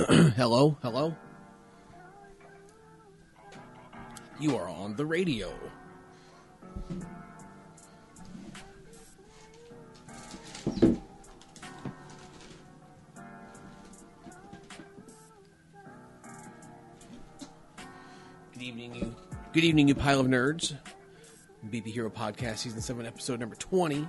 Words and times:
hello, 0.08 0.78
hello. 0.80 1.14
You 4.38 4.56
are 4.56 4.66
on 4.66 4.96
the 4.96 5.04
radio. 5.04 5.52
Good 18.52 18.62
evening, 18.62 18.94
you. 18.94 19.14
Good 19.52 19.64
evening, 19.64 19.88
you 19.88 19.94
pile 19.94 20.20
of 20.20 20.28
nerds. 20.28 20.74
BP 21.68 21.86
Hero 21.88 22.08
Podcast, 22.08 22.58
Season 22.58 22.80
7, 22.80 23.04
Episode 23.04 23.38
number 23.38 23.56
20. 23.56 24.08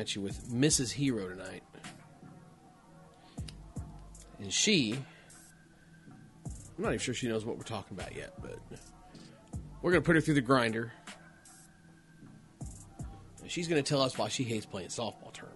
At 0.00 0.16
you 0.16 0.22
with 0.22 0.48
Mrs. 0.48 0.90
Hero 0.90 1.28
tonight. 1.28 1.62
And 4.40 4.52
she, 4.52 4.94
I'm 6.46 6.82
not 6.82 6.88
even 6.88 6.98
sure 6.98 7.12
she 7.12 7.28
knows 7.28 7.44
what 7.44 7.58
we're 7.58 7.64
talking 7.64 7.96
about 7.96 8.16
yet, 8.16 8.32
but 8.40 8.58
we're 9.82 9.90
going 9.92 10.02
to 10.02 10.06
put 10.06 10.16
her 10.16 10.22
through 10.22 10.34
the 10.34 10.40
grinder. 10.40 10.92
And 13.42 13.50
she's 13.50 13.68
going 13.68 13.82
to 13.82 13.88
tell 13.88 14.00
us 14.00 14.16
why 14.16 14.28
she 14.28 14.42
hates 14.42 14.64
playing 14.64 14.88
softball 14.88 15.32
tournaments. 15.32 15.49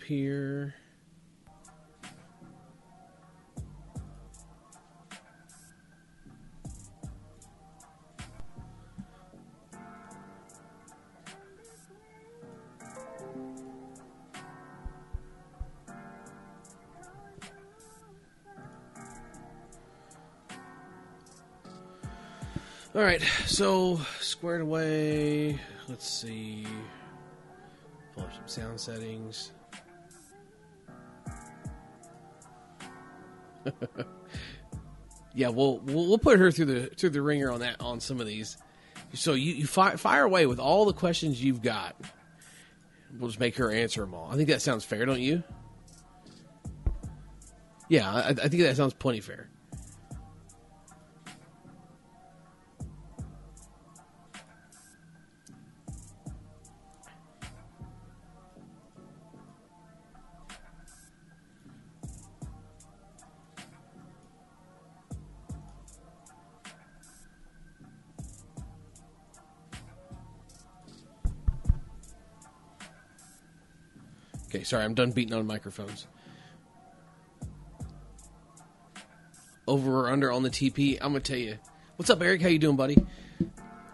Up 0.00 0.06
here. 0.06 0.74
All 22.92 23.02
right, 23.02 23.22
so 23.46 24.00
squared 24.20 24.62
away. 24.62 25.58
Let's 25.88 26.08
see. 26.08 26.66
Pull 28.14 28.24
up 28.24 28.34
some 28.34 28.48
sound 28.48 28.80
settings. 28.80 29.52
yeah, 35.34 35.48
we'll, 35.48 35.78
we'll 35.78 36.08
we'll 36.08 36.18
put 36.18 36.38
her 36.38 36.50
through 36.50 36.66
the 36.66 36.86
through 36.86 37.10
the 37.10 37.22
ringer 37.22 37.50
on 37.50 37.60
that 37.60 37.80
on 37.80 38.00
some 38.00 38.20
of 38.20 38.26
these. 38.26 38.56
So 39.14 39.34
you 39.34 39.54
you 39.54 39.66
fire, 39.66 39.96
fire 39.96 40.24
away 40.24 40.46
with 40.46 40.60
all 40.60 40.84
the 40.84 40.92
questions 40.92 41.42
you've 41.42 41.62
got. 41.62 41.96
We'll 43.18 43.28
just 43.28 43.40
make 43.40 43.56
her 43.56 43.70
answer 43.70 44.02
them 44.02 44.14
all. 44.14 44.30
I 44.30 44.36
think 44.36 44.48
that 44.48 44.62
sounds 44.62 44.84
fair, 44.84 45.04
don't 45.04 45.20
you? 45.20 45.42
Yeah, 47.88 48.08
I, 48.08 48.28
I 48.28 48.34
think 48.34 48.62
that 48.62 48.76
sounds 48.76 48.94
plenty 48.94 49.20
fair. 49.20 49.48
Sorry, 74.70 74.84
I'm 74.84 74.94
done 74.94 75.10
beating 75.10 75.34
on 75.34 75.46
microphones. 75.46 76.06
Over 79.66 80.06
or 80.06 80.08
under 80.08 80.30
on 80.30 80.42
the 80.42 80.50
TP, 80.50 80.96
I'm 81.00 81.12
gonna 81.12 81.20
tell 81.20 81.36
you. 81.36 81.58
What's 81.96 82.08
up, 82.08 82.22
Eric? 82.22 82.40
How 82.40 82.48
you 82.48 82.58
doing, 82.58 82.76
buddy? 82.76 82.96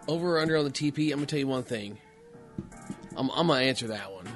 Over 0.07 0.37
or 0.37 0.39
under 0.39 0.55
on 0.55 0.65
the 0.65 0.71
TP, 0.71 1.11
I'm 1.11 1.17
gonna 1.17 1.25
tell 1.25 1.39
you 1.39 1.47
one 1.47 1.63
thing. 1.63 1.97
I'm, 3.15 3.29
I'm 3.31 3.47
gonna 3.47 3.61
answer 3.61 3.87
that 3.87 4.13
one. 4.13 4.27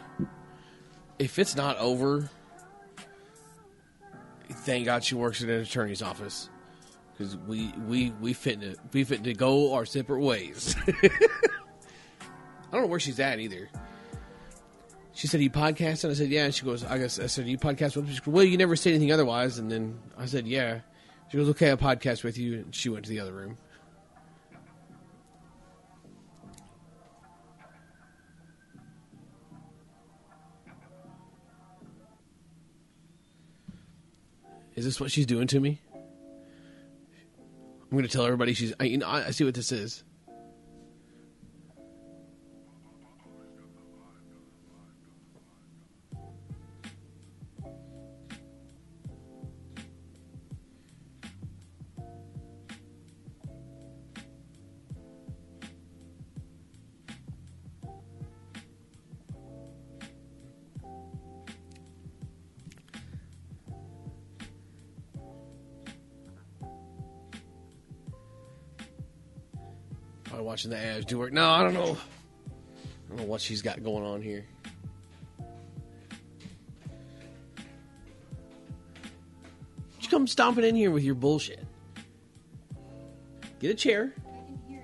If 1.19 1.38
it's 1.38 1.56
not 1.56 1.78
over, 1.78 2.29
thank 4.50 4.85
God 4.85 5.03
she 5.03 5.13
works 5.13 5.44
at 5.44 5.50
an 5.50 5.62
attorney's 5.62 6.02
office 6.02 6.50
because 7.13 7.38
we 7.38 7.72
we 7.88 8.12
we 8.19 8.34
fit 8.34 8.62
to 8.62 8.75
we 8.91 9.03
fit 9.03 9.23
to 9.25 9.34
go 9.35 9.73
our 9.75 9.85
separate 9.85 10.22
ways. 10.22 10.75
I 10.88 11.09
don't 12.72 12.81
know 12.81 12.88
where 12.88 13.00
she's 13.00 13.19
at 13.19 13.40
either. 13.40 13.69
She 15.14 15.28
said, 15.28 15.42
"You 15.42 15.50
podcast?" 15.50 16.04
And 16.04 16.12
I 16.12 16.16
said, 16.16 16.30
"Yeah." 16.30 16.46
And 16.46 16.56
she 16.56 16.66
goes, 16.66 16.84
"I 16.84 16.98
guess." 16.98 17.20
I 17.20 17.28
said, 17.28 17.48
"You 17.48 17.58
podcast 17.58 17.96
with?" 17.96 18.08
me?" 18.08 18.12
Goes, 18.12 18.28
"Well, 18.28 18.44
you 18.44 18.58
never 18.58 18.76
say 18.76 18.92
anything 18.92 19.12
otherwise." 19.12 19.60
And 19.60 19.72
then 19.72 20.00
I 20.18 20.26
said, 20.26 20.48
"Yeah." 20.48 20.80
She 21.30 21.38
goes, 21.38 21.50
"Okay, 21.50 21.72
I 21.72 21.76
podcast 21.76 22.24
with 22.24 22.38
you." 22.38 22.56
And 22.56 22.76
she 22.76 22.90
went 22.90 23.06
to 23.06 23.12
the 23.12 23.20
other 23.20 23.34
room. 23.34 23.58
Is 34.76 34.86
this 34.86 35.00
what 35.00 35.12
she's 35.12 35.26
doing 35.26 35.48
to 35.48 35.60
me? 35.60 35.82
I'm 35.94 37.92
going 37.92 38.04
to 38.04 38.10
tell 38.10 38.26
everybody 38.26 38.54
she's. 38.54 38.74
I, 38.80 38.86
you 38.86 38.98
know, 38.98 39.08
I 39.08 39.32
see 39.32 39.44
what 39.44 39.54
this 39.54 39.72
is. 39.72 40.04
Watching 70.52 70.70
the 70.70 70.78
ads 70.78 71.06
do 71.06 71.18
work. 71.18 71.32
No, 71.32 71.50
I 71.50 71.64
don't 71.64 71.74
know. 71.74 71.96
I 71.96 73.08
don't 73.08 73.20
know 73.20 73.24
what 73.24 73.40
she's 73.40 73.62
got 73.62 73.82
going 73.82 74.04
on 74.04 74.22
here. 74.22 74.46
You 80.02 80.09
come 80.09 80.28
stomping 80.28 80.66
in 80.66 80.76
here 80.76 80.92
with 80.92 81.06
your 81.06 81.16
bullshit. 81.16 81.66
Get 83.59 83.72
a 83.72 83.76
chair. 83.76 84.14
I 84.18 84.32
can 84.46 84.59
hear 84.68 84.84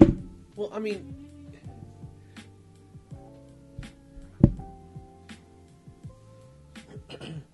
you. 0.00 0.18
Well, 0.56 0.70
I 0.72 0.80
mean, 0.80 1.14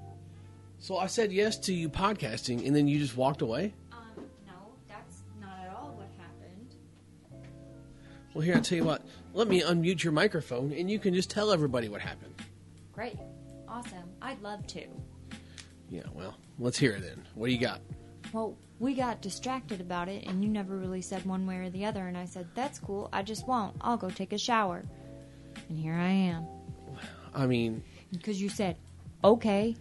so 0.78 0.96
I 0.96 1.06
said 1.06 1.30
yes 1.30 1.58
to 1.58 1.74
you 1.74 1.90
podcasting, 1.90 2.66
and 2.66 2.74
then 2.74 2.88
you 2.88 2.98
just 2.98 3.14
walked 3.14 3.42
away. 3.42 3.74
Well, 8.42 8.46
here 8.48 8.56
I'll 8.56 8.62
tell 8.62 8.78
you 8.78 8.82
what. 8.84 9.02
Let 9.34 9.46
me 9.46 9.60
unmute 9.60 10.02
your 10.02 10.12
microphone, 10.12 10.72
and 10.72 10.90
you 10.90 10.98
can 10.98 11.14
just 11.14 11.30
tell 11.30 11.52
everybody 11.52 11.88
what 11.88 12.00
happened. 12.00 12.34
Great. 12.92 13.16
Awesome. 13.68 14.02
I'd 14.20 14.42
love 14.42 14.66
to. 14.66 14.84
Yeah, 15.88 16.02
well, 16.12 16.34
let's 16.58 16.76
hear 16.76 16.90
it 16.94 17.02
then. 17.02 17.24
What 17.36 17.46
do 17.46 17.52
you 17.52 17.60
got? 17.60 17.80
Well, 18.32 18.56
we 18.80 18.94
got 18.94 19.22
distracted 19.22 19.80
about 19.80 20.08
it, 20.08 20.24
and 20.26 20.42
you 20.42 20.50
never 20.50 20.76
really 20.76 21.02
said 21.02 21.24
one 21.24 21.46
way 21.46 21.58
or 21.58 21.70
the 21.70 21.84
other, 21.84 22.08
and 22.08 22.18
I 22.18 22.24
said, 22.24 22.48
That's 22.56 22.80
cool. 22.80 23.08
I 23.12 23.22
just 23.22 23.46
won't. 23.46 23.76
I'll 23.80 23.96
go 23.96 24.10
take 24.10 24.32
a 24.32 24.38
shower. 24.38 24.82
And 25.68 25.78
here 25.78 25.94
I 25.94 26.10
am. 26.10 26.44
I 27.32 27.46
mean, 27.46 27.84
Because 28.10 28.42
you 28.42 28.48
said, 28.48 28.76
Okay. 29.22 29.76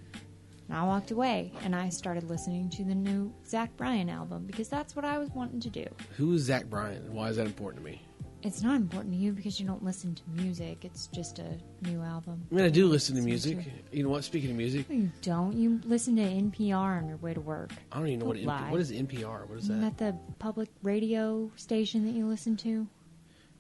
And 0.68 0.78
I 0.78 0.84
walked 0.84 1.10
away, 1.10 1.52
and 1.64 1.76
I 1.76 1.90
started 1.90 2.30
listening 2.30 2.70
to 2.70 2.84
the 2.84 2.94
new 2.94 3.34
Zach 3.44 3.76
Bryan 3.76 4.08
album 4.08 4.44
because 4.46 4.70
that's 4.70 4.96
what 4.96 5.04
I 5.04 5.18
was 5.18 5.32
wanting 5.32 5.62
to 5.62 5.70
do. 5.72 5.88
who 6.16 6.32
is 6.36 6.44
Zach 6.44 6.66
Bryan? 6.66 6.98
and 7.06 7.14
Why 7.16 7.30
is 7.30 7.38
that 7.38 7.48
important 7.48 7.84
to 7.84 7.92
me? 7.92 8.04
It's 8.44 8.64
not 8.64 8.76
important 8.76 9.14
to 9.14 9.20
you 9.20 9.34
because 9.34 9.60
you 9.60 9.68
don't 9.68 9.84
listen 9.84 10.16
to 10.16 10.22
music. 10.34 10.84
It's 10.84 11.06
just 11.08 11.38
a 11.38 11.58
new 11.84 12.02
album. 12.02 12.44
I 12.52 12.56
mean, 12.56 12.66
I 12.66 12.70
do 12.70 12.88
listen 12.88 13.16
to 13.16 13.22
music. 13.22 13.60
You 13.92 14.02
know 14.04 14.10
what? 14.10 14.24
Speaking 14.24 14.50
of 14.50 14.56
music, 14.56 14.90
No, 14.90 14.96
you 14.96 15.12
don't. 15.22 15.54
You 15.54 15.80
listen 15.86 16.16
to 16.16 16.24
NPR 16.24 16.98
on 16.98 17.08
your 17.08 17.18
way 17.18 17.36
to 17.36 17.40
work. 17.40 17.72
I 17.92 17.98
don't 18.00 18.08
even 18.08 18.20
know 18.22 18.26
what 18.26 18.38
Don't 18.38 18.46
NP- 18.46 18.48
lie. 18.48 18.72
what 18.72 18.82
is 18.82 18.92
NPR. 18.92 19.48
What 19.48 19.60
is 19.60 19.66
Isn't 19.66 19.82
that? 19.82 19.98
that 20.00 20.28
the 20.28 20.34
public 20.40 20.70
radio 20.82 21.52
station 21.56 22.04
that 22.06 22.14
you 22.14 22.26
listen 22.26 22.58
to? 22.58 22.88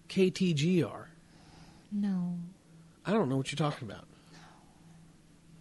KTGR. 0.09 1.05
No. 1.91 2.37
I 3.05 3.11
don't 3.13 3.29
know 3.29 3.37
what 3.37 3.51
you're 3.51 3.57
talking 3.57 3.87
about. 3.89 4.07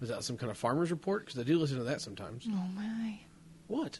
Is 0.00 0.08
that 0.08 0.24
some 0.24 0.38
kind 0.38 0.50
of 0.50 0.56
farmer's 0.56 0.90
report? 0.90 1.26
Because 1.26 1.38
I 1.38 1.42
do 1.42 1.58
listen 1.58 1.76
to 1.76 1.84
that 1.84 2.00
sometimes. 2.00 2.46
Oh 2.48 2.64
my. 2.74 3.18
What? 3.68 3.98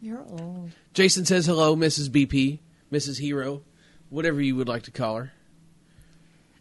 You're 0.00 0.22
old. 0.30 0.70
Jason 0.94 1.24
says 1.26 1.44
hello, 1.44 1.76
Mrs. 1.76 2.08
BP, 2.08 2.60
Mrs. 2.92 3.18
Hero, 3.18 3.62
whatever 4.10 4.40
you 4.40 4.56
would 4.56 4.68
like 4.68 4.84
to 4.84 4.90
call 4.90 5.16
her. 5.16 5.32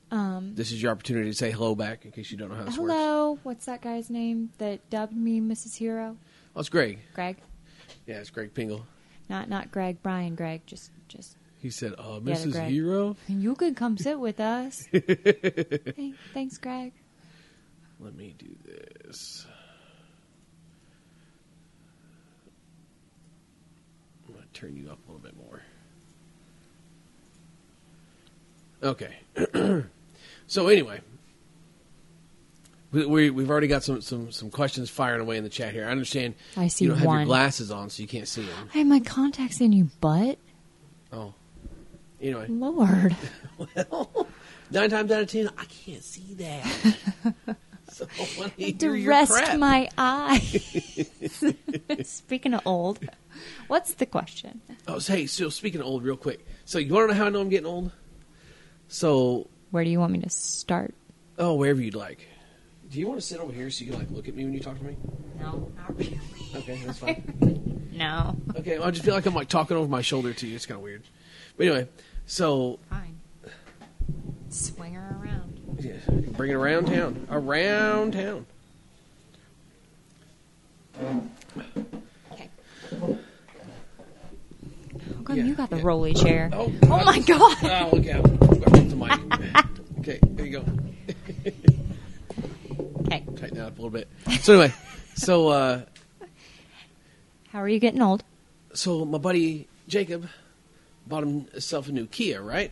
Um. 0.10 0.56
This 0.56 0.72
is 0.72 0.82
your 0.82 0.92
opportunity 0.92 1.30
to 1.30 1.36
say 1.36 1.52
hello 1.52 1.76
back 1.76 2.06
in 2.06 2.12
case 2.12 2.32
you 2.32 2.38
don't 2.38 2.50
know 2.50 2.56
how 2.56 2.64
this 2.64 2.78
works. 2.78 2.94
Hello. 2.94 3.40
What's 3.44 3.66
that 3.66 3.82
guy's 3.82 4.10
name 4.10 4.52
that 4.58 4.90
dubbed 4.90 5.16
me 5.16 5.42
Mrs. 5.42 5.76
Hero? 5.78 6.18
Oh, 6.56 6.60
it's 6.62 6.70
Greg. 6.70 7.00
Greg. 7.14 7.38
Yeah, 8.06 8.20
it's 8.20 8.30
Greg 8.30 8.54
Pingle. 8.54 8.84
Not 9.30 9.50
not 9.50 9.70
Greg. 9.72 10.02
Brian. 10.02 10.36
Greg. 10.36 10.62
Just 10.66 10.92
just. 11.10 11.36
He 11.60 11.72
said, 11.72 11.94
uh, 11.98 12.20
Yeah, 12.24 12.36
the 12.36 12.46
Mrs. 12.48 12.52
Greg. 12.54 12.70
Hero? 12.72 13.16
You 13.28 13.56
can 13.56 13.74
come 13.76 13.98
sit 13.98 14.20
with 14.20 14.40
us. 14.40 14.88
hey, 14.92 16.14
thanks, 16.34 16.58
Greg. 16.60 16.94
Let 18.00 18.16
me 18.16 18.36
do 18.38 18.56
this. 18.64 19.46
I'm 24.28 24.34
going 24.36 24.46
to 24.46 24.54
turn 24.54 24.76
you 24.78 24.92
up 24.92 25.00
a 25.08 25.12
little 25.12 25.24
bit 25.24 25.36
more. 25.36 25.64
Okay. 28.84 29.16
so 30.48 30.68
anyway, 30.68 31.02
we, 32.92 33.06
we, 33.06 33.30
we've 33.30 33.50
already 33.50 33.68
got 33.68 33.84
some, 33.84 34.02
some, 34.02 34.32
some 34.32 34.50
questions 34.50 34.90
firing 34.90 35.22
away 35.22 35.38
in 35.38 35.44
the 35.44 35.50
chat 35.50 35.74
here. 35.74 35.86
I 35.88 35.92
understand 35.92 36.36
I 36.56 36.68
see 36.68 36.86
you 36.86 36.92
don't 36.92 37.00
have 37.00 37.06
your 37.06 37.16
one. 37.16 37.26
glasses 37.26 37.72
on, 37.72 37.90
so 37.90 38.02
you 38.02 38.08
can't 38.08 38.28
see 38.28 38.44
them. 38.44 38.70
I 38.74 38.80
have 38.80 38.88
my 38.88 39.00
contacts 39.00 39.62
in 39.62 39.74
you 39.74 39.90
butt. 40.00 40.38
Oh. 41.12 41.34
Anyway, 42.22 42.48
Lord. 42.50 43.16
well, 43.76 44.28
nine 44.72 44.90
times 44.90 45.12
out 45.12 45.22
of 45.22 45.30
ten, 45.30 45.50
I 45.58 45.66
can't 45.66 46.04
see 46.04 46.34
that. 46.36 46.96
so 47.90 48.08
I 48.18 48.50
to 48.50 48.74
hear 48.88 48.96
your 48.96 49.10
rest 49.10 49.58
my 49.58 49.88
eyes. 49.98 51.14
Speaking 52.04 52.56
of 52.56 52.62
old, 52.66 53.00
what's 53.68 53.94
the 53.94 54.08
question? 54.08 54.62
Oh, 54.88 54.98
so, 54.98 55.14
hey, 55.14 55.28
so 55.28 55.50
speaking 55.50 55.82
of 55.82 55.88
old, 55.88 56.04
real 56.04 56.18
quick. 56.18 56.46
So 56.66 56.80
you 56.80 56.92
want 56.92 57.10
to 57.10 57.14
know 57.14 57.20
how 57.20 57.28
I 57.28 57.30
know 57.30 57.42
I'm 57.42 57.50
getting 57.50 57.68
old? 57.68 57.92
So, 58.88 59.48
Where 59.72 59.84
do 59.84 59.90
you 59.90 60.00
want 60.00 60.12
me 60.14 60.20
to 60.20 60.30
start? 60.30 60.94
oh, 61.40 61.54
wherever 61.56 61.82
you'd 61.82 61.94
like. 61.96 62.28
Do 62.90 63.00
you 63.00 63.08
want 63.08 63.20
to 63.20 63.26
sit 63.26 63.40
over 63.40 63.52
here 63.52 63.70
so 63.70 63.84
you 63.84 63.92
can 63.92 64.00
like 64.00 64.10
look 64.12 64.28
at 64.30 64.36
me 64.36 64.44
when 64.46 64.54
you 64.54 64.60
talk 64.62 64.78
to 64.78 64.84
me? 64.84 64.96
No, 65.40 65.70
not 65.78 65.98
really. 65.98 66.20
Okay, 66.56 66.82
that's 66.86 66.98
fine. 67.00 67.90
No. 67.94 68.36
okay, 68.58 68.80
well, 68.80 68.88
I 68.88 68.92
just 68.92 69.04
feel 69.04 69.14
like 69.14 69.26
I'm 69.26 69.34
like 69.36 69.50
talking 69.50 69.76
over 69.76 69.88
my 69.90 70.02
shoulder 70.02 70.34
to 70.34 70.48
you. 70.48 70.56
It's 70.56 70.66
kind 70.66 70.78
of 70.78 70.84
weird. 70.84 71.04
But 71.58 71.68
anyway, 71.68 71.88
so 72.26 72.80
Fine. 72.90 73.20
Swing 74.50 74.94
her 74.94 75.18
around. 75.22 75.78
yeah, 75.80 75.98
bring 76.38 76.52
it 76.52 76.54
around 76.54 76.86
town, 76.88 77.28
around 77.30 78.14
town. 78.14 78.46
Okay. 82.32 82.50
Come 85.28 85.36
Yeah, 85.38 85.44
you 85.44 85.56
got 85.56 85.70
the 85.70 85.76
yeah. 85.78 85.84
rolly 85.84 86.14
chair? 86.14 86.50
Oh, 86.54 86.72
Oh 86.84 87.04
my 87.04 87.20
god! 87.20 87.58
Oh, 87.64 87.90
look 87.96 88.08
out! 88.08 88.26
I 88.26 88.70
broke 88.70 88.90
the 88.90 88.96
mic. 88.96 90.00
okay, 90.00 90.20
there 90.24 90.46
you 90.46 90.52
go. 90.52 90.66
Okay. 93.08 93.20
Tighten 93.38 93.58
that 93.58 93.68
up 93.68 93.80
a 93.80 93.82
little 93.82 93.90
bit. 93.90 94.10
So 94.42 94.54
anyway, 94.60 94.74
so 95.16 95.48
uh, 95.48 95.82
How 97.50 97.60
are 97.60 97.70
you 97.70 97.80
getting 97.80 98.02
old? 98.02 98.24
so 98.74 99.06
my 99.06 99.18
buddy 99.18 99.68
Jacob 99.88 100.28
bought 101.08 101.24
himself 101.24 101.88
a 101.88 101.92
new 101.94 102.06
Kia, 102.06 102.42
right? 102.42 102.70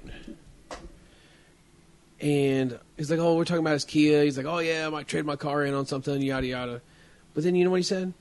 And 2.19 2.77
he's 2.97 3.09
like, 3.09 3.19
"Oh, 3.19 3.35
we're 3.35 3.45
talking 3.45 3.61
about 3.63 3.73
his 3.73 3.85
Kia." 3.85 4.23
He's 4.23 4.35
like, 4.37 4.45
"Oh 4.45 4.59
yeah, 4.59 4.87
I 4.87 4.89
might 4.89 5.07
trade 5.07 5.25
my 5.25 5.35
car 5.37 5.63
in 5.63 5.73
on 5.73 5.85
something, 5.85 6.21
yada 6.21 6.47
yada." 6.47 6.81
But 7.33 7.43
then 7.45 7.55
you 7.55 7.63
know 7.63 7.71
what 7.71 7.77
he 7.77 7.83
said? 7.83 8.13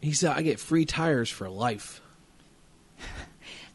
He 0.00 0.12
said, 0.12 0.32
"I 0.36 0.42
get 0.42 0.58
free 0.60 0.84
tires 0.86 1.28
for 1.30 1.48
life." 1.48 2.00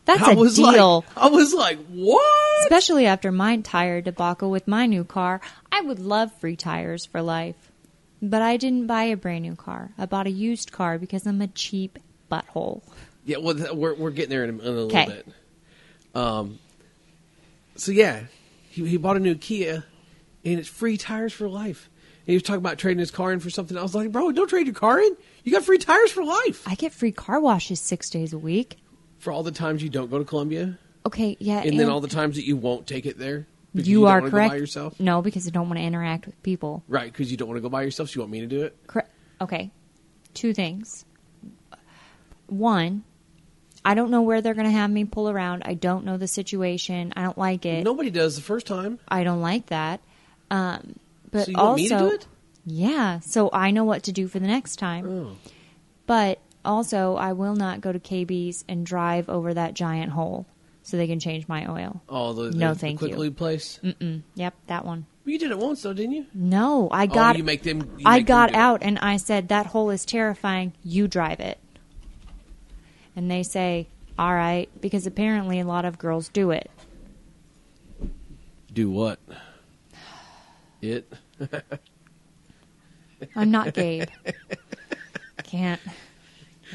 That's 0.05 0.21
I 0.21 0.31
a 0.31 0.35
was 0.35 0.55
deal. 0.55 1.05
Like, 1.15 1.17
I 1.17 1.27
was 1.27 1.53
like, 1.53 1.77
"What?" 1.87 2.63
Especially 2.63 3.05
after 3.05 3.31
my 3.31 3.57
tire 3.57 4.01
debacle 4.01 4.49
with 4.49 4.67
my 4.67 4.85
new 4.85 5.03
car, 5.03 5.41
I 5.71 5.81
would 5.81 5.99
love 5.99 6.31
free 6.39 6.55
tires 6.55 7.05
for 7.05 7.21
life. 7.21 7.71
But 8.21 8.41
I 8.41 8.57
didn't 8.57 8.87
buy 8.87 9.03
a 9.03 9.17
brand 9.17 9.43
new 9.43 9.55
car. 9.55 9.91
I 9.97 10.05
bought 10.05 10.27
a 10.27 10.31
used 10.31 10.71
car 10.71 10.97
because 10.99 11.25
I'm 11.25 11.41
a 11.41 11.47
cheap 11.47 11.97
butthole. 12.31 12.81
Yeah, 13.25 13.37
well, 13.37 13.55
we're 13.75 13.93
we're 13.93 14.11
getting 14.11 14.29
there 14.29 14.43
in 14.43 14.49
a, 14.49 14.53
in 14.61 14.67
a 14.67 14.71
little 14.71 15.05
bit. 15.05 15.27
Um. 16.15 16.59
So 17.75 17.91
yeah, 17.91 18.23
he 18.69 18.87
he 18.87 18.97
bought 18.97 19.17
a 19.17 19.19
new 19.19 19.35
Kia, 19.35 19.83
and 20.43 20.59
it's 20.59 20.69
free 20.69 20.97
tires 20.97 21.33
for 21.33 21.47
life. 21.47 21.89
And 22.21 22.27
he 22.27 22.33
was 22.35 22.43
talking 22.43 22.59
about 22.59 22.77
trading 22.77 22.99
his 22.99 23.11
car 23.11 23.31
in 23.31 23.39
for 23.39 23.49
something. 23.49 23.77
I 23.77 23.81
was 23.81 23.95
like, 23.95 24.11
bro, 24.11 24.31
don't 24.31 24.47
trade 24.47 24.67
your 24.67 24.75
car 24.75 24.99
in. 24.99 25.17
You 25.43 25.51
got 25.51 25.63
free 25.63 25.79
tires 25.79 26.11
for 26.11 26.23
life 26.23 26.67
I 26.67 26.75
get 26.75 26.93
free 26.93 27.11
car 27.11 27.39
washes 27.39 27.79
six 27.79 28.09
days 28.09 28.33
a 28.33 28.37
week. 28.37 28.77
For 29.21 29.31
all 29.31 29.43
the 29.43 29.51
times 29.51 29.81
you 29.81 29.89
don't 29.89 30.09
go 30.11 30.17
to 30.19 30.25
Columbia, 30.25 30.77
Okay, 31.05 31.35
yeah. 31.39 31.61
and 31.63 31.79
then 31.79 31.89
all 31.89 32.01
the 32.01 32.07
times 32.07 32.35
that 32.35 32.45
you 32.45 32.55
won't 32.57 32.85
take 32.87 33.05
it 33.05 33.17
there. 33.17 33.47
because 33.73 33.87
you, 33.87 33.99
don't 34.01 34.07
are 34.09 34.19
wanna 34.19 34.25
go 34.25 34.37
correct. 34.37 34.51
by 34.51 34.57
yourself, 34.57 34.99
No, 34.99 35.21
because 35.21 35.47
I 35.47 35.51
don't 35.51 35.67
want 35.69 35.79
to 35.79 35.83
interact 35.85 36.25
with 36.25 36.41
people. 36.43 36.83
right? 36.87 37.11
Because 37.11 37.31
you 37.31 37.37
don't 37.37 37.47
want 37.47 37.57
to 37.57 37.61
go 37.61 37.69
by 37.69 37.83
yourself. 37.83 38.09
So 38.09 38.15
you 38.17 38.21
want 38.21 38.31
me 38.33 38.41
to 38.41 38.47
do 38.47 38.63
it? 38.63 38.75
Correct. 38.87 39.09
Okay. 39.39 39.71
Two 40.33 40.53
things. 40.53 41.05
One, 42.47 43.03
I 43.85 43.93
don't 43.95 44.11
know 44.11 44.21
where 44.21 44.41
they're 44.41 44.53
going 44.53 44.65
to 44.67 44.71
have 44.71 44.89
me 44.91 45.05
pull 45.05 45.29
around. 45.29 45.63
I 45.65 45.73
don't 45.73 46.05
know 46.05 46.17
the 46.17 46.27
situation. 46.27 47.13
I 47.15 47.23
don't 47.23 47.37
like 47.37 47.65
it. 47.65 47.83
Nobody 47.83 48.09
does 48.09 48.35
the 48.35 48.41
first 48.41 48.67
time. 48.67 48.99
I 49.07 49.23
don't 49.23 49.41
like 49.41 49.67
that. 49.67 50.01
Um, 50.49 50.95
but 51.31 51.45
so 51.45 51.51
you 51.51 51.57
want 51.57 51.67
also, 51.69 51.75
me 51.81 51.87
to 51.89 51.97
do 51.97 52.07
it? 52.15 52.27
yeah. 52.65 53.19
So 53.21 53.49
I 53.53 53.71
know 53.71 53.85
what 53.85 54.03
to 54.03 54.11
do 54.11 54.27
for 54.27 54.39
the 54.39 54.47
next 54.47 54.75
time. 54.77 55.07
Oh, 55.09 55.37
But 56.05 56.39
also, 56.63 57.15
I 57.15 57.33
will 57.33 57.55
not 57.55 57.81
go 57.81 57.91
to 57.91 57.99
KB's 57.99 58.63
and 58.67 58.85
drive 58.85 59.29
over 59.29 59.53
that 59.53 59.73
giant 59.73 60.11
hole 60.11 60.45
so 60.83 60.97
they 60.97 61.07
can 61.07 61.19
change 61.19 61.47
my 61.47 61.69
oil. 61.71 62.01
oh, 62.09 62.33
the, 62.33 62.49
the, 62.49 62.57
No, 62.57 62.73
the 62.73 62.79
thank 62.79 62.99
quick 62.99 63.11
you. 63.11 63.17
lube 63.17 63.37
place. 63.37 63.79
Mm-mm. 63.83 64.21
Yep, 64.35 64.53
that 64.67 64.85
one. 64.85 65.05
You 65.25 65.37
did 65.37 65.51
it 65.51 65.57
once 65.59 65.83
though, 65.83 65.93
didn't 65.93 66.13
you? 66.13 66.25
No, 66.33 66.89
I 66.89 67.03
oh, 67.03 67.07
got. 67.07 67.35
oh, 67.35 67.37
you 67.37 67.43
make 67.43 67.61
them. 67.63 67.81
you 67.97 68.03
I 68.05 68.17
make 68.17 68.25
them 68.27 68.35
got 68.35 68.49
it. 68.49 68.55
out 68.55 68.81
and 68.81 68.97
I 68.99 69.17
said 69.17 69.49
that 69.49 69.67
hole 69.67 69.91
is 69.91 70.03
terrifying. 70.05 70.73
You 70.83 71.07
drive 71.07 71.39
it. 71.39 71.59
And 73.15 73.29
they 73.29 73.43
say, 73.43 73.87
"All 74.17 74.33
right," 74.33 74.67
because 74.81 75.05
apparently 75.05 75.59
a 75.59 75.65
lot 75.65 75.85
of 75.85 75.99
girls 75.99 76.27
do 76.29 76.49
it. 76.49 76.71
Do 78.73 78.89
what? 78.89 79.19
It. 80.81 81.11
I'm 83.35 83.51
not 83.51 83.73
Gabe. 83.75 84.07
can't 85.43 85.81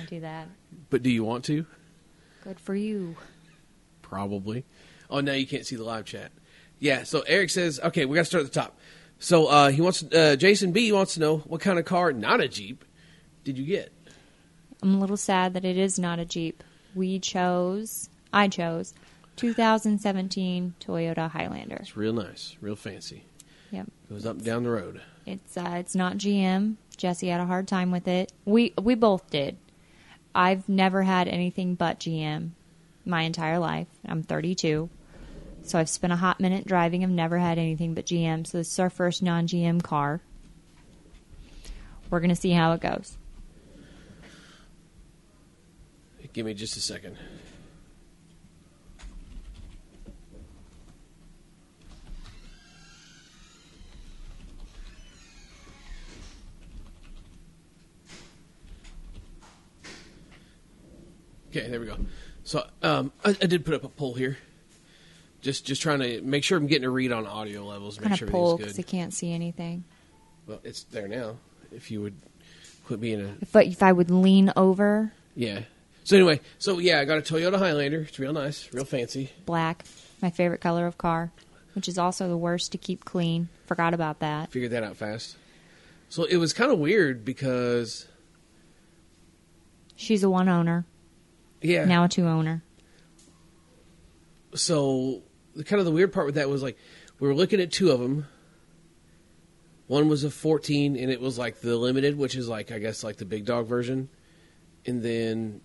do 0.04 0.20
that. 0.20 0.48
But 0.90 1.02
do 1.02 1.10
you 1.10 1.24
want 1.24 1.44
to? 1.46 1.66
Good 2.44 2.60
for 2.60 2.74
you. 2.74 3.16
Probably. 4.02 4.64
Oh, 5.10 5.20
now 5.20 5.32
you 5.32 5.46
can't 5.46 5.66
see 5.66 5.76
the 5.76 5.84
live 5.84 6.04
chat. 6.04 6.32
Yeah. 6.78 7.04
So 7.04 7.22
Eric 7.26 7.50
says, 7.50 7.80
okay, 7.82 8.04
we 8.04 8.14
got 8.14 8.22
to 8.22 8.26
start 8.26 8.44
at 8.44 8.52
the 8.52 8.60
top. 8.60 8.78
So 9.18 9.46
uh, 9.46 9.70
he 9.70 9.80
wants 9.80 10.02
uh, 10.02 10.36
Jason 10.36 10.72
B 10.72 10.92
wants 10.92 11.14
to 11.14 11.20
know 11.20 11.38
what 11.38 11.60
kind 11.60 11.78
of 11.78 11.84
car, 11.84 12.12
not 12.12 12.40
a 12.40 12.48
Jeep, 12.48 12.84
did 13.44 13.56
you 13.56 13.64
get? 13.64 13.92
I'm 14.82 14.94
a 14.94 14.98
little 14.98 15.16
sad 15.16 15.54
that 15.54 15.64
it 15.64 15.78
is 15.78 15.98
not 15.98 16.18
a 16.18 16.24
Jeep. 16.24 16.62
We 16.94 17.18
chose, 17.18 18.10
I 18.32 18.48
chose, 18.48 18.92
2017 19.36 20.74
Toyota 20.80 21.30
Highlander. 21.30 21.76
It's 21.76 21.96
real 21.96 22.12
nice, 22.12 22.56
real 22.60 22.76
fancy. 22.76 23.24
Yep. 23.70 23.86
Goes 24.10 24.26
up 24.26 24.36
and 24.36 24.44
down 24.44 24.62
the 24.64 24.70
road. 24.70 25.00
It's 25.24 25.56
uh, 25.56 25.76
it's 25.78 25.94
not 25.94 26.18
GM. 26.18 26.76
Jesse 26.96 27.28
had 27.28 27.40
a 27.40 27.46
hard 27.46 27.66
time 27.68 27.90
with 27.90 28.06
it. 28.06 28.32
We 28.44 28.74
we 28.80 28.94
both 28.94 29.28
did. 29.30 29.56
I've 30.36 30.68
never 30.68 31.02
had 31.02 31.28
anything 31.28 31.74
but 31.76 31.98
GM 31.98 32.50
my 33.06 33.22
entire 33.22 33.58
life. 33.58 33.86
I'm 34.06 34.22
32. 34.22 34.90
So 35.62 35.78
I've 35.78 35.88
spent 35.88 36.12
a 36.12 36.16
hot 36.16 36.40
minute 36.40 36.66
driving. 36.66 37.02
I've 37.02 37.10
never 37.10 37.38
had 37.38 37.58
anything 37.58 37.94
but 37.94 38.04
GM. 38.04 38.46
So 38.46 38.58
this 38.58 38.70
is 38.70 38.78
our 38.78 38.90
first 38.90 39.22
non-GM 39.22 39.82
car. 39.82 40.20
We're 42.10 42.20
going 42.20 42.28
to 42.28 42.36
see 42.36 42.50
how 42.50 42.72
it 42.72 42.82
goes. 42.82 43.16
Give 46.34 46.44
me 46.44 46.52
just 46.52 46.76
a 46.76 46.80
second. 46.80 47.16
Okay, 61.56 61.68
there 61.68 61.80
we 61.80 61.86
go. 61.86 61.96
So 62.44 62.66
um, 62.82 63.12
I, 63.24 63.30
I 63.30 63.46
did 63.46 63.64
put 63.64 63.74
up 63.74 63.84
a 63.84 63.88
poll 63.88 64.14
here. 64.14 64.36
Just 65.40 65.64
just 65.64 65.80
trying 65.80 66.00
to 66.00 66.20
make 66.22 66.44
sure 66.44 66.58
I'm 66.58 66.66
getting 66.66 66.84
a 66.84 66.90
read 66.90 67.12
on 67.12 67.26
audio 67.26 67.64
levels. 67.64 67.98
Make 67.98 68.08
kind 68.08 68.18
sure 68.18 68.28
of 68.28 68.34
everything's 68.34 68.58
because 68.58 68.76
good. 68.76 68.84
I 68.84 68.90
can't 68.90 69.14
see 69.14 69.32
anything. 69.32 69.84
Well, 70.46 70.60
it's 70.64 70.84
there 70.84 71.08
now. 71.08 71.36
If 71.72 71.90
you 71.90 72.02
would 72.02 72.16
quit 72.84 73.00
being 73.00 73.20
a 73.20 73.34
If, 73.40 73.54
if 73.56 73.82
I 73.82 73.92
would 73.92 74.10
lean 74.10 74.52
over, 74.56 75.12
yeah. 75.34 75.60
So 76.04 76.16
anyway, 76.16 76.40
so 76.58 76.78
yeah, 76.78 77.00
I 77.00 77.04
got 77.04 77.18
a 77.18 77.22
Toyota 77.22 77.58
Highlander. 77.58 78.00
It's 78.00 78.18
real 78.18 78.32
nice, 78.32 78.72
real 78.72 78.84
fancy. 78.84 79.30
black, 79.44 79.84
my 80.20 80.30
favorite 80.30 80.60
color 80.60 80.86
of 80.86 80.98
car, 80.98 81.32
which 81.74 81.88
is 81.88 81.98
also 81.98 82.28
the 82.28 82.36
worst 82.36 82.72
to 82.72 82.78
keep 82.78 83.04
clean. 83.04 83.48
Forgot 83.66 83.94
about 83.94 84.20
that. 84.20 84.50
Figured 84.50 84.72
that 84.72 84.82
out 84.82 84.96
fast. 84.96 85.36
So 86.08 86.24
it 86.24 86.36
was 86.36 86.52
kind 86.52 86.70
of 86.70 86.78
weird 86.78 87.24
because 87.24 88.06
She's 89.96 90.22
a 90.22 90.28
one 90.30 90.48
owner, 90.48 90.84
yeah. 91.66 91.84
now 91.84 92.04
a 92.04 92.08
two 92.08 92.26
owner. 92.26 92.62
so 94.54 95.22
the 95.54 95.64
kind 95.64 95.80
of 95.80 95.86
the 95.86 95.92
weird 95.92 96.12
part 96.12 96.26
with 96.26 96.36
that 96.36 96.48
was 96.48 96.62
like 96.62 96.76
we 97.18 97.28
were 97.28 97.34
looking 97.34 97.60
at 97.60 97.72
two 97.72 97.90
of 97.90 98.00
them. 98.00 98.26
One 99.86 100.08
was 100.08 100.24
a 100.24 100.30
14, 100.30 100.96
and 100.96 101.12
it 101.12 101.20
was 101.20 101.38
like 101.38 101.60
the 101.60 101.76
limited, 101.76 102.18
which 102.18 102.34
is 102.34 102.48
like 102.48 102.72
I 102.72 102.78
guess 102.78 103.04
like 103.04 103.16
the 103.16 103.24
big 103.24 103.44
dog 103.44 103.66
version, 103.66 104.08
and 104.84 105.02
then 105.02 105.60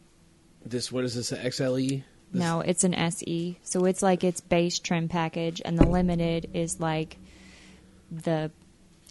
this 0.65 0.91
what 0.91 1.03
is 1.03 1.15
this 1.15 1.31
a 1.31 1.37
XLE? 1.37 2.03
This- 2.31 2.39
No, 2.39 2.61
it's 2.61 2.83
an 2.83 2.93
SE. 2.93 3.57
So 3.63 3.85
it's 3.85 4.01
like 4.01 4.23
its 4.23 4.39
base 4.39 4.79
trim 4.79 5.07
package, 5.09 5.61
and 5.65 5.77
the 5.77 5.87
limited 5.87 6.51
is 6.53 6.79
like 6.79 7.17
the 8.11 8.51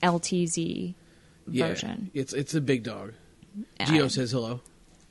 LTZ 0.03 0.95
yeah, 1.49 1.67
version. 1.67 2.11
It's 2.15 2.33
it's 2.33 2.55
a 2.55 2.61
big 2.61 2.85
dog. 2.85 3.13
Geo 3.85 4.09
says 4.09 4.31
hello. 4.31 4.61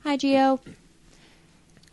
Hi, 0.02 0.16
Geo. 0.16 0.60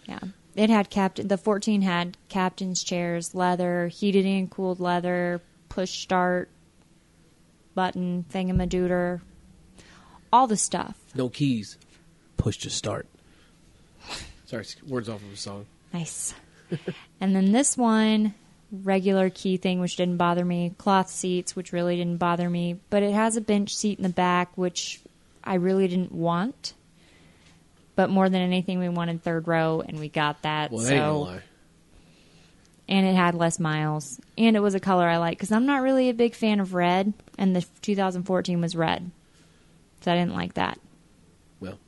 Yeah. 0.07 0.19
It 0.55 0.69
had 0.69 0.89
captain. 0.89 1.27
The 1.27 1.37
14 1.37 1.83
had 1.83 2.17
captain's 2.29 2.83
chairs, 2.83 3.35
leather, 3.35 3.87
heated 3.89 4.25
and 4.25 4.49
cooled 4.49 4.79
leather, 4.79 5.41
push 5.69 5.91
start, 5.99 6.49
button, 7.75 8.25
thingamadooter, 8.33 9.21
all 10.33 10.47
the 10.47 10.57
stuff. 10.57 10.97
No 11.13 11.29
keys. 11.29 11.77
Push 12.37 12.57
to 12.59 12.69
start. 12.69 13.07
Sorry, 14.45 14.65
words 14.87 15.09
off 15.09 15.21
of 15.21 15.33
a 15.33 15.37
song. 15.37 15.65
Nice. 15.93 16.33
and 17.21 17.35
then 17.35 17.51
this 17.51 17.77
one, 17.77 18.33
regular 18.71 19.29
key 19.29 19.57
thing, 19.57 19.79
which 19.79 19.95
didn't 19.95 20.17
bother 20.17 20.43
me. 20.43 20.73
Cloth 20.77 21.09
seats, 21.09 21.55
which 21.55 21.71
really 21.71 21.95
didn't 21.95 22.17
bother 22.17 22.49
me. 22.49 22.79
But 22.89 23.03
it 23.03 23.13
has 23.13 23.37
a 23.37 23.41
bench 23.41 23.75
seat 23.75 23.99
in 23.99 24.03
the 24.03 24.09
back, 24.09 24.57
which 24.57 25.01
I 25.43 25.55
really 25.55 25.87
didn't 25.87 26.11
want. 26.11 26.73
But 27.97 28.11
more 28.11 28.29
than 28.29 28.41
anything, 28.41 28.77
we 28.77 28.89
wanted 28.89 29.23
third 29.23 29.47
row, 29.47 29.81
and 29.81 29.99
we 29.99 30.07
got 30.07 30.43
that. 30.43 30.71
Well, 30.71 30.81
so 30.81 30.87
that 30.87 30.93
ain't 30.93 31.03
gonna 31.03 31.17
lie. 31.17 31.41
and 32.87 33.07
it 33.07 33.15
had 33.15 33.33
less 33.33 33.59
miles, 33.59 34.21
and 34.37 34.55
it 34.55 34.59
was 34.59 34.75
a 34.75 34.79
color 34.79 35.07
I 35.07 35.17
like 35.17 35.37
because 35.37 35.51
I'm 35.51 35.65
not 35.65 35.81
really 35.81 36.07
a 36.07 36.13
big 36.13 36.35
fan 36.35 36.59
of 36.59 36.75
red, 36.75 37.11
and 37.39 37.55
the 37.55 37.65
2014 37.81 38.61
was 38.61 38.75
red, 38.75 39.09
so 40.01 40.11
I 40.11 40.15
didn't 40.15 40.35
like 40.35 40.53
that. 40.53 40.79
Well, 41.59 41.79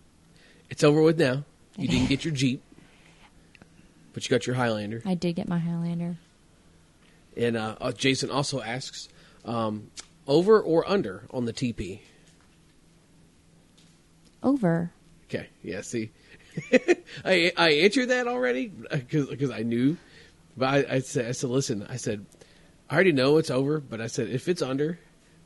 it's 0.72 0.84
over 0.84 1.00
with 1.04 1.20
now. 1.20 1.44
You 1.78 1.88
didn't 1.88 2.10
get 2.10 2.26
your 2.26 2.34
Jeep, 2.34 2.64
but 4.14 4.26
you 4.26 4.32
got 4.32 4.48
your 4.48 4.56
Highlander. 4.56 5.04
I 5.06 5.14
did 5.14 5.36
get 5.36 5.48
my 5.48 5.60
Highlander. 5.60 6.18
And 7.38 7.56
uh, 7.56 7.76
uh, 7.80 7.92
Jason 7.92 8.32
also 8.32 8.62
asks, 8.62 9.10
um, 9.46 9.92
over 10.28 10.60
or 10.60 10.90
under 10.90 11.26
on 11.30 11.46
the 11.46 11.54
TP? 11.54 12.00
Over. 14.42 14.92
Okay, 15.30 15.48
yeah. 15.64 15.82
See, 15.82 16.12
I 17.26 17.52
I 17.56 17.70
answered 17.72 18.08
that 18.08 18.28
already 18.28 18.72
uh, 18.90 18.98
because 18.98 19.52
I 19.52 19.62
knew, 19.62 19.98
but 20.58 20.66
I, 20.90 20.96
I 20.96 21.00
said 21.00 21.28
I 21.28 21.32
said 21.32 21.50
listen. 21.52 21.86
I 21.88 21.98
said 21.98 22.26
I 22.90 22.96
already 22.96 23.12
know 23.12 23.38
it's 23.38 23.52
over, 23.52 23.80
but 23.80 24.02
I 24.02 24.08
said 24.08 24.30
if 24.30 24.48
it's 24.48 24.64
under, 24.64 25.00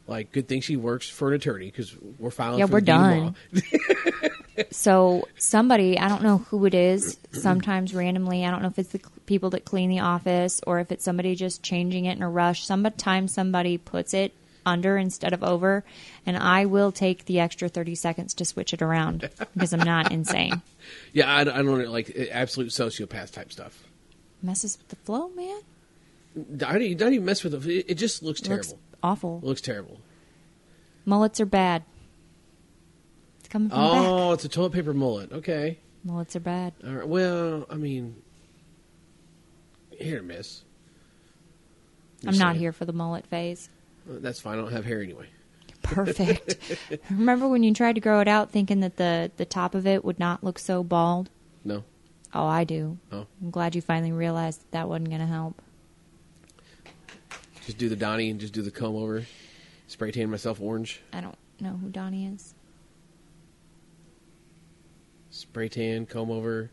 like 0.08 0.32
good 0.32 0.48
thing 0.48 0.62
she 0.62 0.78
works 0.78 1.10
for 1.10 1.30
an 1.30 1.36
attorney 1.36 1.66
because 1.66 1.96
we're 2.18 2.32
filing. 2.32 2.60
Yeah, 2.60 2.68
for 2.68 2.74
we're 2.74 2.80
the 2.80 2.86
deed 2.86 2.94
of 2.94 4.22
done. 4.22 4.32
So 4.70 5.28
somebody, 5.38 5.98
I 5.98 6.08
don't 6.08 6.22
know 6.22 6.38
who 6.38 6.66
it 6.66 6.76
is. 6.76 7.18
Sometimes 7.32 7.96
randomly, 7.96 8.46
I 8.46 8.52
don't 8.52 8.62
know 8.62 8.68
if 8.68 8.78
it's 8.78 8.92
the 8.92 9.02
people 9.26 9.50
that 9.52 9.66
clean 9.66 9.90
the 9.90 10.00
office 10.00 10.62
or 10.68 10.80
if 10.80 10.92
it's 10.92 11.04
somebody 11.04 11.34
just 11.36 11.64
changing 11.64 12.06
it 12.06 12.18
in 12.18 12.24
a 12.24 12.30
rush. 12.30 12.66
Sometimes 12.66 13.34
somebody 13.34 13.80
puts 13.80 14.14
it 14.14 14.32
under 14.66 14.98
instead 14.98 15.34
of 15.34 15.44
over, 15.44 15.84
and 16.26 16.38
I 16.38 16.66
will 16.66 16.92
take 16.92 17.26
the 17.26 17.40
extra 17.40 17.70
thirty 17.70 17.96
seconds 17.96 18.34
to 18.36 18.46
switch 18.46 18.74
it 18.74 18.82
around 18.82 19.30
because 19.54 19.74
I'm 19.74 19.80
not 19.86 20.12
insane. 20.12 20.62
yeah, 21.14 21.34
I, 21.34 21.42
I 21.42 21.44
don't 21.44 21.88
like 21.90 22.16
absolute 22.32 22.70
sociopath 22.70 23.32
type 23.32 23.52
stuff. 23.52 23.84
Messes 24.42 24.78
with 24.78 24.90
the 24.90 24.96
flow, 24.98 25.30
man. 25.30 25.60
I 26.68 26.74
don't, 26.74 26.82
even- 26.82 26.98
don't 26.98 27.14
even 27.14 27.26
mess 27.26 27.44
with 27.44 27.54
it. 27.54 27.66
It, 27.66 27.86
it 27.90 27.96
just 27.96 28.24
looks 28.24 28.42
terrible. 28.42 28.70
Looks 28.70 28.80
awful. 29.04 29.40
It 29.44 29.46
looks 29.48 29.62
terrible. 29.62 30.00
Mullets 31.06 31.40
are 31.40 31.46
bad. 31.46 31.84
It's 33.40 33.50
coming 33.50 33.70
from 33.70 33.78
the 33.80 33.86
back. 33.86 34.06
Oh, 34.06 34.32
it's 34.34 34.46
a 34.46 34.50
toilet 34.50 34.72
paper 34.74 34.94
mullet. 34.94 35.32
Okay. 35.32 35.78
Mullets 36.04 36.36
are 36.36 36.40
bad. 36.42 36.74
All 36.86 36.94
right. 36.94 37.08
Well, 37.08 37.66
I 37.70 37.76
mean, 37.76 38.16
here, 39.92 40.22
miss. 40.22 40.64
I'm 42.26 42.38
not 42.38 42.56
here 42.56 42.72
for 42.72 42.86
the 42.86 42.94
mullet 42.94 43.28
phase. 43.28 43.70
Uh, 44.10 44.16
That's 44.20 44.40
fine. 44.40 44.58
I 44.58 44.62
don't 44.62 44.72
have 44.72 44.86
hair 44.86 45.02
anyway. 45.02 45.28
Perfect. 45.84 46.58
Remember 47.10 47.48
when 47.48 47.64
you 47.64 47.74
tried 47.74 47.96
to 47.96 48.02
grow 48.02 48.22
it 48.22 48.28
out 48.28 48.52
thinking 48.52 48.80
that 48.80 48.98
the, 48.98 49.32
the 49.38 49.46
top 49.46 49.76
of 49.76 49.86
it 49.86 50.06
would 50.06 50.20
not 50.20 50.44
look 50.44 50.58
so 50.58 50.84
bald? 50.84 51.30
No. 51.64 51.84
Oh, 52.34 52.46
I 52.46 52.64
do. 52.64 52.98
Oh. 53.12 53.28
I'm 53.42 53.52
glad 53.52 53.76
you 53.76 53.82
finally 53.82 54.12
realized 54.12 54.62
that, 54.62 54.72
that 54.72 54.90
wasn't 54.90 55.10
going 55.10 55.22
to 55.22 55.28
help. 55.28 55.62
Just 57.66 57.78
do 57.78 57.90
the 57.90 57.96
Donnie 57.96 58.30
and 58.30 58.40
just 58.40 58.54
do 58.54 58.62
the 58.62 58.72
comb 58.72 58.96
over. 58.96 59.24
Spray 59.88 60.12
tan 60.12 60.30
myself 60.30 60.60
orange. 60.60 61.02
I 61.14 61.22
don't 61.22 61.38
know 61.60 61.74
who 61.74 61.90
Donnie 61.90 62.28
is. 62.28 62.56
Spray 65.30 65.70
tan, 65.70 66.06
comb 66.06 66.32
over. 66.32 66.72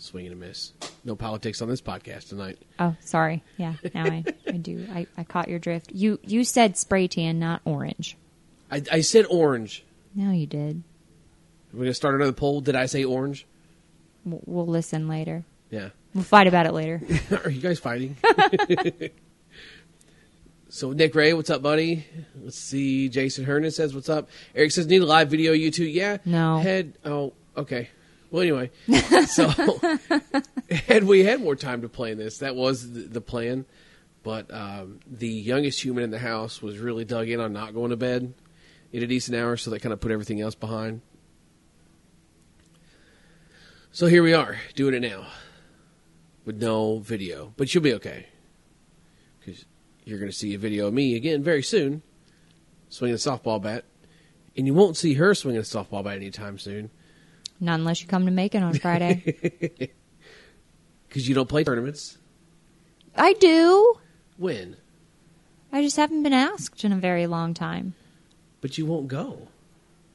Swing 0.00 0.26
and 0.26 0.32
a 0.32 0.36
miss. 0.36 0.72
No 1.04 1.16
politics 1.16 1.60
on 1.60 1.68
this 1.68 1.80
podcast 1.80 2.28
tonight. 2.28 2.56
Oh, 2.78 2.94
sorry. 3.00 3.42
Yeah, 3.56 3.74
now 3.94 4.04
I, 4.04 4.24
I 4.46 4.52
do. 4.52 4.86
I, 4.92 5.08
I 5.16 5.24
caught 5.24 5.48
your 5.48 5.58
drift. 5.58 5.90
You 5.92 6.20
you 6.22 6.44
said 6.44 6.76
spray 6.76 7.08
tan, 7.08 7.40
not 7.40 7.62
orange. 7.64 8.16
I, 8.70 8.82
I 8.92 9.00
said 9.00 9.26
orange. 9.28 9.84
No, 10.14 10.30
you 10.30 10.46
did. 10.46 10.84
We're 11.72 11.80
gonna 11.80 11.94
start 11.94 12.14
another 12.14 12.32
poll. 12.32 12.60
Did 12.60 12.76
I 12.76 12.86
say 12.86 13.02
orange? 13.02 13.44
We'll, 14.24 14.40
we'll 14.46 14.66
listen 14.68 15.08
later. 15.08 15.44
Yeah. 15.68 15.88
We'll 16.14 16.22
fight 16.22 16.46
about 16.46 16.66
it 16.66 16.72
later. 16.72 17.02
Are 17.44 17.50
you 17.50 17.60
guys 17.60 17.80
fighting? 17.80 18.16
so 20.68 20.92
Nick 20.92 21.12
Ray, 21.16 21.34
what's 21.34 21.50
up, 21.50 21.60
buddy? 21.60 22.06
Let's 22.40 22.56
see. 22.56 23.08
Jason 23.08 23.44
Hernan 23.44 23.72
says, 23.72 23.96
"What's 23.96 24.08
up?" 24.08 24.28
Eric 24.54 24.70
says, 24.70 24.86
"Need 24.86 25.02
a 25.02 25.06
live 25.06 25.28
video, 25.28 25.52
you 25.52 25.72
two." 25.72 25.84
Yeah. 25.84 26.18
No. 26.24 26.58
Head. 26.58 26.94
oh 27.04 27.32
okay. 27.56 27.88
Well, 28.30 28.42
anyway, 28.42 28.70
so 29.26 29.48
had 30.86 31.04
we 31.04 31.24
had 31.24 31.40
more 31.40 31.56
time 31.56 31.82
to 31.82 31.88
plan 31.88 32.18
this, 32.18 32.38
that 32.38 32.54
was 32.54 32.92
the, 32.92 33.00
the 33.00 33.20
plan. 33.20 33.64
But 34.22 34.52
um, 34.52 35.00
the 35.06 35.28
youngest 35.28 35.82
human 35.82 36.04
in 36.04 36.10
the 36.10 36.18
house 36.18 36.60
was 36.60 36.78
really 36.78 37.04
dug 37.04 37.28
in 37.28 37.40
on 37.40 37.52
not 37.52 37.72
going 37.72 37.90
to 37.90 37.96
bed 37.96 38.34
in 38.92 39.02
a 39.02 39.06
decent 39.06 39.36
hour, 39.36 39.56
so 39.56 39.70
that 39.70 39.80
kind 39.80 39.92
of 39.92 40.00
put 40.00 40.10
everything 40.10 40.40
else 40.40 40.54
behind. 40.54 41.00
So 43.90 44.06
here 44.06 44.22
we 44.22 44.34
are, 44.34 44.58
doing 44.74 44.94
it 44.94 45.00
now 45.00 45.26
with 46.44 46.60
no 46.60 46.98
video, 46.98 47.54
but 47.56 47.74
you'll 47.74 47.82
be 47.82 47.94
okay 47.94 48.26
because 49.40 49.64
you're 50.04 50.18
going 50.18 50.30
to 50.30 50.36
see 50.36 50.54
a 50.54 50.58
video 50.58 50.88
of 50.88 50.94
me 50.94 51.14
again 51.14 51.42
very 51.42 51.62
soon 51.62 52.02
swinging 52.90 53.14
a 53.14 53.18
softball 53.18 53.62
bat, 53.62 53.84
and 54.56 54.66
you 54.66 54.74
won't 54.74 54.96
see 54.96 55.14
her 55.14 55.34
swinging 55.34 55.60
a 55.60 55.64
softball 55.64 56.04
bat 56.04 56.16
anytime 56.16 56.58
soon 56.58 56.90
not 57.60 57.78
unless 57.78 58.00
you 58.00 58.08
come 58.08 58.24
to 58.26 58.30
Macon 58.30 58.62
on 58.62 58.74
Friday. 58.74 59.78
because 61.08 61.28
you 61.28 61.34
don't 61.34 61.48
play 61.48 61.64
tournaments. 61.64 62.18
I 63.16 63.32
do. 63.34 63.94
When? 64.36 64.76
I 65.72 65.82
just 65.82 65.96
haven't 65.96 66.22
been 66.22 66.32
asked 66.32 66.84
in 66.84 66.92
a 66.92 66.96
very 66.96 67.26
long 67.26 67.54
time. 67.54 67.94
But 68.60 68.78
you 68.78 68.86
won't 68.86 69.08
go. 69.08 69.48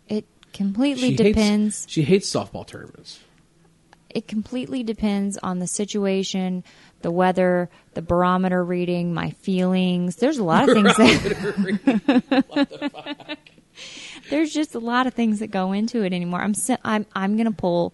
It 0.07 0.25
completely 0.53 1.09
She 1.09 1.15
depends. 1.15 1.83
Hates, 1.83 1.91
she 1.91 2.01
hates 2.03 2.31
softball 2.31 2.65
tournaments. 2.65 3.19
it 4.09 4.27
completely 4.27 4.83
depends 4.83 5.37
on 5.41 5.59
the 5.59 5.67
situation, 5.67 6.63
the 7.01 7.11
weather, 7.11 7.69
the 7.93 8.01
barometer 8.01 8.63
reading, 8.63 9.13
my 9.13 9.31
feelings. 9.31 10.17
There's 10.17 10.37
a 10.37 10.43
lot 10.43 10.69
of 10.69 10.75
things 10.75 10.95
that 10.97 13.37
there's 14.33 14.51
just 14.51 14.73
a 14.73 14.79
lot 14.79 15.05
of 15.05 15.13
things 15.13 15.41
that 15.41 15.51
go 15.51 15.73
into 15.73 16.01
it 16.01 16.11
anymore. 16.11 16.41
I'm 16.41 16.55
se- 16.55 16.79
I'm 16.83 17.05
I'm 17.15 17.37
gonna 17.37 17.51
pull 17.51 17.93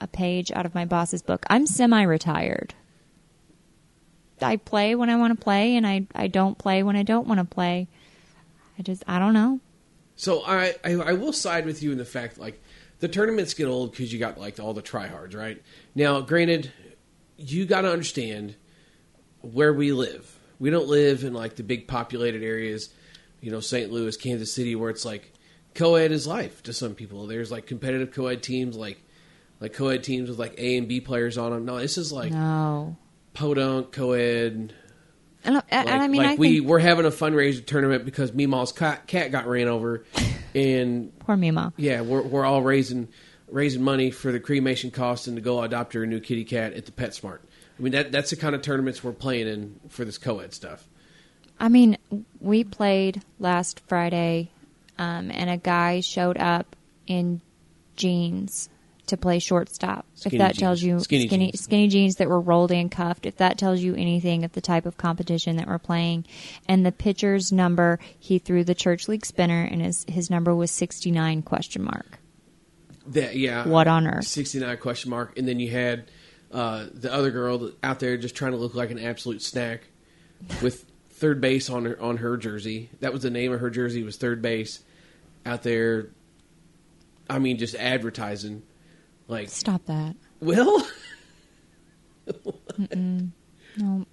a 0.00 0.06
page 0.06 0.50
out 0.52 0.64
of 0.64 0.74
my 0.74 0.86
boss's 0.86 1.20
book. 1.20 1.44
I'm 1.50 1.66
semi-retired. 1.66 2.72
I 4.40 4.56
play 4.56 4.94
when 4.94 5.10
I 5.10 5.16
want 5.16 5.38
to 5.38 5.44
play, 5.44 5.76
and 5.76 5.86
I 5.86 6.06
I 6.14 6.28
don't 6.28 6.56
play 6.56 6.82
when 6.82 6.96
I 6.96 7.02
don't 7.02 7.28
want 7.28 7.40
to 7.40 7.44
play. 7.44 7.88
I 8.78 8.82
just 8.82 9.04
I 9.06 9.18
don't 9.18 9.34
know. 9.34 9.60
So 10.16 10.42
I, 10.46 10.74
I 10.82 10.92
I 10.92 11.12
will 11.12 11.34
side 11.34 11.66
with 11.66 11.82
you 11.82 11.92
in 11.92 11.98
the 11.98 12.06
fact 12.06 12.38
like 12.38 12.62
the 13.00 13.08
tournaments 13.08 13.52
get 13.52 13.66
old 13.66 13.90
because 13.90 14.10
you 14.10 14.18
got 14.18 14.40
like 14.40 14.58
all 14.58 14.72
the 14.72 14.80
tryhards, 14.82 15.36
right? 15.36 15.62
Now, 15.94 16.22
granted, 16.22 16.72
you 17.36 17.66
got 17.66 17.82
to 17.82 17.92
understand 17.92 18.54
where 19.42 19.74
we 19.74 19.92
live. 19.92 20.38
We 20.58 20.70
don't 20.70 20.88
live 20.88 21.22
in 21.22 21.34
like 21.34 21.56
the 21.56 21.62
big 21.62 21.86
populated 21.86 22.42
areas, 22.42 22.88
you 23.40 23.50
know, 23.50 23.60
St. 23.60 23.92
Louis, 23.92 24.16
Kansas 24.16 24.52
City, 24.52 24.74
where 24.74 24.90
it's 24.90 25.04
like 25.04 25.32
co-ed 25.74 26.12
is 26.12 26.26
life 26.26 26.62
to 26.64 26.72
some 26.72 26.94
people. 26.94 27.26
There's 27.26 27.50
like 27.52 27.66
competitive 27.66 28.12
co-ed 28.12 28.42
teams, 28.42 28.76
like 28.76 28.98
like 29.60 29.72
co-ed 29.72 30.02
teams 30.04 30.28
with 30.28 30.38
like 30.38 30.54
A 30.58 30.76
and 30.76 30.88
B 30.88 31.00
players 31.00 31.38
on 31.38 31.52
them. 31.52 31.64
No, 31.64 31.78
this 31.78 31.98
is 31.98 32.12
like 32.12 32.32
No. 32.32 32.96
podunk 33.34 33.92
co-ed. 33.92 34.72
And, 35.44 35.56
uh, 35.58 35.62
and 35.68 35.86
Like, 35.88 36.00
I 36.00 36.08
mean, 36.08 36.22
like 36.22 36.30
I 36.30 36.34
we 36.34 36.56
think 36.58 36.68
we're 36.68 36.78
having 36.80 37.04
a 37.06 37.10
fundraiser 37.10 37.64
tournament 37.64 38.04
because 38.04 38.32
Meemaw's 38.32 38.72
cat, 38.72 39.06
cat 39.06 39.30
got 39.30 39.46
ran 39.46 39.68
over, 39.68 40.04
and 40.54 41.16
poor 41.20 41.36
Mima. 41.36 41.72
yeah, 41.76 42.00
we're 42.00 42.22
we're 42.22 42.44
all 42.44 42.62
raising 42.62 43.08
raising 43.48 43.82
money 43.82 44.10
for 44.10 44.32
the 44.32 44.40
cremation 44.40 44.90
costs 44.90 45.28
and 45.28 45.36
to 45.36 45.40
go 45.40 45.62
adopt 45.62 45.92
her 45.92 46.02
a 46.02 46.06
new 46.06 46.18
kitty 46.18 46.44
cat 46.44 46.72
at 46.72 46.84
the 46.84 46.90
PetSmart. 46.92 47.38
I 47.78 47.82
mean 47.82 47.92
that 47.92 48.10
that's 48.10 48.30
the 48.30 48.36
kind 48.36 48.56
of 48.56 48.62
tournaments 48.62 49.04
we're 49.04 49.12
playing 49.12 49.46
in 49.46 49.78
for 49.88 50.04
this 50.04 50.18
co-ed 50.18 50.52
stuff. 50.52 50.84
I 51.58 51.68
mean, 51.68 51.96
we 52.40 52.64
played 52.64 53.22
last 53.38 53.80
Friday, 53.88 54.50
um, 54.98 55.30
and 55.30 55.50
a 55.50 55.56
guy 55.56 56.00
showed 56.00 56.38
up 56.38 56.76
in 57.06 57.40
jeans 57.96 58.68
to 59.06 59.16
play 59.16 59.38
shortstop. 59.38 60.04
Skinny 60.14 60.36
if 60.36 60.38
that 60.40 60.56
tells 60.56 60.82
you 60.82 61.00
Skinny 61.00 61.28
skinny 61.28 61.46
jeans. 61.46 61.60
skinny 61.60 61.88
jeans 61.88 62.16
that 62.16 62.28
were 62.28 62.40
rolled 62.40 62.72
and 62.72 62.90
cuffed, 62.90 63.24
if 63.24 63.36
that 63.36 63.56
tells 63.56 63.80
you 63.80 63.94
anything 63.94 64.44
of 64.44 64.52
the 64.52 64.60
type 64.60 64.84
of 64.84 64.96
competition 64.96 65.56
that 65.56 65.66
we're 65.68 65.78
playing, 65.78 66.24
and 66.68 66.84
the 66.84 66.92
pitcher's 66.92 67.52
number, 67.52 67.98
he 68.18 68.38
threw 68.38 68.64
the 68.64 68.74
church 68.74 69.08
league 69.08 69.24
spinner, 69.24 69.62
and 69.62 69.80
his 69.80 70.04
his 70.08 70.30
number 70.30 70.54
was 70.54 70.70
sixty 70.70 71.10
nine 71.10 71.42
question 71.42 71.84
mark. 71.84 72.18
That 73.06 73.36
yeah, 73.36 73.66
What 73.66 73.86
on 73.86 74.06
earth? 74.06 74.26
Sixty 74.26 74.58
nine 74.58 74.76
question 74.78 75.10
mark, 75.10 75.38
and 75.38 75.46
then 75.46 75.60
you 75.60 75.70
had 75.70 76.10
uh, 76.52 76.86
the 76.92 77.12
other 77.12 77.30
girl 77.30 77.70
out 77.82 78.00
there 78.00 78.16
just 78.16 78.34
trying 78.34 78.52
to 78.52 78.58
look 78.58 78.74
like 78.74 78.90
an 78.90 78.98
absolute 78.98 79.42
snack 79.42 79.82
with 80.62 80.84
third 81.16 81.40
base 81.40 81.70
on 81.70 81.86
her 81.86 82.00
on 82.00 82.18
her 82.18 82.36
jersey. 82.36 82.90
That 83.00 83.12
was 83.12 83.22
the 83.22 83.30
name 83.30 83.52
of 83.52 83.60
her 83.60 83.70
jersey 83.70 84.02
was 84.02 84.16
third 84.16 84.42
base 84.42 84.80
out 85.44 85.62
there. 85.62 86.10
I 87.28 87.38
mean, 87.38 87.58
just 87.58 87.74
advertising 87.74 88.62
like 89.26 89.48
Stop 89.48 89.86
that. 89.86 90.14
Will. 90.40 90.86
No. 92.94 93.30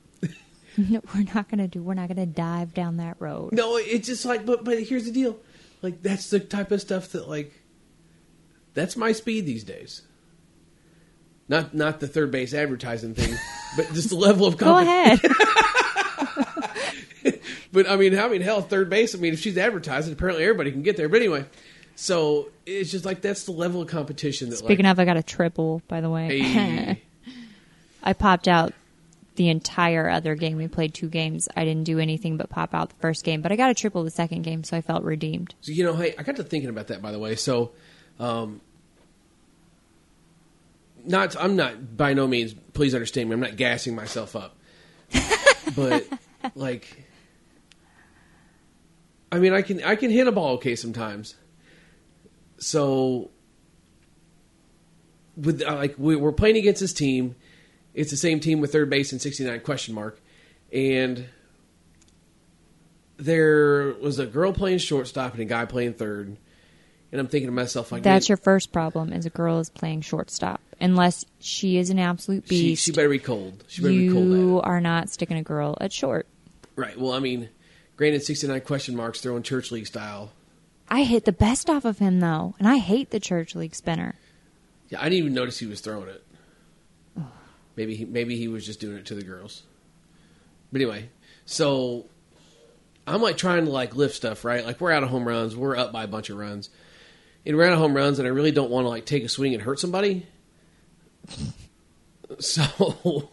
no, 0.77 1.01
we're 1.13 1.33
not 1.33 1.49
gonna 1.49 1.67
do. 1.67 1.83
We're 1.83 1.93
not 1.93 2.07
gonna 2.07 2.25
dive 2.25 2.73
down 2.73 2.97
that 2.97 3.17
road. 3.19 3.53
No, 3.53 3.77
it's 3.77 4.07
just 4.07 4.25
like, 4.25 4.45
but 4.45 4.63
but 4.63 4.81
here's 4.81 5.05
the 5.05 5.11
deal, 5.11 5.37
like 5.81 6.01
that's 6.01 6.29
the 6.29 6.39
type 6.39 6.71
of 6.71 6.81
stuff 6.81 7.09
that 7.09 7.27
like, 7.27 7.53
that's 8.73 8.95
my 8.95 9.11
speed 9.11 9.45
these 9.45 9.63
days. 9.63 10.03
Not 11.49 11.73
not 11.73 11.99
the 11.99 12.07
third 12.07 12.31
base 12.31 12.53
advertising 12.53 13.13
thing, 13.13 13.35
but 13.75 13.91
just 13.93 14.09
the 14.09 14.15
level 14.15 14.47
of 14.47 14.57
Go 14.57 14.77
ahead. 14.77 15.19
But 17.73 17.89
I 17.89 17.97
mean, 17.97 18.17
I 18.17 18.27
mean, 18.29 18.41
hell, 18.41 18.61
third 18.61 18.89
base. 18.89 19.15
I 19.15 19.17
mean, 19.17 19.33
if 19.33 19.39
she's 19.39 19.57
advertising, 19.57 20.13
apparently 20.13 20.43
everybody 20.43 20.71
can 20.71 20.83
get 20.83 20.95
there. 20.95 21.09
But 21.09 21.17
anyway, 21.17 21.45
so 21.95 22.49
it's 22.67 22.91
just 22.91 23.03
like 23.03 23.21
that's 23.21 23.43
the 23.43 23.51
level 23.51 23.81
of 23.81 23.87
competition 23.89 24.51
that. 24.51 24.57
Speaking 24.57 24.85
like, 24.85 24.93
of, 24.93 24.99
I 24.99 25.05
got 25.05 25.17
a 25.17 25.23
triple, 25.23 25.81
by 25.87 25.99
the 25.99 26.09
way. 26.09 26.39
hey, 26.39 27.01
I 28.03 28.13
popped 28.13 28.47
out 28.47 28.73
the 29.35 29.49
entire 29.49 30.07
other 30.07 30.35
game. 30.35 30.57
We 30.57 30.67
played 30.67 30.93
two 30.93 31.09
games. 31.09 31.49
I 31.57 31.65
didn't 31.65 31.85
do 31.85 31.97
anything 31.97 32.37
but 32.37 32.49
pop 32.49 32.75
out 32.75 32.89
the 32.89 32.95
first 32.97 33.23
game, 33.23 33.41
but 33.41 33.51
I 33.51 33.55
got 33.55 33.71
a 33.71 33.73
triple 33.73 34.03
the 34.03 34.11
second 34.11 34.43
game, 34.43 34.63
so 34.63 34.77
I 34.77 34.81
felt 34.81 35.03
redeemed. 35.03 35.55
So, 35.61 35.71
you 35.71 35.83
know, 35.83 35.95
hey, 35.95 36.13
I 36.15 36.21
got 36.21 36.35
to 36.35 36.43
thinking 36.43 36.69
about 36.69 36.87
that, 36.87 37.01
by 37.01 37.11
the 37.11 37.17
way. 37.17 37.35
So, 37.35 37.71
um, 38.19 38.61
not, 41.03 41.35
I'm 41.35 41.55
not 41.55 41.97
by 41.97 42.13
no 42.13 42.27
means. 42.27 42.53
Please 42.73 42.93
understand 42.93 43.29
me. 43.29 43.33
I'm 43.33 43.39
not 43.39 43.55
gassing 43.55 43.95
myself 43.95 44.35
up, 44.35 44.55
but 45.75 46.05
like, 46.55 47.03
I 49.33 49.39
mean, 49.39 49.51
I 49.51 49.63
can 49.63 49.83
I 49.83 49.95
can 49.95 50.11
hit 50.11 50.27
a 50.27 50.31
ball 50.31 50.53
okay 50.53 50.75
sometimes. 50.75 51.33
So, 52.59 53.31
with 55.35 55.63
uh, 55.63 55.73
like 55.73 55.95
we, 55.97 56.15
we're 56.15 56.31
playing 56.31 56.57
against 56.57 56.79
this 56.79 56.93
team, 56.93 57.35
it's 57.95 58.11
the 58.11 58.17
same 58.17 58.39
team 58.39 58.61
with 58.61 58.71
third 58.71 58.91
base 58.91 59.11
and 59.11 59.19
69 59.19 59.61
question 59.61 59.95
mark, 59.95 60.21
and 60.71 61.25
there 63.17 63.95
was 63.99 64.19
a 64.19 64.27
girl 64.27 64.53
playing 64.53 64.77
shortstop 64.77 65.33
and 65.33 65.41
a 65.41 65.45
guy 65.45 65.65
playing 65.65 65.95
third. 65.95 66.37
And 67.11 67.19
I'm 67.19 67.27
thinking 67.27 67.47
to 67.47 67.53
myself, 67.53 67.91
like, 67.91 68.03
That's 68.03 68.29
your 68.29 68.37
first 68.37 68.71
problem: 68.71 69.13
is 69.13 69.25
a 69.25 69.31
girl 69.31 69.57
is 69.57 69.69
playing 69.71 70.01
shortstop. 70.01 70.61
Unless 70.79 71.25
she 71.39 71.77
is 71.77 71.89
an 71.89 71.97
absolute 71.97 72.47
beast, 72.47 72.83
she 72.83 72.91
better 72.91 73.09
be 73.09 73.17
cold. 73.17 73.63
She 73.67 73.81
better 73.81 73.93
be 73.93 74.09
cold. 74.09 74.27
You 74.27 74.61
are 74.63 74.79
not 74.79 75.09
sticking 75.09 75.37
a 75.37 75.43
girl 75.43 75.75
at 75.81 75.91
short. 75.91 76.27
Right. 76.75 76.99
Well, 76.99 77.13
I 77.13 77.19
mean, 77.19 77.49
granted, 77.95 78.23
69 78.23 78.61
question 78.61 78.95
marks 78.95 79.21
throwing 79.21 79.43
church 79.43 79.71
league 79.71 79.87
style. 79.87 80.31
I 80.89 81.03
hit 81.03 81.25
the 81.25 81.31
best 81.31 81.69
off 81.69 81.85
of 81.85 81.99
him 81.99 82.19
though, 82.19 82.55
and 82.59 82.67
I 82.67 82.77
hate 82.77 83.09
the 83.09 83.19
church 83.19 83.55
league 83.55 83.75
spinner. 83.75 84.15
Yeah, 84.89 84.99
I 84.99 85.05
didn't 85.05 85.19
even 85.19 85.33
notice 85.33 85.57
he 85.57 85.65
was 85.65 85.81
throwing 85.81 86.09
it. 86.09 86.23
Maybe 87.75 87.95
he, 87.95 88.05
maybe 88.05 88.37
he 88.37 88.47
was 88.47 88.65
just 88.65 88.79
doing 88.79 88.97
it 88.97 89.05
to 89.07 89.15
the 89.15 89.23
girls. 89.23 89.63
But 90.71 90.81
anyway, 90.81 91.09
so 91.45 92.05
I'm 93.07 93.21
like 93.21 93.37
trying 93.37 93.65
to 93.65 93.71
like 93.71 93.95
lift 93.95 94.15
stuff, 94.15 94.45
right? 94.45 94.63
Like 94.63 94.79
we're 94.79 94.91
out 94.91 95.03
of 95.03 95.09
home 95.09 95.27
runs, 95.27 95.55
we're 95.55 95.75
up 95.75 95.91
by 95.91 96.03
a 96.03 96.07
bunch 96.07 96.29
of 96.29 96.37
runs, 96.37 96.69
and 97.45 97.57
we're 97.57 97.65
out 97.65 97.73
of 97.73 97.79
home 97.79 97.95
runs, 97.95 98.19
and 98.19 98.27
I 98.27 98.31
really 98.31 98.51
don't 98.51 98.69
want 98.69 98.85
to 98.85 98.89
like 98.89 99.05
take 99.05 99.23
a 99.23 99.29
swing 99.29 99.53
and 99.53 99.63
hurt 99.63 99.79
somebody. 99.79 100.27
So 102.39 103.29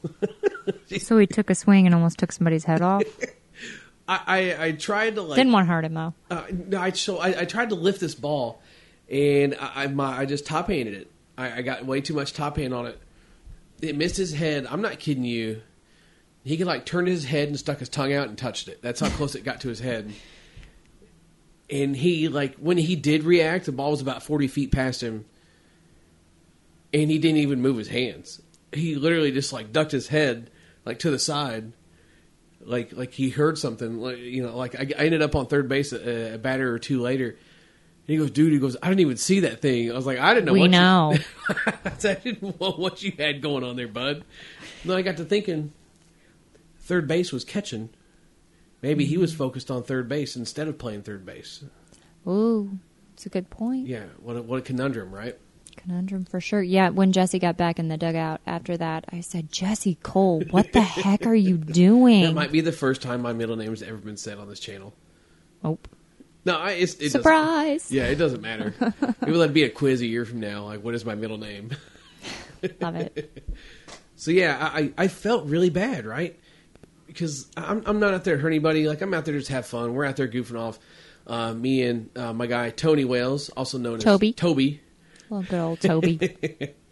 So 0.98 1.18
he 1.18 1.26
took 1.26 1.48
a 1.48 1.54
swing 1.54 1.86
and 1.86 1.94
almost 1.94 2.18
took 2.18 2.32
somebody's 2.32 2.64
head 2.64 2.82
off. 2.82 3.02
I, 4.08 4.20
I 4.26 4.64
I 4.66 4.72
tried 4.72 5.14
to 5.14 5.22
like 5.22 5.36
Didn't 5.36 5.52
want 5.52 5.66
to 5.66 5.72
hurt 5.72 5.84
him 5.84 5.94
though. 5.94 6.14
Uh, 6.30 6.44
no, 6.50 6.80
I 6.80 6.90
so 6.90 7.18
I, 7.18 7.40
I 7.40 7.44
tried 7.44 7.68
to 7.70 7.74
lift 7.74 8.00
this 8.00 8.14
ball, 8.14 8.60
and 9.10 9.56
I 9.60 9.84
I, 9.84 9.86
my, 9.86 10.18
I 10.18 10.26
just 10.26 10.46
top 10.46 10.68
handed 10.68 10.94
it. 10.94 11.10
I, 11.38 11.58
I 11.58 11.62
got 11.62 11.84
way 11.84 12.00
too 12.00 12.14
much 12.14 12.32
top 12.32 12.56
hand 12.56 12.74
on 12.74 12.86
it. 12.86 12.98
It 13.80 13.96
missed 13.96 14.16
his 14.16 14.32
head. 14.32 14.66
I'm 14.68 14.82
not 14.82 14.98
kidding 14.98 15.24
you. 15.24 15.62
He 16.44 16.56
could 16.56 16.66
like 16.66 16.84
turn 16.84 17.06
his 17.06 17.24
head 17.24 17.48
and 17.48 17.58
stuck 17.58 17.78
his 17.78 17.88
tongue 17.88 18.12
out 18.12 18.28
and 18.28 18.36
touched 18.36 18.68
it. 18.68 18.82
That's 18.82 19.00
how 19.00 19.08
close 19.10 19.34
it 19.34 19.44
got 19.44 19.60
to 19.62 19.68
his 19.68 19.80
head. 19.80 20.12
And 21.68 21.94
he 21.94 22.28
like 22.28 22.56
when 22.56 22.78
he 22.78 22.96
did 22.96 23.22
react, 23.22 23.66
the 23.66 23.72
ball 23.72 23.92
was 23.92 24.00
about 24.00 24.22
40 24.22 24.48
feet 24.48 24.72
past 24.72 25.02
him, 25.02 25.24
and 26.92 27.10
he 27.10 27.18
didn't 27.18 27.38
even 27.38 27.60
move 27.62 27.76
his 27.76 27.88
hands. 27.88 28.42
He 28.72 28.96
literally 28.96 29.30
just 29.30 29.52
like 29.52 29.72
ducked 29.72 29.92
his 29.92 30.08
head 30.08 30.50
like 30.84 30.98
to 31.00 31.10
the 31.10 31.18
side 31.18 31.72
like 32.64 32.92
like 32.92 33.12
he 33.12 33.30
heard 33.30 33.58
something 33.58 33.98
like 34.00 34.18
you 34.18 34.42
know 34.42 34.56
like 34.56 34.74
I, 34.74 34.88
I 34.98 35.04
ended 35.04 35.22
up 35.22 35.34
on 35.34 35.46
third 35.46 35.68
base 35.68 35.92
a, 35.92 36.34
a 36.34 36.38
batter 36.38 36.72
or 36.72 36.78
two 36.78 37.00
later. 37.00 37.30
And 37.30 37.38
he 38.14 38.16
goes 38.16 38.30
dude 38.30 38.52
he 38.52 38.58
goes 38.58 38.76
i 38.82 38.88
didn't 38.88 39.00
even 39.00 39.16
see 39.16 39.40
that 39.40 39.60
thing. 39.60 39.90
I 39.90 39.94
was 39.94 40.06
like 40.06 40.18
i 40.18 40.34
didn't 40.34 40.46
know 40.46 40.52
We 40.52 40.60
what 40.60 40.70
know. 40.70 41.14
you, 41.48 41.54
I 41.84 42.14
didn't 42.14 42.60
know 42.60 42.72
what 42.72 43.02
you 43.02 43.12
had 43.18 43.40
going 43.40 43.64
on 43.64 43.76
there 43.76 43.88
bud. 43.88 44.24
Then 44.84 44.96
i 44.96 45.02
got 45.02 45.16
to 45.18 45.24
thinking 45.24 45.72
third 46.78 47.06
base 47.06 47.32
was 47.32 47.44
catching. 47.44 47.90
Maybe 48.82 49.04
he 49.04 49.18
was 49.18 49.32
mm-hmm. 49.32 49.38
focused 49.38 49.70
on 49.70 49.82
third 49.82 50.08
base 50.08 50.36
instead 50.36 50.66
of 50.66 50.78
playing 50.78 51.02
third 51.02 51.26
base. 51.26 51.62
Ooh, 52.26 52.78
it's 53.12 53.26
a 53.26 53.28
good 53.28 53.50
point. 53.50 53.86
yeah 53.86 54.04
what 54.20 54.36
a, 54.36 54.42
what 54.42 54.58
a 54.58 54.62
conundrum 54.62 55.14
right 55.14 55.38
Conundrum 55.82 56.24
for 56.24 56.40
sure. 56.40 56.62
Yeah, 56.62 56.90
when 56.90 57.12
Jesse 57.12 57.38
got 57.38 57.56
back 57.56 57.78
in 57.78 57.88
the 57.88 57.96
dugout 57.96 58.40
after 58.46 58.76
that, 58.76 59.04
I 59.12 59.20
said, 59.20 59.50
Jesse 59.50 59.96
Cole, 60.02 60.42
what 60.50 60.72
the 60.72 60.80
heck 60.82 61.26
are 61.26 61.34
you 61.34 61.56
doing? 61.56 62.22
that 62.22 62.34
might 62.34 62.52
be 62.52 62.60
the 62.60 62.72
first 62.72 63.02
time 63.02 63.22
my 63.22 63.32
middle 63.32 63.56
name 63.56 63.70
has 63.70 63.82
ever 63.82 63.96
been 63.98 64.16
said 64.16 64.38
on 64.38 64.48
this 64.48 64.60
channel 64.60 64.94
oh, 65.64 65.78
no 66.44 66.56
I, 66.56 66.72
it's, 66.72 66.94
it 66.94 66.98
doesn't- 67.04 67.22
surprise! 67.22 67.90
yeah 67.92 68.04
it 68.04 68.16
doesn't 68.16 68.40
matter 68.40 68.74
maybe 69.22 69.36
that'd 69.38 69.52
be 69.54 69.64
a 69.64 69.70
quiz 69.70 70.00
a 70.00 70.06
year 70.06 70.24
from 70.24 70.40
now 70.40 70.64
like 70.64 70.82
what 70.82 70.94
is 70.94 71.04
my 71.04 71.14
middle 71.14 71.38
name 71.38 71.70
Love 72.80 72.96
it. 72.96 73.48
So 74.16 74.30
yeah, 74.30 74.58
I, 74.60 74.92
I 74.98 75.08
felt 75.08 75.46
really 75.46 75.70
bad, 75.70 76.04
right? 76.04 76.38
Because 77.06 77.50
I'm 77.56 77.82
I'm 77.86 78.00
not 78.00 78.12
out 78.12 78.24
there 78.24 78.36
to 78.36 78.42
hurt 78.42 78.48
anybody. 78.48 78.86
Like 78.86 79.00
I'm 79.00 79.14
out 79.14 79.24
there 79.24 79.32
to 79.32 79.40
just 79.40 79.50
have 79.50 79.64
fun. 79.64 79.94
We're 79.94 80.04
out 80.04 80.16
there 80.16 80.28
goofing 80.28 80.60
off. 80.60 80.78
Uh, 81.26 81.54
me 81.54 81.82
and 81.82 82.10
uh, 82.18 82.34
my 82.34 82.46
guy 82.46 82.68
Tony 82.68 83.06
Wales, 83.06 83.48
also 83.50 83.78
known 83.78 83.96
as 83.96 84.04
Toby. 84.04 84.34
Toby. 84.34 84.82
Well, 85.30 85.42
good 85.42 85.58
old 85.60 85.80
Toby. 85.80 86.36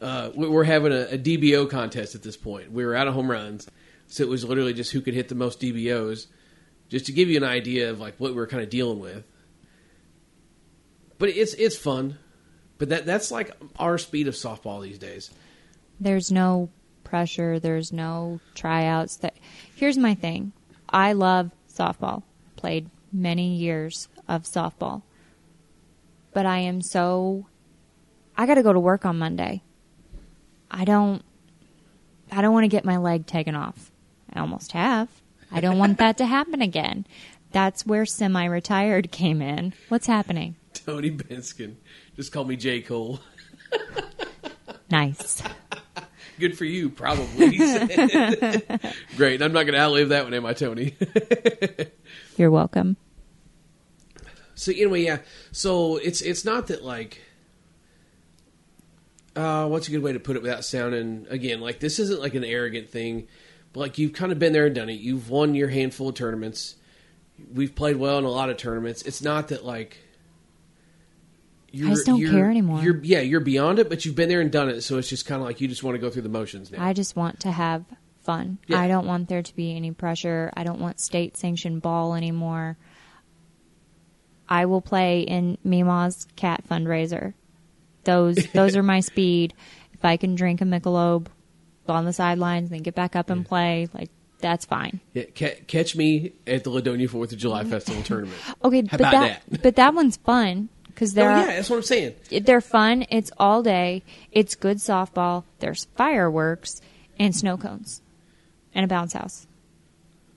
Uh, 0.00 0.30
we- 0.34 0.46
we're 0.46 0.62
having 0.64 0.92
a, 0.92 1.14
a 1.14 1.18
DBO 1.18 1.70
contest 1.70 2.14
at 2.14 2.22
this 2.22 2.36
point. 2.36 2.70
We 2.70 2.84
were 2.84 2.94
out 2.94 3.08
of 3.08 3.14
home 3.14 3.30
runs, 3.30 3.66
so 4.08 4.22
it 4.24 4.28
was 4.28 4.44
literally 4.44 4.74
just 4.74 4.92
who 4.92 5.00
could 5.00 5.14
hit 5.14 5.28
the 5.30 5.34
most 5.34 5.58
DBOs, 5.58 6.26
just 6.90 7.06
to 7.06 7.12
give 7.12 7.30
you 7.30 7.38
an 7.38 7.44
idea 7.44 7.88
of 7.88 7.98
like 7.98 8.14
what 8.18 8.32
we 8.32 8.36
were 8.36 8.46
kind 8.46 8.62
of 8.62 8.68
dealing 8.68 8.98
with. 9.00 9.24
But 11.18 11.30
it's 11.30 11.54
it's 11.54 11.76
fun, 11.78 12.18
but 12.76 12.90
that 12.90 13.06
that's 13.06 13.30
like 13.30 13.52
our 13.78 13.96
speed 13.96 14.28
of 14.28 14.34
softball 14.34 14.82
these 14.82 14.98
days. 14.98 15.30
There's 15.98 16.30
no 16.30 16.68
pressure. 17.02 17.58
There's 17.58 17.90
no 17.90 18.38
tryouts. 18.54 19.16
That 19.16 19.34
here's 19.76 19.96
my 19.96 20.14
thing. 20.14 20.52
I 20.90 21.14
love 21.14 21.52
softball. 21.74 22.22
Played 22.56 22.90
many 23.14 23.54
years 23.54 24.08
of 24.28 24.42
softball, 24.42 25.00
but 26.34 26.44
I 26.44 26.58
am 26.58 26.82
so 26.82 27.46
I 28.36 28.46
got 28.46 28.54
to 28.54 28.62
go 28.62 28.72
to 28.72 28.80
work 28.80 29.04
on 29.04 29.18
Monday. 29.18 29.62
I 30.70 30.84
don't 30.84 31.22
I 32.30 32.42
don't 32.42 32.52
want 32.52 32.64
to 32.64 32.68
get 32.68 32.84
my 32.84 32.96
leg 32.96 33.26
taken 33.26 33.54
off. 33.54 33.90
I 34.32 34.40
almost 34.40 34.72
have. 34.72 35.08
I 35.50 35.60
don't 35.60 35.78
want 35.78 35.98
that 35.98 36.18
to 36.18 36.26
happen 36.36 36.60
again. 36.60 37.06
That's 37.52 37.86
where 37.86 38.04
semi-retired 38.04 39.12
came 39.12 39.40
in. 39.40 39.72
What's 39.88 40.06
happening? 40.06 40.56
Tony 40.72 41.10
Benskin 41.10 41.76
just 42.16 42.32
call 42.32 42.44
me 42.44 42.56
J 42.56 42.80
Cole. 42.80 43.20
Nice. 44.90 45.42
Good 46.38 46.56
for 46.56 46.64
you, 46.64 46.90
probably. 46.90 47.56
Great. 49.16 49.42
I'm 49.42 49.52
not 49.52 49.64
going 49.64 49.72
to 49.72 49.80
outlive 49.80 50.10
that 50.10 50.24
one, 50.24 50.34
am 50.34 50.46
I, 50.46 50.52
Tony? 50.52 50.94
You're 52.36 52.50
welcome. 52.50 52.96
So 54.54 54.70
anyway, 54.72 55.02
yeah. 55.02 55.18
So 55.50 55.96
it's 55.96 56.20
it's 56.20 56.44
not 56.44 56.68
that 56.68 56.84
like. 56.84 57.20
Uh, 59.36 59.68
what's 59.68 59.86
a 59.86 59.90
good 59.90 60.02
way 60.02 60.12
to 60.12 60.18
put 60.18 60.34
it 60.36 60.42
without 60.42 60.64
sounding 60.64 61.26
again 61.28 61.60
like 61.60 61.78
this 61.78 61.98
isn't 61.98 62.20
like 62.20 62.34
an 62.34 62.42
arrogant 62.42 62.88
thing, 62.88 63.28
but 63.72 63.80
like 63.80 63.98
you've 63.98 64.14
kind 64.14 64.32
of 64.32 64.38
been 64.38 64.52
there 64.52 64.66
and 64.66 64.74
done 64.74 64.88
it. 64.88 64.94
You've 64.94 65.28
won 65.28 65.54
your 65.54 65.68
handful 65.68 66.08
of 66.08 66.14
tournaments. 66.14 66.76
We've 67.52 67.74
played 67.74 67.96
well 67.96 68.16
in 68.18 68.24
a 68.24 68.30
lot 68.30 68.48
of 68.48 68.56
tournaments. 68.56 69.02
It's 69.02 69.22
not 69.22 69.48
that 69.48 69.64
like. 69.64 69.98
You're, 71.70 71.90
just 71.90 72.06
don't 72.06 72.18
you're- 72.18 72.32
care 72.32 72.50
anymore. 72.50 72.82
You're 72.82 72.98
yeah, 73.02 73.20
you're 73.20 73.40
beyond 73.40 73.78
it, 73.78 73.90
but 73.90 74.06
you've 74.06 74.14
been 74.14 74.30
there 74.30 74.40
and 74.40 74.50
done 74.50 74.70
it. 74.70 74.80
So 74.80 74.96
it's 74.96 75.08
just 75.10 75.26
kind 75.26 75.42
of 75.42 75.46
like 75.46 75.60
you 75.60 75.68
just 75.68 75.82
want 75.82 75.96
to 75.96 75.98
go 75.98 76.08
through 76.08 76.22
the 76.22 76.30
motions 76.30 76.72
now. 76.72 76.82
I 76.82 76.94
just 76.94 77.14
want 77.14 77.40
to 77.40 77.52
have 77.52 77.84
fun. 78.22 78.58
Yeah. 78.66 78.80
I 78.80 78.88
don't 78.88 79.06
want 79.06 79.28
there 79.28 79.42
to 79.42 79.56
be 79.56 79.76
any 79.76 79.92
pressure. 79.92 80.50
I 80.56 80.64
don't 80.64 80.80
want 80.80 80.98
state 80.98 81.36
sanctioned 81.36 81.82
ball 81.82 82.14
anymore. 82.14 82.78
I 84.48 84.64
will 84.66 84.80
play 84.80 85.20
in 85.20 85.58
Mima's 85.64 86.26
cat 86.36 86.64
fundraiser. 86.68 87.34
Those 88.06 88.36
those 88.54 88.76
are 88.76 88.82
my 88.82 89.00
speed. 89.00 89.52
If 89.92 90.04
I 90.04 90.16
can 90.16 90.34
drink 90.34 90.62
a 90.62 90.64
Michelob 90.64 91.26
on 91.88 92.04
the 92.04 92.12
sidelines, 92.12 92.70
then 92.70 92.82
get 92.82 92.94
back 92.94 93.14
up 93.14 93.28
and 93.30 93.44
play, 93.44 93.88
like 93.92 94.10
that's 94.40 94.64
fine. 94.64 95.00
Yeah, 95.12 95.24
ca- 95.34 95.60
catch 95.66 95.96
me 95.96 96.32
at 96.46 96.64
the 96.64 96.70
Ladonia 96.70 97.08
Fourth 97.08 97.32
of 97.32 97.38
July 97.38 97.62
mm-hmm. 97.62 97.70
Festival 97.70 98.02
tournament. 98.02 98.38
Okay, 98.64 98.82
How 98.82 98.96
but 98.96 99.00
about 99.00 99.10
that, 99.12 99.42
that? 99.48 99.62
but 99.62 99.76
that 99.76 99.94
one's 99.94 100.16
fun 100.16 100.68
because 100.88 101.12
Oh 101.12 101.16
there 101.16 101.30
yeah, 101.30 101.46
that's 101.46 101.68
what 101.70 101.76
I'm 101.76 101.82
saying. 101.82 102.14
they're 102.42 102.60
fun. 102.60 103.04
It's 103.10 103.30
all 103.38 103.62
day. 103.62 104.02
It's 104.32 104.54
good 104.54 104.78
softball. 104.78 105.44
There's 105.58 105.86
fireworks 105.96 106.80
and 107.18 107.34
snow 107.34 107.56
cones 107.56 108.02
and 108.74 108.84
a 108.84 108.88
bounce 108.88 109.12
house. 109.12 109.46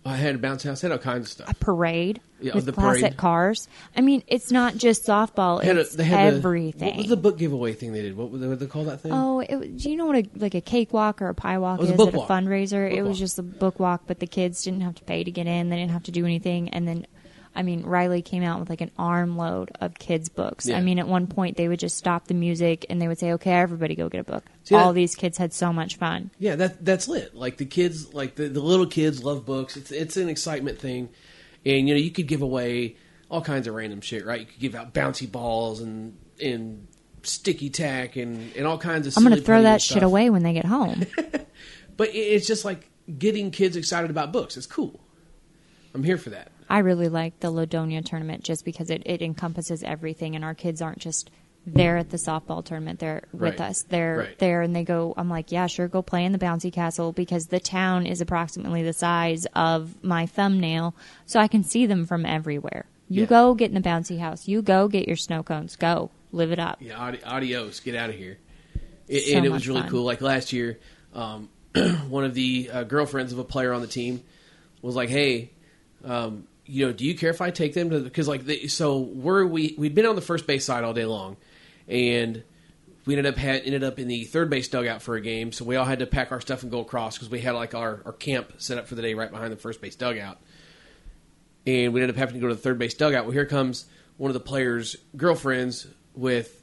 I 0.05 0.15
had 0.15 0.35
a 0.35 0.37
bounce 0.37 0.63
house, 0.63 0.81
had 0.81 0.91
all 0.91 0.97
kinds 0.97 1.25
of 1.25 1.31
stuff. 1.31 1.49
a 1.51 1.53
parade 1.55 2.21
Yeah, 2.39 2.55
with 2.55 2.65
the 2.65 2.71
classic 2.71 3.01
parade. 3.01 3.17
cars. 3.17 3.67
I 3.97 4.01
mean, 4.01 4.23
it's 4.27 4.49
not 4.51 4.77
just 4.77 5.05
softball; 5.05 5.61
had 5.61 5.77
a- 5.77 5.81
it's 5.81 5.93
they 5.95 6.05
had 6.05 6.33
the- 6.33 6.37
everything. 6.37 6.87
what 6.87 6.97
was 6.97 7.07
the 7.07 7.17
book 7.17 7.37
giveaway 7.37 7.73
thing 7.73 7.91
they 7.91 8.01
did? 8.01 8.15
What 8.15 8.31
would 8.31 8.39
they, 8.41 8.47
what 8.47 8.59
they 8.59 8.65
call 8.65 8.85
that 8.85 9.01
thing? 9.01 9.11
oh, 9.13 9.41
it, 9.41 9.77
do 9.77 9.89
you 9.89 9.97
know 9.97 10.05
what 10.05 10.15
a 10.15 10.23
like 10.37 10.55
a 10.55 10.61
cakewalk 10.61 11.21
or 11.21 11.27
a 11.27 11.35
pie 11.35 11.57
walk 11.57 11.79
It 11.79 11.81
was 11.81 11.89
a 11.89 11.93
is 11.93 11.97
book 11.97 12.13
at 12.13 12.15
a 12.15 12.17
fundraiser? 12.23 12.89
Book 12.89 12.97
it 12.97 13.01
was 13.01 13.09
walk. 13.11 13.17
just 13.19 13.39
a 13.39 13.43
book 13.43 13.79
walk, 13.79 14.03
but 14.07 14.19
the 14.19 14.27
kids 14.27 14.63
didn't 14.63 14.81
have 14.81 14.95
to 14.95 15.03
pay 15.03 15.23
to 15.23 15.31
get 15.31 15.47
in. 15.47 15.69
They 15.69 15.75
didn't 15.75 15.91
have 15.91 16.03
to 16.03 16.11
do 16.11 16.25
anything, 16.25 16.69
and 16.69 16.87
then. 16.87 17.05
I 17.55 17.63
mean, 17.63 17.83
Riley 17.83 18.21
came 18.21 18.43
out 18.43 18.59
with 18.59 18.69
like 18.69 18.81
an 18.81 18.91
armload 18.97 19.71
of 19.81 19.95
kids' 19.95 20.29
books. 20.29 20.67
Yeah. 20.67 20.77
I 20.77 20.81
mean, 20.81 20.99
at 20.99 21.07
one 21.07 21.27
point 21.27 21.57
they 21.57 21.67
would 21.67 21.79
just 21.79 21.97
stop 21.97 22.27
the 22.27 22.33
music 22.33 22.85
and 22.89 23.01
they 23.01 23.07
would 23.07 23.17
say, 23.19 23.33
"Okay, 23.33 23.51
everybody, 23.51 23.95
go 23.95 24.07
get 24.07 24.21
a 24.21 24.23
book." 24.23 24.43
See, 24.63 24.75
All 24.75 24.89
that- 24.89 24.93
these 24.93 25.15
kids 25.15 25.37
had 25.37 25.51
so 25.53 25.73
much 25.73 25.97
fun. 25.97 26.31
Yeah, 26.39 26.55
that 26.55 26.85
that's 26.85 27.07
lit. 27.07 27.35
Like 27.35 27.57
the 27.57 27.65
kids, 27.65 28.13
like 28.13 28.35
the, 28.35 28.47
the 28.47 28.61
little 28.61 28.85
kids 28.85 29.23
love 29.23 29.45
books. 29.45 29.75
It's 29.77 29.91
it's 29.91 30.15
an 30.17 30.29
excitement 30.29 30.79
thing, 30.79 31.09
and 31.65 31.87
you 31.87 31.93
know 31.95 31.99
you 31.99 32.11
could 32.11 32.27
give 32.27 32.41
away 32.41 32.95
all 33.29 33.41
kinds 33.41 33.67
of 33.67 33.73
random 33.75 34.01
shit, 34.01 34.25
right? 34.25 34.39
You 34.41 34.45
could 34.45 34.59
give 34.59 34.75
out 34.75 34.93
bouncy 34.93 35.29
balls 35.29 35.81
and 35.81 36.17
and 36.41 36.87
sticky 37.23 37.69
tack 37.69 38.15
and 38.15 38.55
and 38.55 38.65
all 38.67 38.77
kinds 38.77 39.07
of. 39.07 39.17
I'm 39.17 39.23
going 39.23 39.35
to 39.35 39.41
throw 39.41 39.63
that 39.63 39.81
shit 39.81 40.03
away 40.03 40.29
when 40.29 40.43
they 40.43 40.53
get 40.53 40.65
home. 40.65 41.05
But 41.97 42.11
it's 42.13 42.47
just 42.47 42.63
like 42.63 42.89
getting 43.17 43.51
kids 43.51 43.75
excited 43.75 44.09
about 44.09 44.31
books. 44.31 44.55
It's 44.55 44.65
cool. 44.65 45.01
I'm 45.93 46.01
here 46.01 46.17
for 46.17 46.29
that. 46.29 46.49
I 46.69 46.79
really 46.79 47.09
like 47.09 47.39
the 47.39 47.51
Ladonia 47.51 48.05
tournament 48.05 48.43
just 48.43 48.63
because 48.63 48.89
it, 48.89 49.01
it 49.05 49.21
encompasses 49.21 49.83
everything, 49.83 50.35
and 50.35 50.45
our 50.45 50.53
kids 50.53 50.81
aren't 50.81 50.99
just 50.99 51.31
there 51.65 51.97
at 51.97 52.09
the 52.09 52.17
softball 52.17 52.63
tournament. 52.63 52.99
They're 52.99 53.23
with 53.33 53.41
Right. 53.59 53.61
us. 53.61 53.83
They're 53.83 54.17
Right. 54.19 54.39
there, 54.39 54.61
and 54.61 54.75
they 54.75 54.83
go. 54.83 55.13
I'm 55.17 55.29
like, 55.29 55.51
yeah, 55.51 55.67
sure, 55.67 55.87
go 55.87 56.01
play 56.01 56.23
in 56.25 56.31
the 56.31 56.37
bouncy 56.39 56.71
castle 56.71 57.11
because 57.11 57.47
the 57.47 57.59
town 57.59 58.05
is 58.05 58.21
approximately 58.21 58.83
the 58.83 58.93
size 58.93 59.45
of 59.55 59.95
my 60.03 60.25
thumbnail, 60.25 60.95
so 61.25 61.39
I 61.39 61.47
can 61.47 61.63
see 61.63 61.85
them 61.85 62.05
from 62.05 62.25
everywhere. 62.25 62.85
You 63.09 63.21
Yeah. 63.23 63.27
go 63.27 63.53
get 63.55 63.69
in 63.71 63.75
the 63.75 63.87
bouncy 63.87 64.19
house. 64.19 64.47
You 64.47 64.61
go 64.61 64.87
get 64.87 65.07
your 65.07 65.17
snow 65.17 65.41
cones. 65.43 65.75
Go 65.75 66.11
live 66.31 66.51
it 66.51 66.59
up. 66.59 66.77
Yeah, 66.79 66.97
adi- 66.99 67.23
adios, 67.23 67.79
get 67.79 67.95
out 67.95 68.09
of 68.11 68.15
here. 68.15 68.37
It, 69.07 69.21
So 69.23 69.37
and 69.37 69.45
it 69.45 69.51
was 69.51 69.67
really 69.67 69.81
fun. 69.81 69.89
cool. 69.89 70.03
Like 70.03 70.21
last 70.21 70.53
year, 70.53 70.77
um, 71.15 71.49
one 72.09 72.23
of 72.23 72.35
the 72.35 72.69
uh, 72.71 72.83
girlfriends 72.83 73.33
of 73.33 73.39
a 73.39 73.43
player 73.43 73.73
on 73.73 73.81
the 73.81 73.87
team 73.87 74.21
was 74.83 74.95
like, 74.95 75.09
"Hey, 75.09 75.49
um, 76.05 76.43
you 76.69 76.85
know, 76.85 76.93
do 76.93 77.05
you 77.05 77.15
care 77.15 77.29
if 77.29 77.41
I 77.41 77.51
take 77.51 77.73
them 77.73 77.89
to?" 77.89 77.99
Because 77.99 78.27
like, 78.27 78.43
so 78.69 78.99
we're 78.99 79.45
we 79.45 79.75
we'd 79.77 79.95
been 79.95 80.05
on 80.05 80.15
the 80.15 80.21
first 80.21 80.47
base 80.47 80.65
side 80.65 80.83
all 80.83 80.93
day 80.93 81.05
long, 81.05 81.37
and 81.87 82.43
we 83.05 83.17
ended 83.17 83.33
up 83.33 83.37
had 83.37 83.63
ended 83.63 83.83
up 83.83 83.99
in 83.99 84.07
the 84.07 84.25
third 84.25 84.49
base 84.49 84.67
dugout 84.67 85.01
for 85.01 85.15
a 85.15 85.21
game. 85.21 85.51
So 85.51 85.65
we 85.65 85.75
all 85.75 85.85
had 85.85 85.99
to 85.99 86.05
pack 86.05 86.31
our 86.31 86.41
stuff 86.41 86.63
and 86.63 86.71
go 86.71 86.79
across 86.79 87.17
because 87.17 87.29
we 87.29 87.39
had 87.39 87.51
like 87.51 87.73
our, 87.73 88.01
our 88.05 88.13
camp 88.13 88.53
set 88.57 88.77
up 88.77 88.87
for 88.87 88.95
the 88.95 89.01
day 89.01 89.13
right 89.13 89.31
behind 89.31 89.51
the 89.51 89.57
first 89.57 89.81
base 89.81 89.95
dugout 89.95 90.39
and 91.69 91.93
we 91.93 92.01
ended 92.01 92.15
up 92.15 92.19
having 92.19 92.35
to 92.35 92.39
go 92.39 92.47
to 92.47 92.55
the 92.55 92.61
third 92.61 92.79
base 92.79 92.93
dugout. 92.93 93.25
Well, 93.25 93.33
here 93.33 93.45
comes 93.45 93.85
one 94.17 94.29
of 94.29 94.33
the 94.33 94.39
players' 94.39 94.95
girlfriends 95.15 95.87
with 96.15 96.61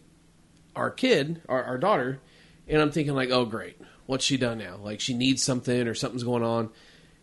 our 0.74 0.90
kid, 0.90 1.42
our, 1.48 1.62
our 1.62 1.78
daughter, 1.78 2.20
and 2.68 2.82
I'm 2.82 2.90
thinking 2.90 3.14
like, 3.14 3.30
oh 3.30 3.44
great, 3.44 3.80
what's 4.06 4.24
she 4.24 4.36
done 4.36 4.58
now? 4.58 4.76
Like 4.76 5.00
she 5.00 5.14
needs 5.14 5.42
something 5.42 5.86
or 5.86 5.94
something's 5.94 6.24
going 6.24 6.42
on, 6.42 6.70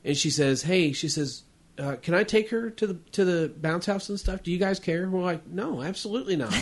and 0.04 0.16
she 0.16 0.30
says, 0.30 0.64
hey, 0.64 0.94
she 0.94 1.10
says, 1.10 1.44
uh, 1.78 1.96
can 2.02 2.14
I 2.14 2.24
take 2.24 2.50
her 2.50 2.70
to 2.70 2.88
the 2.88 2.94
to 3.14 3.26
the 3.26 3.54
bounce 3.58 3.86
house 3.86 4.10
and 4.10 4.20
stuff? 4.20 4.44
Do 4.44 4.52
you 4.52 4.60
guys 4.60 4.80
care? 4.80 5.10
We're 5.10 5.22
like, 5.22 5.48
no, 5.48 5.82
absolutely 5.82 6.36
not. 6.36 6.56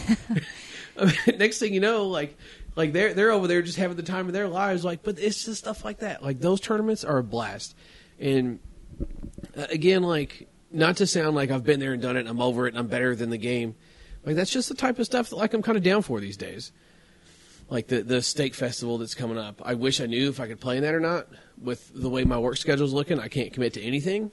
Next 1.37 1.59
thing 1.59 1.73
you 1.73 1.79
know, 1.79 2.07
like. 2.07 2.37
Like 2.73 2.93
they're 2.93 3.13
they're 3.13 3.31
over 3.31 3.47
there 3.47 3.61
just 3.61 3.77
having 3.77 3.97
the 3.97 4.01
time 4.01 4.27
of 4.27 4.33
their 4.33 4.47
lives, 4.47 4.85
like, 4.85 5.03
but 5.03 5.19
it's 5.19 5.43
just 5.43 5.59
stuff 5.59 5.83
like 5.83 5.99
that. 5.99 6.23
Like 6.23 6.39
those 6.39 6.61
tournaments 6.61 7.03
are 7.03 7.17
a 7.17 7.23
blast, 7.23 7.75
and 8.17 8.59
uh, 9.57 9.65
again, 9.69 10.03
like 10.03 10.47
not 10.71 10.97
to 10.97 11.07
sound 11.07 11.35
like 11.35 11.51
I've 11.51 11.63
been 11.63 11.79
there 11.79 11.93
and 11.93 12.01
done 12.01 12.15
it 12.15 12.21
and 12.21 12.29
I'm 12.29 12.41
over 12.41 12.67
it 12.67 12.69
and 12.69 12.79
I'm 12.79 12.87
better 12.87 13.15
than 13.15 13.29
the 13.29 13.37
game. 13.37 13.75
Like 14.25 14.35
that's 14.35 14.51
just 14.51 14.69
the 14.69 14.75
type 14.75 14.99
of 14.99 15.05
stuff 15.05 15.29
that 15.29 15.35
like 15.35 15.53
I'm 15.53 15.61
kind 15.61 15.77
of 15.77 15.83
down 15.83 16.01
for 16.01 16.19
these 16.19 16.37
days. 16.37 16.71
Like 17.69 17.87
the 17.87 18.03
the 18.03 18.21
steak 18.21 18.53
festival 18.53 18.97
that's 18.97 19.15
coming 19.15 19.37
up. 19.37 19.61
I 19.63 19.73
wish 19.73 20.01
I 20.01 20.05
knew 20.05 20.29
if 20.29 20.39
I 20.39 20.47
could 20.47 20.59
play 20.59 20.77
in 20.77 20.83
that 20.83 20.93
or 20.93 20.99
not. 20.99 21.27
With 21.61 21.91
the 21.93 22.09
way 22.09 22.23
my 22.23 22.37
work 22.37 22.57
schedule's 22.57 22.93
looking, 22.93 23.19
I 23.19 23.27
can't 23.27 23.53
commit 23.53 23.73
to 23.73 23.81
anything. 23.81 24.31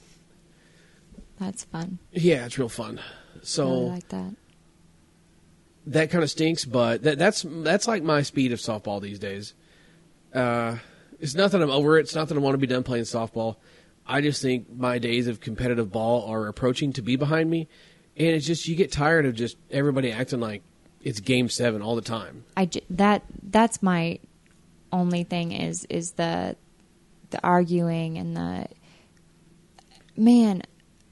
That's 1.38 1.64
fun. 1.64 1.98
Yeah, 2.12 2.46
it's 2.46 2.58
real 2.58 2.68
fun. 2.68 3.00
So 3.42 3.64
I 3.66 3.70
really 3.70 3.88
like 3.90 4.08
that. 4.08 4.34
that 5.86 6.10
kind 6.10 6.24
of 6.24 6.30
stinks, 6.30 6.64
but 6.64 7.02
that, 7.04 7.18
that's 7.18 7.44
that's 7.48 7.86
like 7.88 8.02
my 8.02 8.22
speed 8.22 8.52
of 8.52 8.58
softball 8.58 9.00
these 9.00 9.18
days. 9.18 9.54
Uh, 10.34 10.76
it's 11.20 11.34
not 11.34 11.50
that 11.52 11.62
I'm 11.62 11.70
over 11.70 11.98
it. 11.98 12.02
It's 12.02 12.14
not 12.14 12.28
that 12.28 12.36
I 12.36 12.40
want 12.40 12.54
to 12.54 12.58
be 12.58 12.66
done 12.66 12.82
playing 12.82 13.04
softball. 13.04 13.56
I 14.06 14.20
just 14.20 14.40
think 14.42 14.66
my 14.74 14.98
days 14.98 15.26
of 15.28 15.40
competitive 15.40 15.92
ball 15.92 16.28
are 16.30 16.46
approaching 16.48 16.92
to 16.94 17.02
be 17.02 17.16
behind 17.16 17.50
me, 17.50 17.68
and 18.16 18.28
it's 18.28 18.46
just 18.46 18.66
you 18.66 18.74
get 18.74 18.90
tired 18.90 19.26
of 19.26 19.34
just 19.34 19.56
everybody 19.70 20.10
acting 20.12 20.40
like 20.40 20.62
it's 21.02 21.20
game 21.20 21.48
seven 21.48 21.82
all 21.82 21.94
the 21.94 22.02
time. 22.02 22.44
I 22.56 22.66
j- 22.66 22.82
that 22.90 23.22
that's 23.42 23.82
my 23.82 24.18
only 24.92 25.22
thing 25.24 25.52
is 25.52 25.84
is 25.90 26.12
the 26.12 26.56
the 27.30 27.40
arguing 27.44 28.16
and 28.18 28.36
the 28.36 28.66
man 30.16 30.62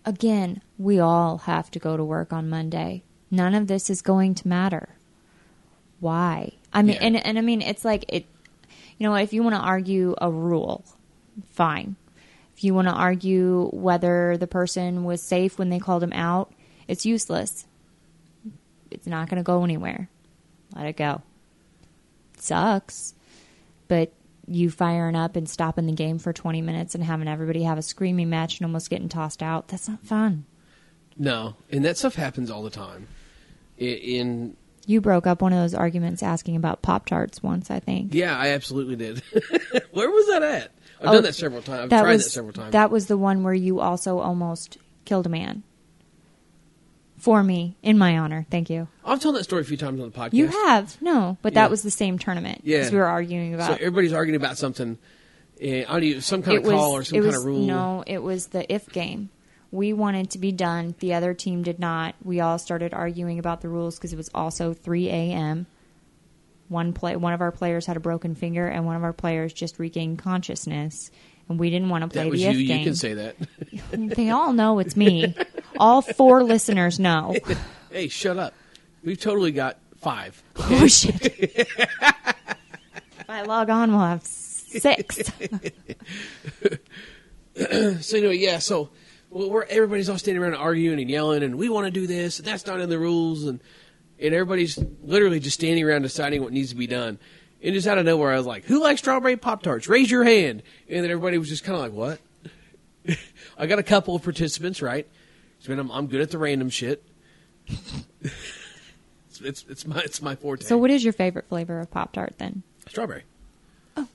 again 0.07 0.63
we 0.79 0.99
all 0.99 1.39
have 1.39 1.71
to 1.73 1.79
go 1.79 1.97
to 1.97 2.05
work 2.05 2.33
on 2.33 2.49
Monday. 2.49 3.03
None 3.31 3.55
of 3.55 3.67
this 3.67 3.91
is 3.91 4.01
going 4.03 4.35
to 4.37 4.49
matter. 4.49 4.91
Why? 6.01 6.53
I 6.73 6.83
mean, 6.83 6.97
Yeah. 6.97 7.03
and 7.07 7.17
and 7.27 7.39
I 7.39 7.41
mean, 7.41 7.61
it's 7.63 7.85
like 7.85 8.05
it. 8.09 8.25
You 8.99 9.07
know, 9.09 9.15
if 9.17 9.33
you 9.33 9.43
want 9.43 9.55
to 9.57 9.61
argue 9.61 10.15
a 10.19 10.31
rule, 10.31 10.85
fine. 11.51 11.97
If 12.57 12.65
you 12.65 12.73
want 12.73 12.89
to 12.89 12.95
argue 12.95 13.69
whether 13.73 14.37
the 14.39 14.47
person 14.47 15.05
was 15.05 15.23
safe 15.23 15.59
when 15.59 15.69
they 15.69 15.79
called 15.79 16.03
him 16.03 16.13
out, 16.15 16.51
it's 16.89 17.05
useless. 17.05 17.67
It's 18.91 19.07
not 19.07 19.29
going 19.29 19.37
to 19.37 19.43
go 19.43 19.65
anywhere. 19.65 20.09
Let 20.75 20.87
it 20.87 20.97
go. 20.97 21.21
sucks, 22.39 23.15
but 23.89 24.13
you 24.49 24.71
firing 24.71 25.17
up 25.17 25.35
and 25.37 25.49
stopping 25.49 25.87
the 25.87 25.93
game 25.93 26.19
for 26.19 26.33
20 26.33 26.63
minutes 26.63 26.95
and 26.95 27.03
having 27.05 27.29
everybody 27.29 27.63
have 27.65 27.79
a 27.79 27.83
screaming 27.83 28.31
match 28.31 28.59
and 28.59 28.67
almost 28.67 28.91
getting 28.91 29.09
tossed 29.09 29.43
out, 29.43 29.69
that's 29.69 29.89
not 29.89 30.05
fun. 30.05 30.45
No, 31.17 31.57
and 31.71 31.85
that 31.85 31.97
stuff 31.97 32.15
happens 32.15 32.51
all 32.51 32.63
the 32.63 32.71
time. 32.71 33.09
In 33.79 34.57
You 34.87 35.01
broke 35.01 35.27
up 35.27 35.43
one 35.43 35.53
of 35.53 35.59
those 35.59 35.75
arguments 35.75 36.23
asking 36.23 36.57
about 36.57 36.83
Pop 36.83 37.07
Tarts 37.07 37.43
once, 37.43 37.71
I 37.71 37.81
think. 37.81 38.15
yeah, 38.15 38.39
I 38.39 38.49
absolutely 38.51 38.97
did. 38.97 39.23
Where 39.91 40.11
was 40.11 40.27
that 40.29 40.43
at? 40.43 40.71
I've 41.01 41.09
Oh, 41.09 41.13
done 41.13 41.23
that 41.25 41.35
several 41.35 41.61
times. 41.63 41.93
I've 41.93 42.01
tried 42.01 42.13
was, 42.13 42.25
that 42.25 42.31
several 42.31 42.53
times. 42.55 42.73
That 42.73 42.91
was 42.91 43.07
the 43.07 43.19
one 43.19 43.43
where 43.43 43.53
you 43.55 43.81
also 43.81 44.19
almost 44.19 44.79
killed 45.05 45.27
a 45.27 45.29
man. 45.29 45.63
For 47.27 47.43
me 47.43 47.77
in 47.83 47.99
my 47.99 48.19
honor. 48.19 48.47
Thank 48.53 48.71
you. 48.71 48.87
I've 49.05 49.19
told 49.21 49.35
that 49.35 49.43
story 49.43 49.63
a 49.63 49.65
few 49.65 49.77
times 49.77 50.01
on 50.01 50.09
the 50.11 50.17
podcast. 50.17 50.35
You 50.35 50.47
have 50.47 50.97
no, 51.03 51.37
but 51.43 51.53
Yeah. 51.53 51.63
that 51.63 51.71
was 51.73 51.83
the 51.83 51.91
same 51.91 52.21
tournament. 52.21 52.61
Yeah. 52.63 52.89
we 52.89 52.97
were 52.97 53.05
arguing 53.07 53.53
about. 53.53 53.67
So 53.67 53.73
everybody's 53.75 54.13
arguing 54.13 54.37
about 54.41 54.57
something. 54.59 54.97
Eh, 55.61 55.85
I 55.89 55.99
don't 55.99 56.21
some 56.21 56.43
kind 56.43 56.55
it 56.55 56.61
of 56.61 56.65
was 56.67 56.73
call 56.75 56.93
or 56.93 57.03
some 57.03 57.17
kind 57.17 57.27
was 57.27 57.37
of 57.37 57.45
rule. 57.45 57.67
no, 57.67 58.05
it 58.07 58.23
was 58.23 58.47
the 58.49 58.73
if 58.73 58.89
game. 58.91 59.31
We 59.73 59.93
wanted 59.93 60.31
to 60.31 60.39
be 60.39 60.53
done. 60.53 60.95
The 61.01 61.15
other 61.15 61.35
team 61.35 61.65
did 61.65 61.81
not. 61.81 62.15
We 62.23 62.39
all 62.39 62.59
started 62.59 62.95
arguing 62.95 63.41
about 63.41 63.61
the 63.61 63.69
rules 63.69 63.97
because 63.97 64.13
it 64.13 64.17
was 64.17 64.31
also 64.33 64.73
3 64.73 65.09
a.m. 65.09 65.67
One 66.69 66.93
play, 66.93 67.17
one 67.17 67.33
of 67.33 67.41
our 67.41 67.51
players 67.51 67.87
had 67.87 67.97
a 67.97 68.01
broken 68.01 68.37
finger, 68.37 68.69
and 68.69 68.87
one 68.87 68.95
of 68.97 69.03
our 69.03 69.13
players 69.13 69.53
just 69.53 69.79
regained 69.81 70.19
consciousness, 70.21 71.11
and 71.49 71.59
we 71.59 71.71
didn't 71.71 71.89
want 71.91 72.03
to 72.03 72.09
play 72.09 72.23
that 72.25 72.31
was 72.31 72.41
the 72.41 72.45
you. 72.47 72.51
if 72.53 72.57
You 72.59 72.67
game. 72.69 72.85
can 72.85 72.95
say 72.95 73.15
that. 73.15 73.37
they 73.91 74.31
all 74.31 74.53
know 74.53 74.79
it's 74.79 74.95
me. 74.97 75.35
all 75.79 76.03
four 76.03 76.43
listeners 76.43 76.99
know. 76.99 77.35
hey, 77.91 78.09
shut 78.09 78.39
up. 78.39 78.55
We've 79.03 79.21
totally 79.21 79.53
got 79.53 79.79
five. 80.01 80.43
Oh 80.59 80.87
shit! 80.87 81.21
if 81.25 83.25
I 83.29 83.43
log 83.43 83.71
on, 83.71 83.93
we'll 83.93 84.01
have 84.01 84.25
six. 84.25 85.31
So 88.01 88.19
anyway, 88.19 88.37
yeah. 88.37 88.59
So 88.59 88.91
well, 89.31 89.49
we're 89.49 89.65
everybody's 89.65 90.11
all 90.11 90.19
standing 90.19 90.43
around 90.43 90.57
arguing 90.57 91.01
and 91.01 91.09
yelling, 91.09 91.43
and 91.43 91.57
we 91.57 91.71
want 91.71 91.87
to 91.87 91.91
do 91.91 92.07
this, 92.07 92.39
and 92.39 92.47
that's 92.47 92.67
not 92.67 92.81
in 92.81 92.91
the 92.91 92.99
rules, 92.99 93.45
and 93.45 93.61
and 94.19 94.35
everybody's 94.35 94.79
literally 95.03 95.41
just 95.41 95.55
standing 95.55 95.83
around 95.83 96.03
deciding 96.03 96.43
what 96.43 96.53
needs 96.53 96.69
to 96.71 96.77
be 96.77 96.87
done. 96.87 97.19
And 97.63 97.75
just 97.75 97.87
out 97.87 97.97
of 97.97 98.05
nowhere, 98.05 98.33
I 98.33 98.37
was 98.37 98.45
like, 98.45 98.65
"Who 98.65 98.83
likes 98.83 99.01
strawberry 99.01 99.39
pop 99.39 99.63
tarts? 99.63 99.89
Raise 99.89 100.11
your 100.11 100.25
hand!" 100.25 100.63
And 100.89 101.03
then 101.03 101.11
everybody 101.11 101.39
was 101.39 101.49
just 101.49 101.65
kind 101.65 101.77
of 101.77 101.83
like, 101.83 101.93
"What?" 101.93 102.21
I 103.59 103.67
got 103.67 103.79
a 103.79 103.83
couple 103.83 104.15
of 104.15 104.23
participants, 104.23 104.83
right? 104.83 105.09
So, 105.67 105.71
man, 105.73 105.81
I'm, 105.81 105.91
I'm 105.91 106.07
good 106.07 106.21
at 106.21 106.31
the 106.31 106.39
random 106.39 106.71
shit. 106.71 107.03
it's, 108.21 109.41
it's 109.43 109.65
it's 109.69 109.85
my 109.85 109.99
it's 109.99 110.23
my 110.23 110.37
forte. 110.37 110.63
so, 110.65 110.77
what 110.79 110.91
is 110.93 111.03
your 111.03 111.13
favorite 111.13 111.49
flavor 111.49 111.81
of 111.81 111.91
Pop 111.91 112.13
Tart 112.13 112.35
then? 112.39 112.63
strawberry? 112.89 113.25
Oh, 113.97 114.07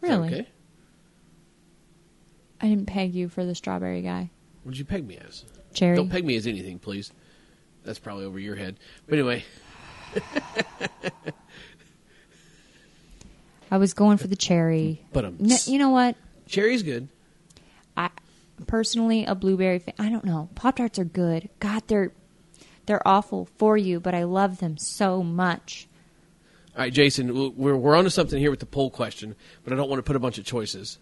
Really? 0.00 0.28
Okay. 0.28 0.46
I 2.62 2.68
didn't 2.68 2.86
peg 2.86 3.14
you 3.14 3.28
for 3.28 3.44
the 3.44 3.54
strawberry 3.54 4.00
guy. 4.00 4.30
What 4.62 4.72
did 4.72 4.78
you 4.78 4.86
peg 4.86 5.06
me 5.06 5.18
as? 5.28 5.44
Cherry. 5.74 5.96
Don't 5.96 6.08
peg 6.08 6.24
me 6.24 6.34
as 6.36 6.46
anything, 6.46 6.78
please. 6.78 7.12
That's 7.84 7.98
probably 7.98 8.24
over 8.24 8.38
your 8.38 8.56
head. 8.56 8.76
But 9.06 9.18
anyway, 9.18 9.44
I 13.70 13.76
was 13.78 13.92
going 13.94 14.16
for 14.18 14.28
the 14.28 14.36
cherry. 14.36 15.04
but 15.12 15.24
um, 15.24 15.36
N- 15.40 15.50
you 15.66 15.78
know 15.78 15.90
what? 15.90 16.16
cherry's 16.46 16.82
good. 16.82 17.08
I 17.96 18.08
personally 18.62 19.24
a 19.24 19.34
blueberry 19.34 19.78
fan. 19.78 19.94
I 19.98 20.08
don't 20.10 20.24
know. 20.24 20.48
Pop 20.54 20.76
Tarts 20.76 20.98
are 20.98 21.04
good. 21.04 21.48
God, 21.60 21.82
they're 21.86 22.12
they're 22.86 23.06
awful 23.06 23.48
for 23.58 23.76
you, 23.76 24.00
but 24.00 24.14
I 24.14 24.24
love 24.24 24.58
them 24.58 24.76
so 24.76 25.22
much. 25.22 25.86
All 26.74 26.82
right, 26.82 26.92
Jason, 26.92 27.54
we're 27.56 27.76
we're 27.76 27.96
onto 27.96 28.10
something 28.10 28.38
here 28.38 28.50
with 28.50 28.60
the 28.60 28.66
poll 28.66 28.90
question, 28.90 29.36
but 29.62 29.72
I 29.72 29.76
don't 29.76 29.88
want 29.88 29.98
to 29.98 30.02
put 30.02 30.16
a 30.16 30.20
bunch 30.20 30.38
of 30.38 30.44
choices. 30.44 30.98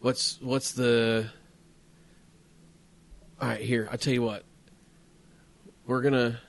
What's 0.00 0.40
what's 0.40 0.72
the? 0.72 1.28
All 3.40 3.48
right, 3.48 3.60
here 3.60 3.88
I 3.90 3.96
tell 3.96 4.12
you 4.12 4.22
what. 4.22 4.44
We're 5.86 6.02
gonna. 6.02 6.40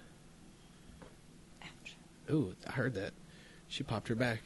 Ooh, 2.30 2.54
I 2.68 2.72
heard 2.72 2.94
that. 2.96 3.14
She 3.68 3.84
popped 3.84 4.08
her 4.10 4.16
back. 4.16 4.40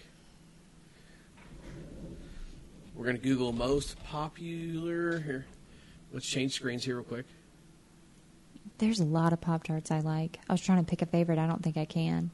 We're 2.96 3.06
gonna 3.06 3.18
Google 3.18 3.52
most 3.52 4.02
popular 4.04 5.20
here. 5.20 5.46
Let's 6.14 6.26
change 6.28 6.54
screens 6.54 6.84
here 6.84 6.96
real 6.96 7.04
quick. 7.06 7.26
There's 8.80 9.00
a 9.00 9.06
lot 9.06 9.32
of 9.34 9.42
Pop 9.42 9.64
Tarts 9.64 9.92
I 9.92 10.00
like. 10.00 10.40
I 10.50 10.54
was 10.54 10.62
trying 10.62 10.84
to 10.84 10.90
pick 10.90 11.02
a 11.02 11.06
favorite. 11.06 11.38
I 11.40 11.48
don't 11.48 11.62
think 11.64 11.78
I 11.78 11.86
can. 11.86 12.32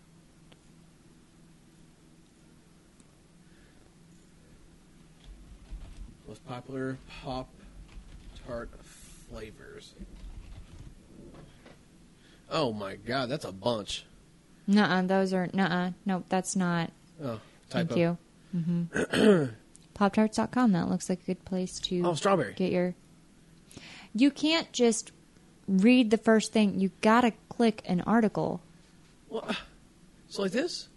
Most 6.28 6.46
popular 6.46 6.98
Pop 7.24 7.48
Tart 8.46 8.70
flavors. 8.84 9.94
Oh 12.50 12.72
my 12.74 12.96
god, 12.96 13.30
that's 13.30 13.46
a 13.46 13.52
bunch. 13.52 14.06
Nuh-uh, 14.68 15.02
those 15.04 15.34
are 15.34 15.48
nuh-uh. 15.54 15.92
Nope, 16.06 16.26
that's 16.30 16.56
not. 16.56 16.92
Oh, 17.24 17.40
typo. 17.70 17.88
Thank 17.94 17.98
you. 17.98 18.18
hmm 18.52 19.46
PopTarts.com. 19.96 20.74
That 20.74 20.90
looks 20.90 21.10
like 21.10 21.22
a 21.24 21.26
good 21.26 21.44
place 21.46 21.80
to 21.80 22.02
Oh, 22.06 22.14
strawberry. 22.14 22.54
get 22.54 22.72
your. 22.72 22.94
You 24.14 24.32
can't 24.32 24.72
just 24.72 25.12
read 25.68 26.12
the 26.12 26.18
first 26.18 26.54
thing. 26.54 26.80
You 26.80 26.92
gotta 27.02 27.34
click 27.50 27.82
an 27.86 28.02
article. 28.02 28.62
Well, 29.30 29.50
so 30.30 30.44
like 30.44 30.52
this? 30.52 30.88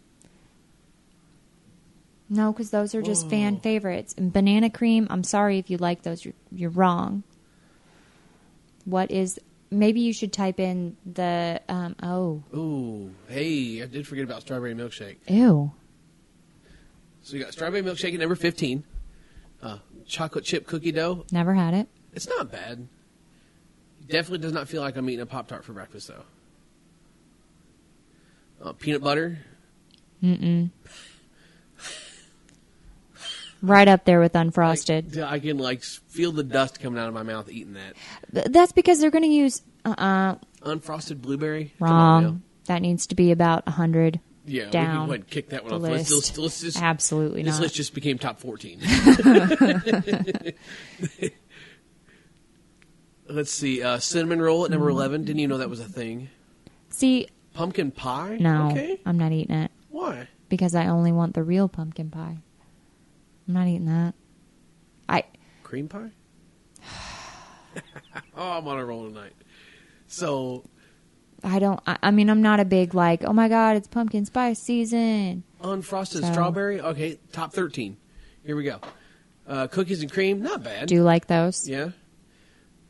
No, 2.28 2.52
because 2.52 2.70
those 2.70 2.94
are 2.94 3.02
just 3.02 3.28
fan 3.28 3.58
favorites. 3.58 4.14
And 4.16 4.32
banana 4.32 4.70
cream. 4.70 5.08
I'm 5.10 5.24
sorry 5.24 5.58
if 5.58 5.68
you 5.68 5.78
like 5.78 6.02
those. 6.02 6.24
You're, 6.24 6.34
you're 6.52 6.70
wrong. 6.70 7.24
What 8.84 9.10
is? 9.10 9.40
Maybe 9.72 10.00
you 10.00 10.12
should 10.12 10.32
type 10.32 10.60
in 10.60 10.96
the. 11.04 11.60
Um, 11.68 11.96
oh, 12.02 12.42
Ooh, 12.54 13.10
hey, 13.28 13.82
I 13.82 13.86
did 13.86 14.06
forget 14.06 14.24
about 14.24 14.42
strawberry 14.42 14.74
milkshake. 14.74 15.16
ew. 15.28 15.72
So 17.22 17.34
we 17.34 17.40
got 17.40 17.52
strawberry 17.52 17.82
milkshake 17.82 18.14
at 18.14 18.20
number 18.20 18.36
fifteen. 18.36 18.84
Uh, 19.60 19.78
chocolate 20.06 20.44
chip 20.44 20.66
cookie 20.66 20.92
dough. 20.92 21.26
Never 21.32 21.52
had 21.54 21.74
it. 21.74 21.88
It's 22.14 22.28
not 22.28 22.50
bad. 22.50 22.86
Definitely 24.10 24.38
does 24.38 24.52
not 24.52 24.68
feel 24.68 24.80
like 24.82 24.96
I'm 24.96 25.08
eating 25.08 25.20
a 25.20 25.26
pop 25.26 25.48
tart 25.48 25.64
for 25.64 25.72
breakfast 25.72 26.08
though. 26.08 26.24
Uh, 28.62 28.72
peanut 28.72 29.02
butter. 29.02 29.38
Mm-mm. 30.22 30.70
right 33.62 33.88
up 33.88 34.04
there 34.04 34.20
with 34.20 34.32
unfrosted. 34.34 35.16
Like, 35.16 35.30
I 35.30 35.38
can 35.38 35.58
like 35.58 35.82
feel 35.82 36.32
the 36.32 36.42
dust 36.42 36.80
coming 36.80 37.00
out 37.00 37.08
of 37.08 37.14
my 37.14 37.22
mouth 37.22 37.50
eating 37.50 37.74
that. 37.74 37.94
Th- 38.34 38.46
That's 38.46 38.72
because 38.72 39.00
they're 39.00 39.10
going 39.10 39.24
to 39.24 39.30
use. 39.30 39.62
Uh-uh. 39.84 40.36
Unfrosted 40.62 41.22
blueberry. 41.22 41.72
Wrong. 41.78 42.42
That 42.66 42.82
needs 42.82 43.06
to 43.08 43.14
be 43.14 43.32
about 43.32 43.64
a 43.66 43.70
hundred. 43.70 44.20
Yeah, 44.46 44.66
we 44.66 44.70
can 44.70 44.84
down 44.84 45.08
ahead 45.08 45.20
and 45.20 45.26
kick 45.28 45.50
that 45.50 45.64
one 45.64 45.70
the 45.70 45.76
off. 45.76 45.82
Let's, 45.82 46.10
list. 46.10 46.38
let's, 46.38 46.38
let's 46.38 46.60
just, 46.60 46.82
Absolutely 46.82 47.42
this 47.42 47.54
not. 47.54 47.62
list 47.62 47.74
just 47.74 47.94
became 47.94 48.18
top 48.18 48.40
14. 48.40 48.80
let's 53.30 53.50
see. 53.52 53.82
Uh, 53.82 53.98
cinnamon 53.98 54.40
roll 54.42 54.64
at 54.64 54.70
number 54.70 54.86
Mm-hmm. 54.86 54.96
11. 54.98 55.24
Didn't 55.24 55.38
you 55.40 55.48
know 55.48 55.58
that 55.58 55.70
was 55.70 55.80
a 55.80 55.84
thing? 55.84 56.28
See, 56.90 57.28
Pumpkin 57.54 57.90
pie? 57.90 58.36
no, 58.40 58.68
Okay. 58.70 59.00
I'm 59.04 59.18
not 59.18 59.32
eating 59.32 59.54
it 59.56 59.70
Why? 59.90 60.28
because 60.48 60.74
I 60.74 60.86
only 60.86 61.12
want 61.12 61.34
the 61.34 61.42
real 61.42 61.68
pumpkin 61.68 62.10
pie. 62.10 62.38
I'm 63.48 63.54
not 63.54 63.66
eating 63.66 63.86
that. 63.86 64.14
I 65.08 65.24
Cream 65.64 65.88
pie? 65.88 66.10
oh, 68.36 68.52
I'm 68.58 68.66
on 68.68 68.78
a 68.78 68.84
roll 68.84 69.06
tonight. 69.08 69.32
So, 70.06 70.64
I 71.44 71.58
don't. 71.58 71.80
I, 71.86 71.96
I 72.04 72.10
mean, 72.10 72.28
I'm 72.30 72.42
not 72.42 72.60
a 72.60 72.64
big 72.64 72.94
like. 72.94 73.24
Oh 73.24 73.32
my 73.32 73.48
god, 73.48 73.76
it's 73.76 73.88
pumpkin 73.88 74.24
spice 74.24 74.58
season. 74.58 75.44
unfrosted 75.62 76.20
So- 76.22 76.32
strawberry? 76.32 76.80
Okay, 76.80 77.18
top 77.32 77.52
13. 77.52 77.96
Here 78.44 78.56
we 78.56 78.64
go. 78.64 78.80
Uh, 79.46 79.66
cookies 79.66 80.02
and 80.02 80.10
cream? 80.12 80.42
Not 80.42 80.62
bad. 80.62 80.88
Do 80.88 80.94
you 80.94 81.02
like 81.02 81.26
those? 81.26 81.68
Yeah. 81.68 81.90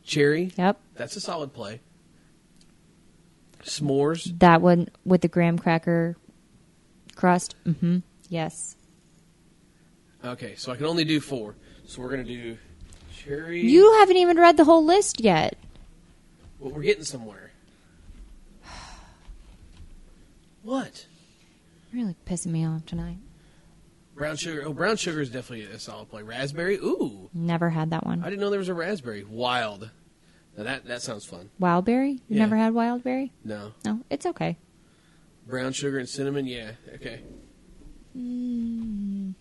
Cherry? 0.04 0.52
Yep. 0.56 0.80
That's 0.94 1.16
a 1.16 1.20
solid 1.20 1.52
play. 1.52 1.80
S'mores? 3.62 4.38
That 4.38 4.62
one 4.62 4.88
with 5.04 5.20
the 5.20 5.28
graham 5.28 5.58
cracker 5.58 6.16
crust. 7.14 7.54
Mm-hmm. 7.66 7.98
Yes. 8.28 8.76
Okay, 10.24 10.54
so 10.56 10.72
I 10.72 10.76
can 10.76 10.86
only 10.86 11.04
do 11.04 11.20
four. 11.20 11.54
So 11.86 12.00
we're 12.02 12.10
gonna 12.10 12.24
do 12.24 12.56
cherry. 13.16 13.60
You 13.62 13.92
haven't 13.98 14.16
even 14.16 14.38
read 14.38 14.56
the 14.56 14.64
whole 14.64 14.84
list 14.84 15.20
yet. 15.20 15.56
Well, 16.58 16.72
we're 16.72 16.82
getting 16.82 17.04
somewhere. 17.04 17.50
What? 20.62 21.06
You're 21.90 22.02
Really 22.02 22.16
pissing 22.26 22.52
me 22.52 22.66
off 22.66 22.84
tonight. 22.86 23.16
Brown 24.20 24.36
sugar. 24.36 24.62
Oh, 24.66 24.74
brown 24.74 24.98
sugar 24.98 25.22
is 25.22 25.30
definitely 25.30 25.64
a 25.74 25.78
solid 25.78 26.10
play. 26.10 26.22
Raspberry. 26.22 26.74
Ooh, 26.76 27.30
Never 27.32 27.70
had 27.70 27.88
that 27.88 28.04
one. 28.04 28.20
I 28.22 28.28
didn't 28.28 28.40
know 28.40 28.50
there 28.50 28.58
was 28.58 28.68
a 28.68 28.74
raspberry. 28.74 29.24
Wild. 29.24 29.88
Now 30.58 30.64
that 30.64 30.84
that 30.84 31.00
sounds 31.00 31.24
fun. 31.24 31.48
Wildberry? 31.58 32.16
You 32.28 32.36
Yeah. 32.36 32.40
never 32.40 32.56
had 32.58 32.74
wildberry? 32.74 33.30
No, 33.44 33.72
No, 33.82 34.00
it's 34.10 34.26
okay. 34.26 34.58
brown 35.46 35.72
sugar 35.72 35.98
and 35.98 36.06
cinnamon. 36.06 36.46
Yeah. 36.46 36.72
Okay. 36.96 37.22
Mm. 38.14 39.32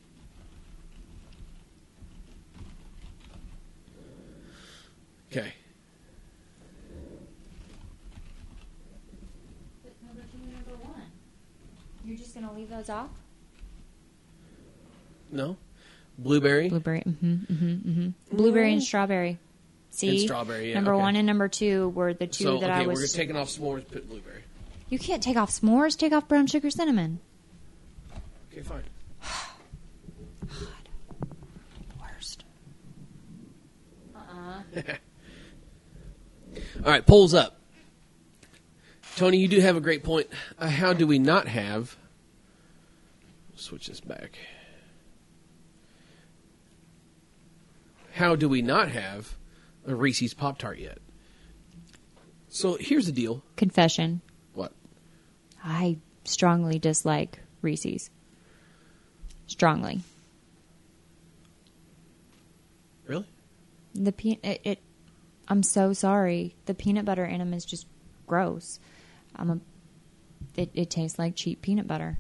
Okay. 5.29 5.51
You're 12.05 12.17
just 12.17 12.33
gonna 12.33 12.51
leave 12.53 12.69
those 12.69 12.89
off? 12.89 13.09
No. 15.31 15.57
Blueberry. 16.17 16.69
Blueberry. 16.69 17.01
Mm-hmm. 17.01 17.33
Mm-hmm. 17.33 17.89
Mm-hmm. 17.89 18.35
Blueberry 18.35 18.73
and 18.73 18.83
strawberry. 18.83 19.39
See, 19.91 20.19
strawberry, 20.25 20.69
yeah, 20.69 20.75
number 20.75 20.93
okay. 20.93 21.01
one 21.01 21.15
and 21.15 21.25
number 21.25 21.47
two 21.47 21.89
were 21.89 22.13
the 22.13 22.27
two 22.27 22.43
so 22.43 22.59
that 22.59 22.69
okay, 22.69 22.83
I 22.83 22.87
was. 22.87 22.99
we're 22.99 23.07
taking 23.07 23.35
off 23.35 23.49
s'mores, 23.49 23.87
put 23.87 24.07
blueberry. 24.07 24.43
you 24.89 24.99
can't 24.99 25.23
take 25.23 25.35
off 25.35 25.49
s'mores. 25.49 25.97
Take 25.97 26.13
off 26.13 26.27
brown 26.27 26.45
sugar 26.45 26.69
cinnamon. 26.69 27.19
Okay, 28.51 28.61
fine. 28.61 28.83
God, 30.47 30.89
Worst. 31.99 32.43
Uh 34.15 34.61
uh. 34.75 34.81
All 36.85 36.91
right, 36.91 37.05
polls 37.05 37.33
up. 37.33 37.59
Tony, 39.15 39.37
you 39.37 39.47
do 39.47 39.59
have 39.59 39.75
a 39.75 39.81
great 39.81 40.03
point. 40.03 40.27
Uh, 40.57 40.69
how 40.69 40.93
do 40.93 41.05
we 41.07 41.19
not 41.19 41.47
have? 41.47 41.97
Switch 43.55 43.87
this 43.87 43.99
back. 43.99 44.37
How 48.19 48.35
do 48.35 48.49
we 48.49 48.61
not 48.61 48.89
have 48.89 49.37
a 49.87 49.95
Reese's 49.95 50.33
Pop 50.33 50.57
Tart 50.57 50.77
yet? 50.77 50.97
So 52.49 52.75
here's 52.77 53.05
the 53.05 53.13
deal. 53.13 53.45
Confession. 53.55 54.19
What? 54.53 54.73
I 55.63 55.99
strongly 56.25 56.79
dislike 56.79 57.39
Reese's. 57.61 58.09
Strongly. 59.47 60.01
Really? 63.07 63.25
The 63.95 64.11
pe- 64.11 64.39
it, 64.43 64.61
it 64.65 64.79
I'm 65.47 65.63
so 65.63 65.93
sorry. 65.93 66.57
The 66.65 66.73
peanut 66.73 67.05
butter 67.05 67.23
in 67.23 67.39
them 67.39 67.53
is 67.53 67.63
just 67.63 67.87
gross. 68.27 68.81
I'm 69.33 69.49
a 69.49 69.59
it, 70.57 70.71
it 70.73 70.89
tastes 70.89 71.17
like 71.17 71.37
cheap 71.37 71.61
peanut 71.61 71.87
butter. 71.87 72.19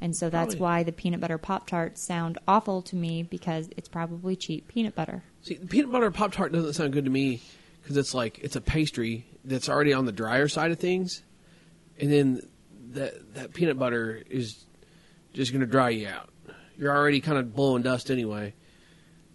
And 0.00 0.16
so 0.16 0.30
that's 0.30 0.54
Probably. 0.54 0.60
why 0.60 0.82
the 0.82 0.92
peanut 0.92 1.20
butter 1.20 1.38
pop 1.38 1.66
tarts 1.66 2.02
sound 2.02 2.38
awful 2.48 2.80
to 2.82 2.96
me 2.96 3.22
because 3.22 3.68
it's 3.76 3.88
probably 3.88 4.34
cheap 4.34 4.68
peanut 4.68 4.94
butter. 4.94 5.22
See, 5.42 5.54
the 5.54 5.66
peanut 5.66 5.90
butter 5.90 6.10
Pop 6.10 6.32
Tart 6.32 6.52
doesn't 6.52 6.74
sound 6.74 6.92
good 6.92 7.04
to 7.04 7.10
me 7.10 7.40
because 7.82 7.96
it's 7.96 8.14
like 8.14 8.38
it's 8.40 8.56
a 8.56 8.60
pastry 8.60 9.26
that's 9.44 9.68
already 9.68 9.92
on 9.92 10.04
the 10.04 10.12
drier 10.12 10.48
side 10.48 10.70
of 10.70 10.78
things, 10.78 11.22
and 11.98 12.12
then 12.12 12.42
that 12.90 13.34
that 13.34 13.54
peanut 13.54 13.78
butter 13.78 14.22
is 14.28 14.66
just 15.32 15.52
going 15.52 15.60
to 15.60 15.66
dry 15.66 15.90
you 15.90 16.08
out. 16.08 16.28
You're 16.76 16.94
already 16.94 17.20
kind 17.20 17.38
of 17.38 17.54
blowing 17.54 17.82
dust 17.82 18.10
anyway, 18.10 18.54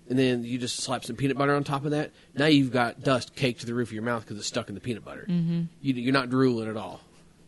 and 0.10 0.18
then 0.18 0.44
you 0.44 0.60
just 0.60 0.78
slap 0.78 1.04
some 1.04 1.16
peanut 1.16 1.38
butter 1.38 1.56
on 1.56 1.64
top 1.64 1.86
of 1.86 1.92
that. 1.92 2.12
Now 2.36 2.46
you've 2.46 2.72
got 2.72 3.02
dust 3.02 3.36
caked 3.36 3.62
to 3.62 3.66
the 3.66 3.74
roof 3.74 3.90
of 3.90 3.94
your 3.94 4.04
mouth 4.04 4.24
because 4.24 4.38
it's 4.38 4.48
stuck 4.48 4.70
in 4.70 4.76
the 4.76 4.82
peanut 4.82 5.04
butter. 5.04 5.26
Mm-hmm. 5.28 5.64
You, 5.82 5.94
you're 5.96 6.14
not 6.14 6.30
drooling 6.30 6.70
at 6.70 6.78
all. 6.78 7.02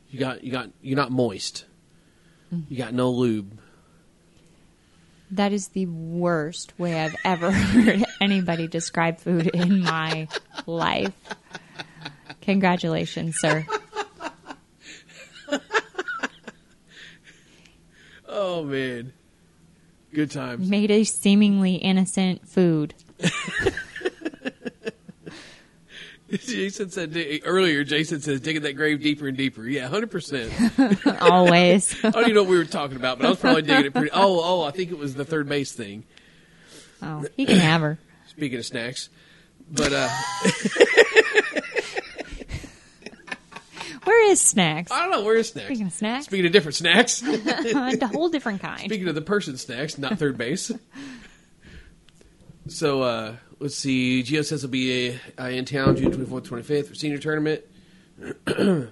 You 0.10 0.20
got 0.20 0.44
you 0.44 0.52
got 0.52 0.70
you're 0.82 0.98
not 0.98 1.12
moist. 1.12 1.66
You 2.52 2.78
got 2.78 2.94
no 2.94 3.10
lube. 3.10 3.60
That 5.32 5.52
is 5.52 5.70
the 5.70 5.86
worst 5.88 6.78
way 6.80 7.00
I've 7.00 7.16
ever 7.26 7.52
heard 7.52 8.06
anybody 8.22 8.68
describe 8.68 9.20
food 9.20 9.48
in 9.48 9.82
my 9.82 10.28
life. 10.66 11.14
Congratulations, 12.42 13.38
sir. 13.40 13.66
Oh 18.30 18.64
man, 18.64 19.14
good 20.14 20.32
times. 20.32 20.70
Made 20.70 20.92
a 20.92 21.04
seemingly 21.04 21.76
innocent 21.76 22.48
food. 22.48 22.94
Jason 26.32 26.90
said 26.90 27.16
earlier. 27.46 27.84
Jason 27.84 28.20
says 28.22 28.42
digging 28.42 28.64
that 28.64 28.74
grave 28.74 29.02
deeper 29.02 29.28
and 29.28 29.38
deeper. 29.38 29.66
Yeah, 29.66 29.88
hundred 29.88 30.12
percent. 30.12 30.52
Always. 31.22 31.96
I 32.04 32.10
don't 32.12 32.24
even 32.24 32.36
know 32.36 32.44
what 32.44 32.50
we 32.50 32.58
were 32.58 32.66
talking 32.66 32.98
about, 32.98 33.18
but 33.18 33.28
I 33.28 33.30
was 33.30 33.40
probably 33.40 33.62
digging 33.62 33.86
it 33.86 33.94
pretty. 33.94 34.12
Oh, 34.12 34.42
oh, 34.44 34.64
I 34.64 34.72
think 34.72 34.92
it 34.92 34.98
was 34.98 35.16
the 35.16 35.26
third 35.26 35.48
base 35.48 35.72
thing. 35.72 36.04
Oh, 37.02 37.26
he 37.36 37.46
can 37.46 37.58
have 37.58 37.82
her. 37.82 38.00
Speaking 38.28 38.60
of 38.60 38.66
snacks, 38.66 39.10
but 39.72 39.94
uh, 39.94 40.10
Where 44.04 44.32
is 44.32 44.40
snacks? 44.40 44.90
I 44.90 45.02
don't 45.02 45.12
know 45.12 45.24
where 45.24 45.36
is 45.36 45.50
snacks. 45.50 45.68
Speaking 45.68 45.88
of 45.88 45.92
snacks, 45.94 46.26
Speaking 46.26 46.46
of 46.46 46.54
different 46.54 46.76
snacks. 46.76 47.22
a 47.22 48.08
whole 48.08 48.30
different 48.30 48.62
kind. 48.62 48.80
Speaking 48.80 49.10
of 49.10 49.16
the 49.16 49.22
person 49.22 49.58
snacks, 49.58 49.98
not 49.98 50.18
third 50.18 50.38
base. 50.38 50.72
So 52.68 53.02
uh, 53.02 53.36
let's 53.60 53.76
see. 53.76 54.24
Geo 54.24 54.42
says 54.42 54.62
he'll 54.62 54.70
be 54.70 55.18
uh, 55.40 55.46
in 55.46 55.66
town 55.66 55.96
June 55.96 56.12
twenty 56.12 56.26
fourth, 56.26 56.44
twenty 56.44 56.64
fifth 56.64 56.90
for 56.90 56.96
senior 56.96 57.18
tournament. 57.18 57.64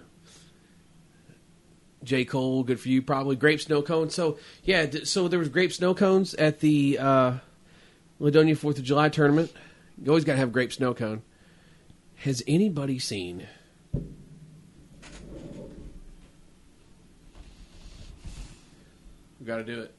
J 2.03 2.23
Cole, 2.25 2.63
good 2.63 2.79
for 2.79 2.89
you. 2.89 3.01
Probably 3.01 3.35
grape 3.35 3.59
snow 3.59 3.81
cones. 3.81 4.13
So 4.13 4.38
yeah, 4.63 4.85
so 5.03 5.27
there 5.27 5.39
was 5.39 5.49
grape 5.49 5.73
snow 5.73 5.93
cones 5.93 6.33
at 6.35 6.59
the 6.59 6.99
uh, 6.99 7.33
Ladonia 8.21 8.55
Fourth 8.55 8.77
of 8.77 8.83
July 8.83 9.09
tournament. 9.09 9.51
You 10.01 10.11
always 10.11 10.23
got 10.23 10.33
to 10.33 10.39
have 10.39 10.51
grape 10.51 10.71
snow 10.71 10.93
cone. 10.93 11.23
Has 12.17 12.43
anybody 12.47 12.99
seen? 12.99 13.47
We 19.39 19.45
got 19.45 19.57
to 19.57 19.63
do 19.63 19.81
it. 19.81 19.93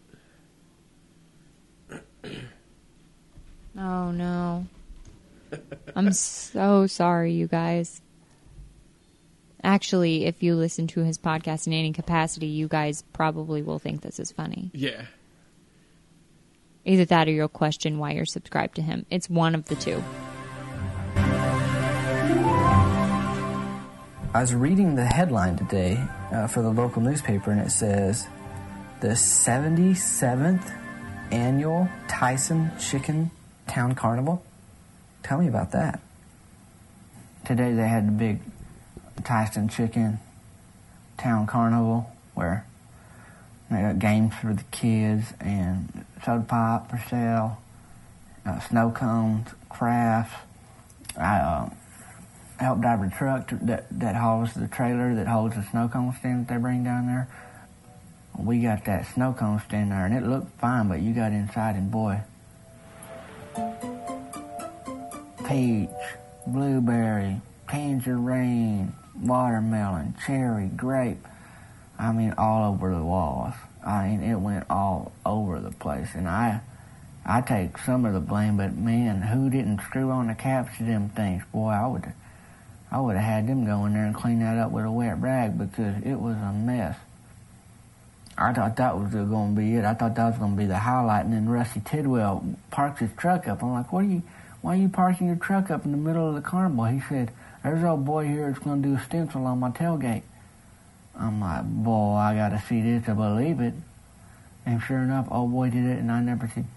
Oh 3.78 4.10
no. 4.10 4.66
I'm 5.94 6.12
so 6.12 6.86
sorry, 6.86 7.32
you 7.32 7.46
guys. 7.46 8.00
Actually, 9.62 10.26
if 10.26 10.42
you 10.42 10.54
listen 10.54 10.86
to 10.88 11.00
his 11.00 11.18
podcast 11.18 11.66
in 11.66 11.72
any 11.72 11.92
capacity, 11.92 12.46
you 12.46 12.68
guys 12.68 13.02
probably 13.12 13.62
will 13.62 13.78
think 13.78 14.00
this 14.00 14.18
is 14.18 14.32
funny. 14.32 14.70
Yeah. 14.72 15.06
Either 16.84 17.04
that 17.06 17.26
or 17.26 17.32
you'll 17.32 17.48
question 17.48 17.98
why 17.98 18.12
you're 18.12 18.26
subscribed 18.26 18.76
to 18.76 18.82
him. 18.82 19.04
It's 19.10 19.28
one 19.28 19.54
of 19.54 19.66
the 19.66 19.74
two. 19.74 20.02
I 24.32 24.40
was 24.40 24.54
reading 24.54 24.94
the 24.94 25.04
headline 25.04 25.56
today 25.56 25.98
uh, 26.30 26.46
for 26.46 26.62
the 26.62 26.70
local 26.70 27.02
newspaper, 27.02 27.50
and 27.50 27.60
it 27.60 27.70
says 27.70 28.28
the 29.00 29.08
77th 29.08 30.70
annual 31.32 31.88
Tyson 32.06 32.70
Chicken 32.78 33.30
Town 33.68 33.94
Carnival. 33.94 34.42
Tell 35.22 35.38
me 35.38 35.48
about 35.48 35.72
that. 35.72 36.00
Today 37.44 37.72
they 37.72 37.88
had 37.88 38.08
the 38.08 38.12
big 38.12 38.40
Tyson 39.24 39.68
Chicken 39.68 40.18
Town 41.18 41.46
Carnival 41.46 42.10
where 42.34 42.66
they 43.70 43.80
got 43.80 43.98
games 43.98 44.34
for 44.34 44.54
the 44.54 44.62
kids 44.64 45.32
and 45.40 46.04
soda 46.24 46.44
pop 46.44 46.90
for 46.90 46.98
sale, 47.08 47.58
uh, 48.44 48.60
snow 48.60 48.90
cones, 48.90 49.48
crafts. 49.68 50.36
I 51.16 51.38
uh, 51.38 51.70
help 52.58 52.80
drive 52.80 53.02
a 53.02 53.10
truck 53.10 53.48
to, 53.48 53.56
that 53.62 53.86
that 53.98 54.14
hauls 54.14 54.54
the 54.54 54.68
trailer 54.68 55.14
that 55.14 55.26
holds 55.26 55.56
the 55.56 55.62
snow 55.62 55.88
cone 55.88 56.14
stand 56.18 56.46
that 56.46 56.54
they 56.54 56.60
bring 56.60 56.84
down 56.84 57.06
there. 57.06 57.28
We 58.38 58.60
got 58.60 58.84
that 58.84 59.06
snow 59.06 59.32
cone 59.32 59.62
stand 59.66 59.92
there, 59.92 60.04
and 60.04 60.14
it 60.14 60.22
looked 60.22 60.60
fine, 60.60 60.88
but 60.88 61.00
you 61.00 61.14
got 61.14 61.32
inside, 61.32 61.74
and 61.74 61.90
boy, 61.90 62.20
peach, 65.46 65.88
blueberry, 66.46 67.40
tangerine, 67.68 68.92
watermelon, 69.20 70.14
cherry, 70.26 70.66
grape. 70.66 71.24
I 71.98 72.12
mean, 72.12 72.34
all 72.36 72.72
over 72.72 72.94
the 72.94 73.02
walls. 73.02 73.54
I 73.84 74.08
mean, 74.08 74.22
it 74.22 74.36
went 74.36 74.66
all 74.68 75.12
over 75.24 75.60
the 75.60 75.70
place, 75.70 76.08
and 76.14 76.28
I. 76.28 76.60
I 77.28 77.40
take 77.40 77.78
some 77.78 78.04
of 78.04 78.12
the 78.14 78.20
blame, 78.20 78.56
but 78.56 78.76
man, 78.76 79.20
who 79.20 79.50
didn't 79.50 79.80
screw 79.80 80.12
on 80.12 80.28
the 80.28 80.34
caps 80.34 80.76
to 80.78 80.84
them 80.84 81.08
things? 81.08 81.42
Boy, 81.52 81.70
I 81.70 81.86
would, 81.88 82.12
I 82.92 83.00
would 83.00 83.16
have 83.16 83.24
had 83.24 83.48
them 83.48 83.64
go 83.66 83.84
in 83.84 83.94
there 83.94 84.04
and 84.04 84.14
clean 84.14 84.38
that 84.40 84.58
up 84.58 84.70
with 84.70 84.84
a 84.84 84.90
wet 84.92 85.20
rag 85.20 85.58
because 85.58 85.96
it 86.04 86.20
was 86.20 86.36
a 86.36 86.52
mess. 86.52 86.96
I 88.38 88.52
thought 88.52 88.76
that 88.76 88.98
was 88.98 89.12
going 89.12 89.54
to 89.54 89.60
be 89.60 89.76
it. 89.76 89.84
I 89.84 89.94
thought 89.94 90.14
that 90.14 90.30
was 90.30 90.38
going 90.38 90.52
to 90.52 90.58
be 90.58 90.66
the 90.66 90.78
highlight, 90.78 91.24
and 91.24 91.32
then 91.32 91.48
Rusty 91.48 91.80
Tidwell 91.80 92.44
parks 92.70 93.00
his 93.00 93.10
truck 93.16 93.48
up. 93.48 93.62
I'm 93.62 93.72
like, 93.72 93.92
what 93.92 94.04
are 94.04 94.08
you? 94.08 94.22
Why 94.60 94.74
are 94.74 94.80
you 94.80 94.88
parking 94.88 95.28
your 95.28 95.36
truck 95.36 95.70
up 95.70 95.84
in 95.84 95.92
the 95.92 95.96
middle 95.96 96.28
of 96.28 96.34
the 96.34 96.40
carnival? 96.40 96.86
He 96.86 97.00
said, 97.00 97.30
"There's 97.62 97.84
old 97.84 98.04
boy 98.04 98.26
here 98.26 98.50
that's 98.50 98.62
going 98.62 98.82
to 98.82 98.88
do 98.88 98.94
a 98.96 99.00
stencil 99.00 99.46
on 99.46 99.60
my 99.60 99.70
tailgate." 99.70 100.22
I'm 101.18 101.40
like, 101.40 101.64
boy, 101.64 102.14
I 102.14 102.34
got 102.34 102.50
to 102.50 102.62
see 102.68 102.82
this 102.82 103.06
to 103.06 103.14
believe 103.14 103.60
it. 103.60 103.74
And 104.66 104.82
sure 104.82 104.98
enough, 104.98 105.28
old 105.30 105.52
boy 105.52 105.70
did 105.70 105.86
it, 105.86 105.98
and 105.98 106.10
I 106.10 106.20
never 106.20 106.48
seen. 106.48 106.68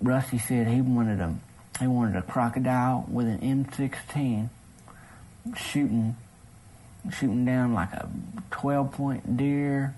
Rusty 0.00 0.38
said 0.38 0.68
he 0.68 0.80
wanted 0.80 1.20
a 1.20 1.34
he 1.80 1.86
wanted 1.86 2.16
a 2.16 2.22
crocodile 2.22 3.04
with 3.10 3.26
an 3.26 3.38
M16 3.40 4.48
shooting 5.56 6.16
shooting 7.12 7.44
down 7.44 7.74
like 7.74 7.92
a 7.92 8.08
12 8.50 8.92
point 8.92 9.36
deer 9.36 9.94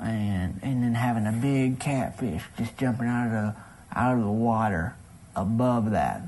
and 0.00 0.60
and 0.62 0.82
then 0.82 0.94
having 0.94 1.26
a 1.26 1.32
big 1.32 1.80
catfish 1.80 2.42
just 2.56 2.76
jumping 2.76 3.08
out 3.08 3.26
of 3.26 3.32
the 3.32 3.54
out 3.98 4.16
of 4.16 4.24
the 4.24 4.30
water 4.30 4.94
above 5.34 5.90
that. 5.90 6.22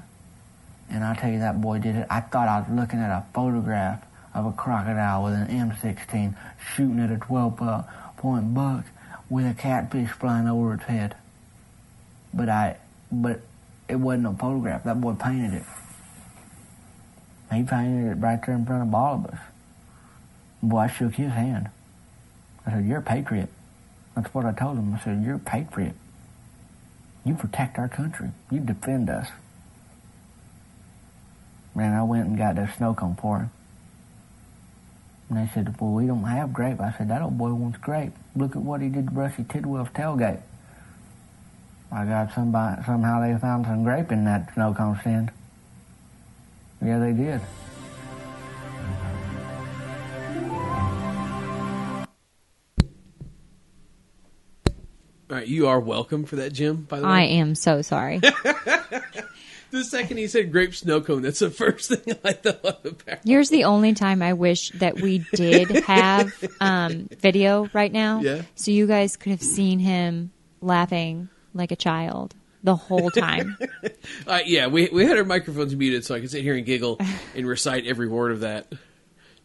And 0.90 1.04
I'll 1.04 1.14
tell 1.14 1.30
you 1.30 1.38
that 1.38 1.60
boy 1.60 1.78
did 1.78 1.94
it. 1.94 2.06
I 2.10 2.20
thought 2.20 2.48
I 2.48 2.60
was 2.60 2.68
looking 2.70 2.98
at 2.98 3.10
a 3.10 3.24
photograph 3.32 4.04
of 4.34 4.46
a 4.46 4.52
crocodile 4.52 5.24
with 5.24 5.34
an 5.34 5.46
M16 5.46 6.34
shooting 6.74 7.00
at 7.00 7.10
a 7.10 7.16
12 7.16 7.62
uh, 7.62 7.82
point 8.16 8.54
buck 8.54 8.84
with 9.28 9.46
a 9.46 9.54
catfish 9.54 10.10
flying 10.10 10.48
over 10.48 10.74
its 10.74 10.84
head. 10.84 11.14
But 12.34 12.48
I 12.48 12.76
but 13.12 13.40
it 13.88 13.96
wasn't 13.96 14.26
a 14.26 14.32
photograph. 14.32 14.84
That 14.84 15.00
boy 15.00 15.14
painted 15.14 15.54
it. 15.54 15.64
He 17.52 17.64
painted 17.64 18.12
it 18.12 18.14
right 18.14 18.44
there 18.44 18.54
in 18.54 18.64
front 18.64 18.88
of 18.88 18.94
all 18.94 19.14
of 19.16 19.26
us. 19.26 19.38
Boy, 20.62 20.78
I 20.78 20.86
shook 20.88 21.14
his 21.14 21.32
hand. 21.32 21.68
I 22.66 22.72
said, 22.72 22.86
You're 22.86 22.98
a 22.98 23.02
patriot. 23.02 23.48
That's 24.20 24.34
what 24.34 24.44
I 24.44 24.52
told 24.52 24.76
him. 24.76 24.94
I 24.94 25.00
said, 25.02 25.22
You're 25.24 25.36
a 25.36 25.38
patriot. 25.38 25.94
You 27.24 27.34
protect 27.34 27.78
our 27.78 27.88
country. 27.88 28.30
You 28.50 28.60
defend 28.60 29.08
us. 29.08 29.28
Man, 31.74 31.94
I 31.94 32.02
went 32.02 32.26
and 32.26 32.36
got 32.36 32.56
that 32.56 32.76
snow 32.76 32.92
cone 32.92 33.16
for 33.16 33.38
him. 33.38 33.50
And 35.30 35.38
they 35.38 35.50
said, 35.54 35.80
Well, 35.80 35.92
we 35.92 36.06
don't 36.06 36.24
have 36.24 36.52
grape. 36.52 36.80
I 36.80 36.92
said, 36.98 37.08
That 37.08 37.22
old 37.22 37.38
boy 37.38 37.54
wants 37.54 37.78
grape. 37.78 38.12
Look 38.36 38.56
at 38.56 38.62
what 38.62 38.82
he 38.82 38.90
did 38.90 39.08
to 39.08 39.12
Rusty 39.14 39.44
Tidwell's 39.44 39.88
tailgate. 39.88 40.42
I 41.90 42.04
got 42.04 42.34
somebody, 42.34 42.82
somehow 42.84 43.22
they 43.22 43.38
found 43.38 43.64
some 43.64 43.84
grape 43.84 44.12
in 44.12 44.26
that 44.26 44.52
snow 44.52 44.74
cone 44.74 44.98
stand. 45.00 45.30
Yeah, 46.84 46.98
they 46.98 47.12
did. 47.12 47.40
All 55.30 55.36
right, 55.36 55.46
you 55.46 55.68
are 55.68 55.78
welcome 55.78 56.24
for 56.24 56.36
that, 56.36 56.52
Jim. 56.52 56.82
By 56.82 56.98
the 56.98 57.06
way, 57.06 57.12
I 57.12 57.22
am 57.22 57.54
so 57.54 57.82
sorry. 57.82 58.18
the 59.70 59.84
second 59.84 60.16
he 60.16 60.26
said 60.26 60.50
grape 60.50 60.74
snow 60.74 61.00
cone, 61.00 61.22
that's 61.22 61.38
the 61.38 61.50
first 61.50 61.88
thing 61.94 62.16
I 62.24 62.32
thought 62.32 62.84
about. 62.84 63.20
Here's 63.24 63.48
the 63.48 63.62
only 63.62 63.94
time 63.94 64.22
I 64.22 64.32
wish 64.32 64.70
that 64.70 65.00
we 65.00 65.24
did 65.34 65.70
have 65.84 66.32
um, 66.60 67.08
video 67.20 67.68
right 67.72 67.92
now. 67.92 68.22
Yeah. 68.22 68.42
So 68.56 68.72
you 68.72 68.88
guys 68.88 69.16
could 69.16 69.30
have 69.30 69.42
seen 69.42 69.78
him 69.78 70.32
laughing 70.60 71.28
like 71.54 71.70
a 71.70 71.76
child 71.76 72.34
the 72.64 72.74
whole 72.74 73.10
time. 73.10 73.56
Uh, 74.26 74.40
yeah, 74.44 74.66
we 74.66 74.88
we 74.92 75.06
had 75.06 75.16
our 75.16 75.24
microphones 75.24 75.76
muted 75.76 76.04
so 76.04 76.16
I 76.16 76.20
could 76.20 76.32
sit 76.32 76.42
here 76.42 76.56
and 76.56 76.66
giggle 76.66 76.98
and 77.36 77.46
recite 77.46 77.86
every 77.86 78.08
word 78.08 78.32
of 78.32 78.40
that. 78.40 78.72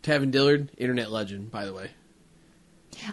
Tavin 0.01 0.31
Dillard, 0.31 0.71
internet 0.79 1.11
legend, 1.11 1.51
by 1.51 1.65
the 1.65 1.73
way. 1.73 1.91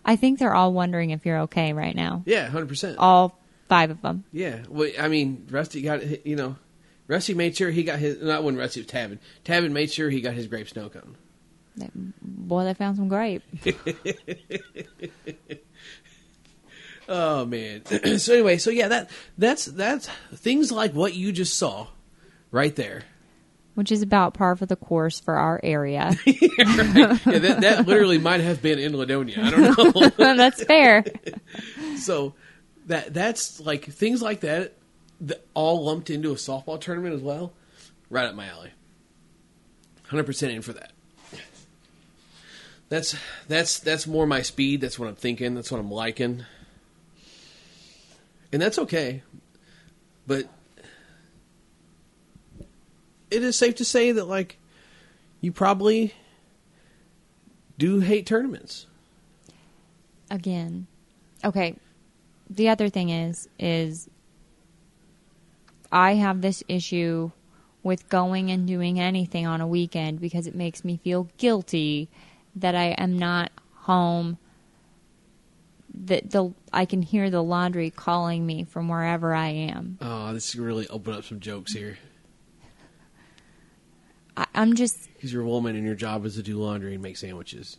I 0.05 0.17
think 0.17 0.39
they're 0.39 0.55
all 0.55 0.73
wondering 0.73 1.11
if 1.11 1.27
you're 1.27 1.41
okay 1.41 1.73
right 1.73 1.95
now. 1.95 2.23
Yeah, 2.27 2.49
hundred 2.49 2.69
percent. 2.69 2.99
All 2.99 3.39
five 3.69 3.91
of 3.91 4.03
them. 4.03 4.25
Yeah, 4.33 4.61
well, 4.69 4.91
I 4.99 5.09
mean, 5.09 5.47
Rusty 5.51 5.83
got 5.83 6.27
you 6.27 6.37
know, 6.37 6.57
Rusty 7.09 7.35
made 7.35 7.57
sure 7.57 7.71
he 7.71 7.83
got 7.83 7.99
his. 7.99 8.23
Not 8.23 8.45
when 8.45 8.57
Rusty 8.57 8.81
was 8.81 8.87
Tavin. 8.87 9.19
Tavin 9.45 9.73
made 9.73 9.91
sure 9.91 10.11
he 10.11 10.21
got 10.21 10.35
his 10.35 10.47
grape 10.47 10.69
snow 10.69 10.89
cone. 10.89 11.17
Boy, 12.21 12.65
they 12.65 12.75
found 12.75 12.97
some 12.97 13.09
grape. 13.09 13.43
Oh 17.09 17.45
man. 17.45 17.85
so 18.19 18.33
anyway, 18.33 18.59
so 18.59 18.71
yeah, 18.71 18.89
that 18.89 19.11
that's 19.37 19.67
that's 19.67 20.09
things 20.35 20.73
like 20.73 20.93
what 20.95 21.15
you 21.15 21.33
just 21.33 21.59
saw, 21.59 21.89
right 22.51 22.75
there. 22.75 23.03
Which 23.75 23.91
is 23.91 24.03
about 24.03 24.35
par 24.35 24.55
for 24.55 24.67
the 24.67 24.77
course 24.77 25.19
for 25.19 25.35
our 25.35 25.59
area. 25.63 26.15
Yeah, 26.27 27.39
that, 27.39 27.59
that 27.63 27.87
literally 27.87 28.19
might 28.19 28.41
have 28.41 28.61
been 28.61 28.79
in 28.79 28.93
Ladonia. 28.93 29.39
I 29.39 29.51
don't 29.51 30.17
know. 30.19 30.35
That's 30.37 30.63
fair. 30.65 31.05
so 31.97 32.35
that 32.87 33.15
that's 33.15 33.61
like 33.61 33.87
things 33.87 34.21
like 34.21 34.41
that, 34.41 34.75
that 35.23 35.47
all 35.55 35.85
lumped 35.85 36.11
into 36.11 36.33
a 36.33 36.35
softball 36.35 36.81
tournament 36.81 37.15
as 37.15 37.23
well. 37.23 37.53
Right 38.11 38.27
up 38.27 38.35
my 38.35 38.47
alley. 38.47 38.71
Hundred 40.09 40.25
percent 40.25 40.53
in 40.53 40.63
for 40.63 40.75
that. 40.75 40.93
That's 42.91 43.17
that's 43.49 43.79
that's 43.79 44.07
more 44.07 44.27
my 44.27 44.43
speed. 44.43 44.83
That's 44.83 44.99
what 44.99 45.09
I'm 45.09 45.15
thinking. 45.15 45.55
That's 45.55 45.71
what 45.71 45.81
I'm 45.81 45.91
liking, 45.91 46.45
and 48.53 48.61
that's 48.61 48.79
okay. 48.81 49.23
But 50.27 50.47
it 53.33 53.43
is 53.43 53.57
safe 53.57 53.77
to 53.77 53.85
say 53.85 54.13
that 54.13 54.27
like 54.27 54.59
you 55.41 55.53
probably 55.53 56.15
do 57.79 58.01
hate 58.01 58.27
tournaments. 58.27 58.87
Again. 60.31 60.87
Okay. 61.45 61.77
The 62.49 62.69
other 62.69 62.89
thing 62.89 63.11
is 63.11 63.49
is 63.59 64.09
I 65.91 66.15
have 66.15 66.41
this 66.41 66.63
issue 66.69 67.31
with 67.83 68.09
going 68.09 68.51
and 68.51 68.67
doing 68.67 69.01
anything 69.01 69.47
on 69.47 69.61
a 69.61 69.67
weekend 69.67 70.21
because 70.21 70.47
it 70.47 70.55
makes 70.55 70.85
me 70.85 71.01
feel 71.03 71.29
guilty 71.37 72.09
that 72.55 72.75
I 72.75 72.91
am 72.91 73.19
not 73.19 73.51
home 73.75 74.39
that 75.95 76.31
the 76.31 76.53
I 76.73 76.85
can 76.85 77.03
hear 77.03 77.31
the 77.31 77.43
laundry 77.43 77.91
calling 77.91 78.47
me 78.47 78.65
from 78.65 78.89
wherever 78.89 79.35
I 79.35 79.49
am. 79.49 79.99
Oh, 80.01 80.33
this 80.33 80.51
is 80.51 80.61
really 80.61 80.89
open 80.89 81.15
up 81.15 81.25
some 81.25 81.41
jokes 81.41 81.73
here. 81.73 81.99
I, 84.37 84.47
I'm 84.55 84.75
just 84.75 85.13
Because 85.15 85.33
you're 85.33 85.43
a 85.43 85.47
woman 85.49 85.77
and 85.77 85.85
your 85.85 85.95
job 85.95 86.25
is 86.27 86.37
to 86.37 86.43
do 86.43 86.59
laundry 86.59 86.95
and 86.95 87.03
make 87.03 87.17
sandwiches. 87.17 87.77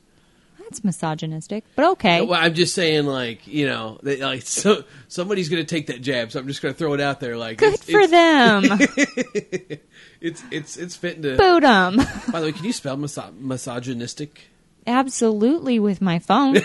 that's 0.60 0.84
misogynistic, 0.84 1.64
but 1.76 1.86
okay. 1.92 2.22
Well, 2.22 2.40
I'm 2.42 2.54
just 2.54 2.74
saying, 2.76 3.06
like 3.06 3.46
you 3.48 3.68
know, 3.68 4.00
that, 4.04 4.20
like 4.20 4.44
so 4.44 4.84
somebody's 5.08 5.50
going 5.50 5.64
to 5.66 5.76
take 5.76 5.88
that 5.88 6.02
jab, 6.02 6.32
so 6.32 6.40
I'm 6.40 6.48
just 6.48 6.62
going 6.62 6.74
to 6.74 6.78
throw 6.78 6.94
it 6.94 7.02
out 7.02 7.20
there. 7.20 7.38
Like, 7.38 7.58
Good 7.58 7.74
it's, 7.76 7.90
for 7.90 8.00
it's, 8.00 8.12
them. 8.12 9.80
It's 10.22 10.42
it's 10.52 10.78
it's 10.78 10.96
fitting 10.96 11.22
to. 11.24 11.36
Boot 11.36 11.66
'em. 11.66 11.98
By 12.32 12.40
the 12.40 12.46
way, 12.46 12.52
can 12.54 12.64
you 12.64 12.72
spell 12.72 12.96
miso- 12.96 13.38
misogynistic? 13.38 14.48
Absolutely 14.88 15.80
with 15.80 16.02
my 16.02 16.20
phone. 16.20 16.56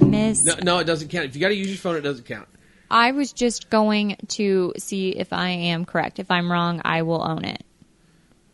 Miss 0.00 0.44
No, 0.44 0.54
no, 0.62 0.78
it 0.78 0.84
doesn't 0.84 1.08
count. 1.08 1.26
If 1.26 1.34
you 1.36 1.40
got 1.40 1.48
to 1.48 1.54
use 1.54 1.68
your 1.68 1.76
phone, 1.76 1.96
it 1.96 2.00
doesn't 2.00 2.24
count. 2.26 2.48
I 2.90 3.12
was 3.12 3.32
just 3.32 3.70
going 3.70 4.16
to 4.28 4.72
see 4.78 5.10
if 5.10 5.32
I 5.32 5.48
am 5.50 5.84
correct. 5.84 6.18
If 6.18 6.30
I'm 6.30 6.50
wrong, 6.50 6.80
I 6.84 7.02
will 7.02 7.22
own 7.22 7.44
it. 7.44 7.64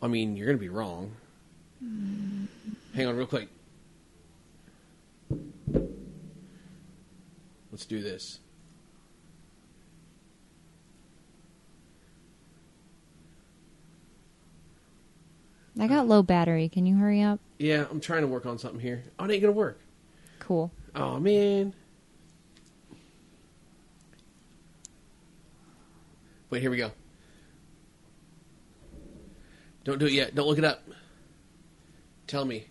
I 0.02 0.08
mean, 0.08 0.36
you're 0.36 0.46
going 0.46 0.58
to 0.58 0.60
be 0.60 0.68
wrong. 0.68 1.12
Hang 2.94 3.06
on, 3.06 3.16
real 3.16 3.26
quick. 3.26 3.48
Let's 7.70 7.86
do 7.86 8.02
this. 8.02 8.40
I 15.78 15.86
got 15.86 16.06
low 16.06 16.22
battery. 16.22 16.68
Can 16.68 16.84
you 16.84 16.96
hurry 16.96 17.22
up? 17.22 17.40
Yeah, 17.58 17.86
I'm 17.90 18.00
trying 18.00 18.22
to 18.22 18.26
work 18.26 18.44
on 18.44 18.58
something 18.58 18.80
here. 18.80 19.04
Oh, 19.18 19.24
it 19.24 19.30
ain't 19.30 19.42
going 19.42 19.54
to 19.54 19.58
work. 19.58 19.80
Cool. 20.38 20.70
Oh 20.94 21.18
man. 21.18 21.74
Wait, 26.50 26.60
here 26.60 26.70
we 26.70 26.76
go. 26.76 26.92
Don't 29.84 29.98
do 29.98 30.06
it 30.06 30.12
yet. 30.12 30.34
Don't 30.34 30.46
look 30.46 30.58
it 30.58 30.64
up. 30.64 30.82
Tell 32.26 32.44
me. 32.44 32.66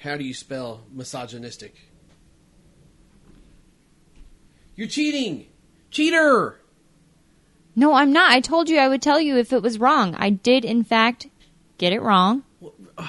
How 0.00 0.16
do 0.16 0.24
you 0.24 0.32
spell 0.34 0.82
misogynistic? 0.92 1.74
You're 4.76 4.88
cheating. 4.88 5.46
Cheater. 5.90 6.60
No, 7.74 7.94
I'm 7.94 8.12
not. 8.12 8.30
I 8.32 8.40
told 8.40 8.68
you 8.68 8.78
I 8.78 8.88
would 8.88 9.02
tell 9.02 9.20
you 9.20 9.36
if 9.36 9.52
it 9.52 9.62
was 9.62 9.78
wrong. 9.78 10.14
I 10.16 10.30
did, 10.30 10.64
in 10.64 10.84
fact, 10.84 11.26
get 11.78 11.92
it 11.92 12.00
wrong. 12.02 12.42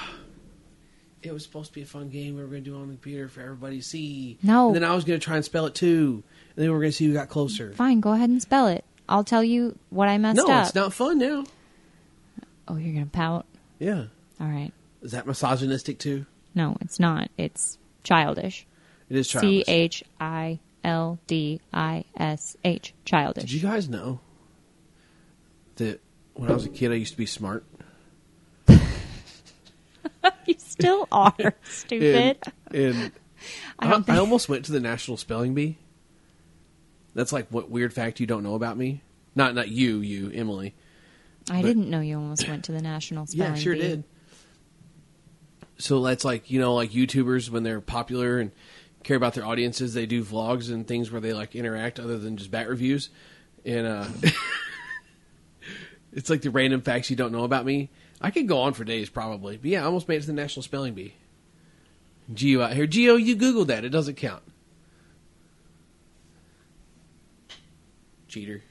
It 1.22 1.34
was 1.34 1.42
supposed 1.44 1.68
to 1.68 1.74
be 1.74 1.82
a 1.82 1.86
fun 1.86 2.08
game 2.08 2.36
we 2.36 2.40
were 2.40 2.48
going 2.48 2.64
to 2.64 2.70
do 2.70 2.76
on 2.76 2.86
the 2.88 2.94
computer 2.94 3.28
for 3.28 3.42
everybody 3.42 3.76
to 3.76 3.82
see. 3.84 4.38
No. 4.42 4.68
And 4.68 4.76
then 4.76 4.84
I 4.84 4.94
was 4.94 5.04
going 5.04 5.20
to 5.20 5.22
try 5.22 5.36
and 5.36 5.44
spell 5.44 5.66
it 5.66 5.74
too. 5.74 6.22
And 6.56 6.62
then 6.62 6.68
we 6.68 6.70
were 6.70 6.80
going 6.80 6.92
to 6.92 6.96
see 6.96 7.04
who 7.04 7.12
got 7.12 7.28
closer. 7.28 7.74
Fine, 7.74 8.00
go 8.00 8.12
ahead 8.12 8.30
and 8.30 8.40
spell 8.40 8.68
it. 8.68 8.86
I'll 9.06 9.22
tell 9.22 9.44
you 9.44 9.78
what 9.90 10.08
I 10.08 10.16
messed 10.16 10.38
No, 10.38 10.44
up. 10.44 10.48
No, 10.48 10.60
it's 10.62 10.74
not 10.74 10.94
fun 10.94 11.18
now. 11.18 11.44
Oh, 12.70 12.76
you're 12.76 12.92
going 12.92 13.04
to 13.06 13.10
pout? 13.10 13.46
Yeah. 13.80 14.04
All 14.40 14.46
right. 14.46 14.72
Is 15.02 15.10
that 15.12 15.26
misogynistic 15.26 15.98
too? 15.98 16.26
No, 16.54 16.76
it's 16.80 17.00
not. 17.00 17.30
It's 17.36 17.78
childish. 18.04 18.66
It 19.08 19.16
is 19.16 19.28
C 19.28 19.32
childish. 19.40 19.64
H 19.68 20.04
I 20.20 20.60
L 20.84 21.18
D 21.26 21.60
I 21.72 22.04
S 22.16 22.56
H. 22.64 22.94
Childish. 23.04 23.42
Did 23.44 23.52
you 23.52 23.60
guys 23.60 23.88
know 23.88 24.20
that 25.76 26.00
when 26.34 26.50
I 26.50 26.54
was 26.54 26.64
a 26.64 26.68
kid, 26.68 26.92
I 26.92 26.94
used 26.94 27.12
to 27.12 27.18
be 27.18 27.26
smart? 27.26 27.64
You 30.46 30.54
still 30.58 31.06
are 31.12 31.54
stupid. 31.62 32.38
And, 32.72 32.74
and 32.74 33.12
I 33.78 33.88
I, 33.88 33.90
think- 33.94 34.08
I 34.10 34.18
almost 34.18 34.48
went 34.48 34.64
to 34.66 34.72
the 34.72 34.80
National 34.80 35.16
Spelling 35.16 35.54
Bee. 35.54 35.78
That's 37.14 37.32
like 37.32 37.48
what 37.50 37.70
weird 37.70 37.92
fact 37.92 38.20
you 38.20 38.26
don't 38.26 38.42
know 38.42 38.54
about 38.54 38.76
me? 38.76 39.02
Not 39.34 39.54
not 39.54 39.68
you, 39.68 39.98
you 40.00 40.30
Emily. 40.34 40.74
I 41.48 41.62
but- 41.62 41.68
didn't 41.68 41.88
know 41.90 42.00
you 42.00 42.16
almost 42.16 42.48
went 42.48 42.64
to 42.66 42.72
the 42.72 42.82
national 42.82 43.26
spelling 43.26 43.52
bee. 43.54 43.58
yeah, 43.58 43.62
sure 43.62 43.74
bee. 43.74 43.80
did. 43.80 44.04
So 45.78 46.02
that's 46.02 46.24
like 46.24 46.50
you 46.50 46.60
know, 46.60 46.74
like 46.74 46.90
YouTubers 46.90 47.48
when 47.50 47.62
they're 47.62 47.80
popular 47.80 48.38
and 48.38 48.50
care 49.02 49.16
about 49.16 49.32
their 49.34 49.46
audiences, 49.46 49.94
they 49.94 50.04
do 50.06 50.22
vlogs 50.22 50.70
and 50.70 50.86
things 50.86 51.10
where 51.10 51.20
they 51.22 51.32
like 51.32 51.56
interact 51.56 51.98
other 51.98 52.18
than 52.18 52.36
just 52.36 52.50
bat 52.50 52.68
reviews. 52.68 53.08
And 53.64 53.86
uh 53.86 54.06
it's 56.12 56.28
like 56.28 56.42
the 56.42 56.50
random 56.50 56.82
facts 56.82 57.08
you 57.08 57.16
don't 57.16 57.32
know 57.32 57.44
about 57.44 57.64
me. 57.64 57.88
I 58.20 58.30
could 58.30 58.46
go 58.46 58.60
on 58.60 58.74
for 58.74 58.84
days 58.84 59.08
probably. 59.08 59.56
But 59.56 59.70
yeah, 59.70 59.80
I 59.82 59.86
almost 59.86 60.06
made 60.08 60.16
it 60.16 60.20
to 60.22 60.26
the 60.26 60.32
National 60.34 60.62
Spelling 60.62 60.92
Bee. 60.92 61.14
Geo 62.32 62.60
out 62.60 62.74
here. 62.74 62.86
Geo, 62.86 63.16
you 63.16 63.34
Googled 63.34 63.68
that. 63.68 63.84
It 63.84 63.88
doesn't 63.88 64.16
count. 64.16 64.42
Cheater. 68.28 68.62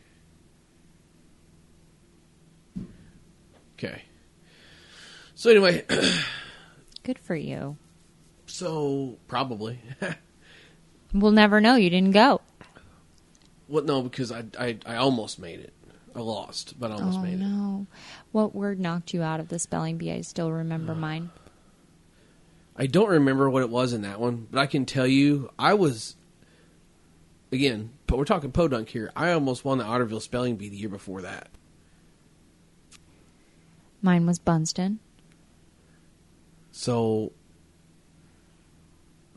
Okay. 3.79 4.01
So 5.35 5.49
anyway, 5.49 5.85
Good 7.03 7.17
for 7.17 7.35
you. 7.35 7.77
so 8.45 9.17
probably. 9.27 9.79
We'll 11.11 11.31
never 11.31 11.59
know. 11.59 11.73
You 11.73 11.89
didn't 11.89 12.11
go. 12.11 12.39
well, 13.67 13.83
no, 13.83 14.03
because 14.03 14.31
I, 14.31 14.43
I 14.59 14.77
I 14.85 14.97
almost 14.97 15.39
made 15.39 15.59
it. 15.59 15.73
I 16.15 16.19
lost, 16.19 16.79
but 16.79 16.91
I 16.91 16.95
almost 16.95 17.17
oh 17.17 17.21
made 17.23 17.33
it. 17.33 17.37
no! 17.39 17.87
What 18.31 18.53
word 18.53 18.79
knocked 18.79 19.11
you 19.11 19.23
out 19.23 19.39
of 19.39 19.47
the 19.47 19.57
spelling 19.57 19.97
bee? 19.97 20.11
I 20.11 20.21
still 20.21 20.51
remember 20.51 20.91
uh, 20.91 20.97
mine. 20.97 21.31
I 22.75 22.85
don't 22.85 23.09
remember 23.09 23.49
what 23.49 23.63
it 23.63 23.71
was 23.71 23.93
in 23.93 24.03
that 24.03 24.19
one, 24.19 24.47
but 24.51 24.59
I 24.59 24.67
can 24.67 24.85
tell 24.85 25.07
you 25.07 25.49
I 25.57 25.73
was 25.73 26.15
again, 27.51 27.89
but 28.05 28.19
we're 28.19 28.25
talking 28.25 28.51
podunk 28.51 28.89
here. 28.89 29.11
I 29.15 29.31
almost 29.31 29.65
won 29.65 29.79
the 29.79 29.85
Otterville 29.85 30.21
spelling 30.21 30.57
bee 30.57 30.69
the 30.69 30.77
year 30.77 30.89
before 30.89 31.23
that. 31.23 31.49
Mine 34.01 34.25
was 34.25 34.39
Bunston. 34.39 34.97
So 36.71 37.33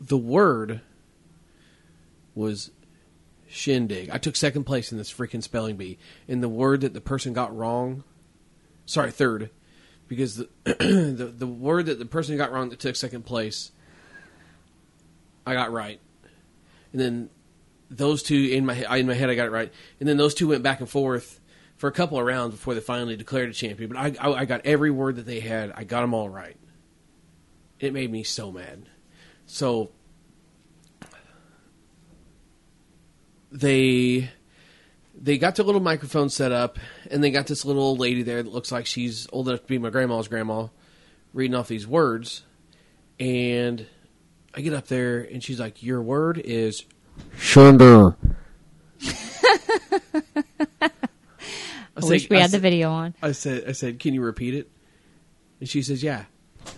the 0.01 0.17
word 0.17 0.81
was 2.35 2.71
shindig. 3.49 4.11
I 4.11 4.19
took 4.19 4.37
second 4.37 4.65
place 4.65 4.93
in 4.93 4.99
this 4.99 5.13
freaking 5.13 5.43
spelling 5.43 5.77
bee, 5.77 5.99
and 6.29 6.43
the 6.43 6.49
word 6.49 6.81
that 6.83 6.95
the 6.95 7.01
person 7.01 7.33
got 7.33 7.57
wrong, 7.57 8.05
sorry, 8.87 9.11
third, 9.11 9.51
because 10.09 10.37
the 10.37 10.49
the, 10.65 11.33
the 11.37 11.47
word 11.47 11.87
that 11.87 11.99
the 11.99 12.07
person 12.07 12.37
got 12.37 12.53
wrong 12.53 12.71
that 12.71 12.81
took 12.81 12.97
second 12.97 13.25
place, 13.25 13.73
I 15.47 15.55
got 15.55 15.73
right, 15.73 16.01
and 16.93 17.01
then 17.01 17.31
those 17.91 18.23
two 18.23 18.49
in 18.53 18.65
my 18.65 18.75
in 18.97 19.07
my 19.07 19.15
head 19.15 19.31
I 19.31 19.35
got 19.35 19.47
it 19.47 19.53
right, 19.53 19.73
and 20.01 20.09
then 20.09 20.17
those 20.17 20.35
two 20.35 20.49
went 20.49 20.63
back 20.63 20.81
and 20.81 20.89
forth 20.89 21.41
for 21.83 21.89
a 21.89 21.93
couple 21.93 22.17
of 22.17 22.25
rounds 22.25 22.55
before 22.55 22.75
they 22.75 22.81
finally 22.81 23.17
declared 23.17 23.51
a 23.51 23.53
champion. 23.53 23.91
But 23.91 23.99
I, 23.99 24.15
I 24.21 24.33
I 24.35 24.45
got 24.45 24.61
every 24.65 24.93
word 24.93 25.17
that 25.17 25.27
they 25.27 25.41
had. 25.41 25.73
I 25.75 25.83
got 25.83 26.03
them 26.03 26.15
all 26.15 26.29
right. 26.29 26.57
It 27.81 27.93
made 27.93 28.09
me 28.09 28.23
so 28.23 28.53
mad. 28.53 28.89
So 29.47 29.91
they 33.51 34.31
they 35.21 35.39
got 35.39 35.57
their 35.57 35.65
little 35.65 35.81
microphone 35.81 36.29
set 36.29 36.53
up, 36.53 36.79
and 37.11 37.21
they 37.25 37.33
got 37.33 37.49
this 37.49 37.65
little 37.65 37.83
old 37.83 37.99
lady 37.99 38.23
there 38.23 38.41
that 38.45 38.53
looks 38.53 38.71
like 38.71 38.87
she's 38.87 39.27
old 39.33 39.49
enough 39.49 39.63
to 39.63 39.67
be 39.67 39.79
my 39.79 39.91
grandma's 39.91 40.29
grandma, 40.29 40.69
reading 41.35 41.57
off 41.57 41.67
these 41.67 41.89
words. 41.89 42.45
And 43.19 43.89
I 44.55 44.61
get 44.61 44.73
up 44.73 44.87
there, 44.87 45.19
and 45.19 45.43
she's 45.43 45.59
like, 45.59 45.83
"Your 45.83 46.01
word 46.01 46.39
is 46.39 46.85
Sugar. 47.37 48.17
I, 52.03 52.07
I 52.07 52.09
wish 52.09 52.31
we 52.31 52.37
I 52.37 52.41
had 52.41 52.51
the 52.51 52.59
video 52.59 52.91
on. 52.91 53.15
I 53.23 53.33
said, 53.33 53.65
"I 53.69 53.73
said, 53.73 53.99
can 53.99 54.15
you 54.15 54.23
repeat 54.23 54.55
it?" 54.55 54.71
And 55.61 55.69
she 55.69 55.83
says, 55.83 56.03
"Yeah." 56.03 56.25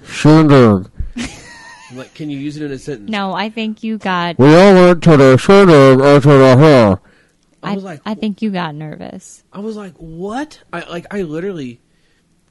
Sugar. 0.06 0.84
I'm 1.16 1.96
like, 1.96 2.14
"Can 2.14 2.30
you 2.30 2.38
use 2.38 2.56
it 2.56 2.64
in 2.64 2.72
a 2.72 2.78
sentence?" 2.78 3.10
No, 3.10 3.32
I 3.32 3.50
think 3.50 3.82
you 3.82 3.98
got. 3.98 4.38
We 4.38 4.54
all 4.54 4.74
went 4.74 5.02
to 5.04 5.16
the 5.16 5.36
sugar 5.36 6.02
or 6.02 6.20
to 6.20 6.28
the 6.28 6.56
hair. 6.56 7.00
I 7.62 7.72
I, 7.72 7.74
was 7.74 7.84
like, 7.84 8.00
I 8.04 8.14
think 8.14 8.42
you 8.42 8.50
got 8.50 8.74
nervous. 8.74 9.42
I 9.52 9.60
was 9.60 9.76
like, 9.76 9.94
"What?" 9.96 10.60
I 10.72 10.80
like 10.80 11.06
I 11.10 11.22
literally 11.22 11.80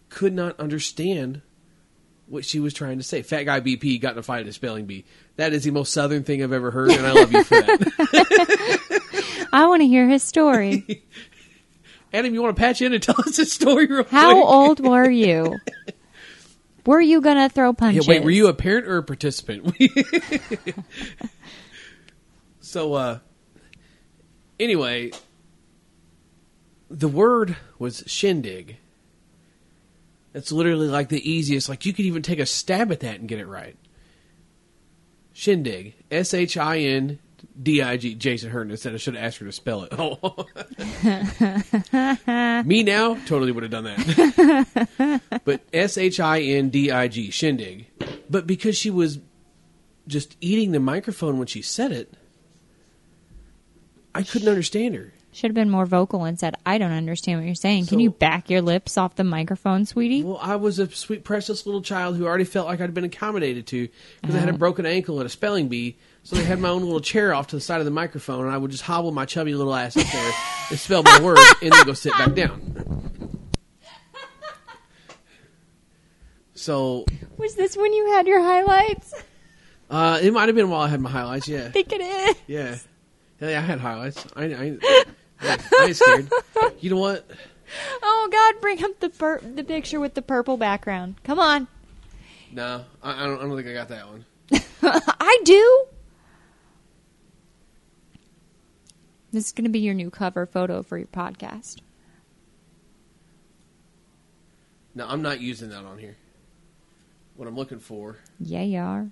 could 0.10 0.34
not 0.34 0.60
understand 0.60 1.42
what 2.28 2.46
she 2.46 2.60
was 2.60 2.74
trying 2.74 2.98
to 2.98 3.04
say. 3.04 3.22
Fat 3.22 3.44
guy 3.44 3.60
BP 3.60 4.02
got 4.02 4.14
in 4.14 4.18
a 4.18 4.24
fight 4.24 4.42
at 4.42 4.48
a 4.48 4.54
spelling 4.54 4.86
bee. 4.86 5.06
That 5.36 5.54
is 5.54 5.64
the 5.64 5.72
most 5.72 5.94
southern 5.94 6.24
thing 6.24 6.44
I've 6.44 6.54
ever 6.54 6.72
heard, 6.72 6.92
and 6.92 7.06
I 7.06 7.12
love 7.12 7.32
you 7.32 7.44
for 7.44 7.62
that. 7.62 9.50
I 9.54 9.68
want 9.68 9.82
to 9.82 9.88
hear 9.88 10.08
his 10.08 10.24
story. 10.24 11.06
Adam, 12.14 12.34
you 12.34 12.42
want 12.44 12.56
to 12.56 12.60
patch 12.60 12.82
in 12.82 12.94
and 12.94 13.02
tell 13.04 13.16
us 13.20 13.40
a 13.40 13.46
story 13.46 13.88
real 13.88 14.04
How 14.06 14.34
quick? 14.34 14.46
old 14.46 14.80
were 14.80 15.10
you? 15.10 15.60
Were 16.86 17.00
you 17.00 17.22
gonna 17.22 17.48
throw 17.48 17.70
Yeah, 17.70 17.72
punches? 17.72 18.08
wait, 18.10 18.26
were 18.26 18.30
you 18.30 18.50
a 18.50 18.54
parent 18.54 18.88
or 18.88 18.98
a 18.98 19.04
participant? 19.04 19.74
so, 22.60 22.94
uh, 22.94 23.20
anyway, 24.60 25.12
the 26.90 27.08
word 27.08 27.56
was 27.80 28.04
shindig. 28.06 28.80
That's 30.34 30.52
literally 30.52 30.90
like 30.90 31.08
the 31.08 31.26
easiest. 31.30 31.70
Like 31.70 31.86
you 31.86 31.94
could 31.94 32.04
even 32.04 32.22
take 32.22 32.40
a 32.40 32.46
stab 32.46 32.92
at 32.92 33.00
that 33.00 33.18
and 33.22 33.30
get 33.30 33.40
it 33.40 33.48
right. 33.48 33.78
Shindig, 35.32 35.94
S 36.12 36.34
H 36.34 36.58
I 36.58 36.80
N 36.80 37.20
D 37.62 37.82
I 37.82 37.98
G. 37.98 38.16
Jason 38.16 38.50
Herndon 38.50 38.78
said 38.78 38.94
I 38.94 38.98
should 38.98 39.16
have 39.16 39.24
asked 39.24 39.38
her 39.38 39.46
to 39.46 39.52
spell 39.52 39.84
it. 39.84 39.94
Oh, 40.00 40.48
me 42.66 42.84
now 42.84 43.16
totally 43.26 43.52
would 43.52 43.64
have 43.64 43.72
done 43.72 43.84
that. 43.86 45.22
but 45.46 45.62
S 45.72 45.98
H 45.98 46.20
I 46.20 46.42
N 46.42 46.70
D 46.70 46.92
I 46.92 47.08
G, 47.08 47.30
shindig. 47.30 47.88
But 48.30 48.48
because 48.48 48.76
she 48.76 48.90
was 48.90 49.20
just 50.08 50.36
eating 50.42 50.72
the 50.72 50.80
microphone 50.80 51.38
when 51.38 51.48
she 51.48 51.62
said 51.62 51.92
it, 51.92 52.14
I 54.16 54.24
couldn't 54.24 54.50
understand 54.50 54.96
her. 54.96 55.14
Should 55.32 55.50
have 55.50 55.56
been 55.56 55.70
more 55.70 55.86
vocal 55.88 56.26
and 56.26 56.40
said, 56.40 56.56
"I 56.66 56.78
don't 56.78 56.92
understand 56.92 57.40
what 57.40 57.46
you're 57.46 57.56
saying. 57.56 57.88
Can 57.88 58.00
you 58.00 58.12
back 58.12 58.52
your 58.52 58.62
lips 58.62 58.98
off 58.98 59.16
the 59.16 59.24
microphone, 59.24 59.86
sweetie?" 59.86 60.24
Well, 60.24 60.40
I 60.40 60.56
was 60.58 60.78
a 60.78 60.90
sweet, 60.90 61.24
precious 61.24 61.66
little 61.66 61.82
child 61.82 62.18
who 62.18 62.26
already 62.26 62.44
felt 62.44 62.68
like 62.68 62.82
I'd 62.82 62.94
been 62.94 63.04
accommodated 63.04 63.66
to 63.68 63.90
because 64.22 64.36
I 64.36 64.40
had 64.40 64.50
a 64.50 64.52
uh-huh. 64.52 64.60
broken 64.60 64.86
ankle 64.86 65.20
at 65.20 65.26
a 65.26 65.30
spelling 65.30 65.70
bee. 65.70 65.98
So 66.26 66.38
they 66.38 66.44
had 66.46 66.60
my 66.60 66.70
own 66.70 66.84
little 66.84 67.02
chair 67.02 67.34
off 67.34 67.48
to 67.48 67.58
the 67.58 67.62
side 67.62 67.80
of 67.80 67.86
the 67.86 67.92
microphone, 67.92 68.46
and 68.46 68.54
I 68.54 68.58
would 68.58 68.72
just 68.72 68.84
hobble 68.84 69.12
my 69.12 69.26
chubby 69.26 69.54
little 69.56 69.76
ass 69.76 69.98
up 69.98 70.08
there 70.10 70.32
and 70.70 70.80
spell 70.80 71.04
my 71.04 71.20
word, 71.24 71.38
and 71.62 71.72
then 71.74 71.86
go 71.86 71.94
sit 71.94 72.14
back 72.14 72.34
down. 72.34 73.12
So 76.56 77.06
Was 77.38 77.56
this 77.56 77.76
when 77.76 77.94
you 77.94 78.12
had 78.12 78.28
your 78.28 78.42
highlights? 78.42 79.14
uh, 79.90 80.20
it 80.22 80.32
might 80.34 80.48
have 80.48 80.56
been 80.56 80.70
while 80.70 80.82
I 80.82 80.88
had 80.88 81.02
my 81.02 81.10
highlights. 81.10 81.48
Yeah, 81.48 81.66
I 81.66 81.72
think 81.72 81.92
it 81.92 82.02
is. 82.02 82.36
yeah, 82.48 82.78
yeah. 83.42 83.58
I 83.60 83.62
had 83.62 83.80
highlights. 83.80 84.26
I, 84.36 84.44
I, 84.46 84.78
I, 85.42 85.58
I 85.80 85.86
ain't 85.88 85.96
scared. 85.96 86.32
You 86.80 86.90
know 86.92 86.98
what? 87.00 87.30
Oh 88.02 88.30
God, 88.32 88.62
bring 88.62 88.84
up 88.84 89.00
the 89.00 89.10
pur- 89.10 89.42
the 89.42 89.64
picture 89.64 90.00
with 90.00 90.14
the 90.14 90.22
purple 90.22 90.58
background. 90.58 91.16
Come 91.24 91.40
on. 91.40 91.68
No, 92.52 92.86
I, 93.02 93.24
I 93.24 93.26
don't. 93.26 93.40
I 93.40 93.42
don't 93.42 93.56
think 93.58 93.68
I 93.68 93.74
got 93.74 93.90
that 93.90 94.08
one. 94.08 94.26
I 94.84 95.40
do. 95.44 95.86
This 99.34 99.48
is 99.48 99.52
going 99.52 99.64
to 99.64 99.72
be 99.72 99.80
your 99.80 99.96
new 99.96 100.12
cover 100.12 100.46
photo 100.46 100.84
for 100.84 100.96
your 100.96 101.08
podcast. 101.08 101.78
No, 104.94 105.08
I'm 105.08 105.24
not 105.24 105.42
using 105.42 105.70
that 105.70 105.84
on 105.86 105.98
here. 105.98 106.16
What 107.36 107.48
I'm 107.48 107.56
looking 107.56 107.80
for 107.80 108.18
Yeah, 108.40 108.62
you 108.62 108.78
are. 108.80 109.08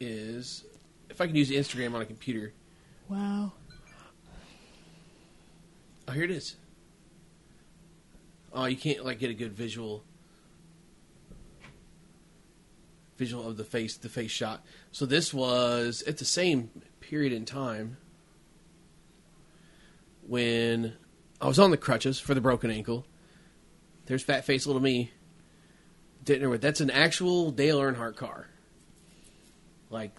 is 0.00 0.64
if 1.10 1.20
I 1.20 1.26
can 1.26 1.36
use 1.36 1.50
Instagram 1.50 1.94
on 1.94 2.00
a 2.00 2.06
computer. 2.06 2.54
Wow. 3.10 3.52
Oh, 6.06 6.12
here 6.12 6.24
it 6.24 6.30
is. 6.30 6.56
Oh, 8.54 8.64
you 8.64 8.76
can't 8.76 9.04
like 9.04 9.18
get 9.18 9.28
a 9.28 9.34
good 9.34 9.52
visual 9.52 10.02
visual 13.18 13.46
of 13.46 13.58
the 13.58 13.64
face, 13.64 13.98
the 13.98 14.08
face 14.08 14.30
shot. 14.30 14.64
So 14.92 15.04
this 15.04 15.34
was 15.34 16.02
at 16.06 16.16
the 16.16 16.24
same 16.24 16.70
period 17.08 17.32
in 17.32 17.46
time 17.46 17.96
when 20.26 20.92
I 21.40 21.48
was 21.48 21.58
on 21.58 21.70
the 21.70 21.78
crutches 21.78 22.20
for 22.20 22.34
the 22.34 22.40
broken 22.40 22.70
ankle. 22.70 23.06
There's 24.04 24.22
fat 24.22 24.44
face 24.44 24.66
little 24.66 24.82
me. 24.82 25.10
Didn't 26.24 26.42
know 26.42 26.56
that's 26.58 26.82
an 26.82 26.90
actual 26.90 27.50
Dale 27.50 27.78
Earnhardt 27.78 28.16
car. 28.16 28.48
Like 29.88 30.12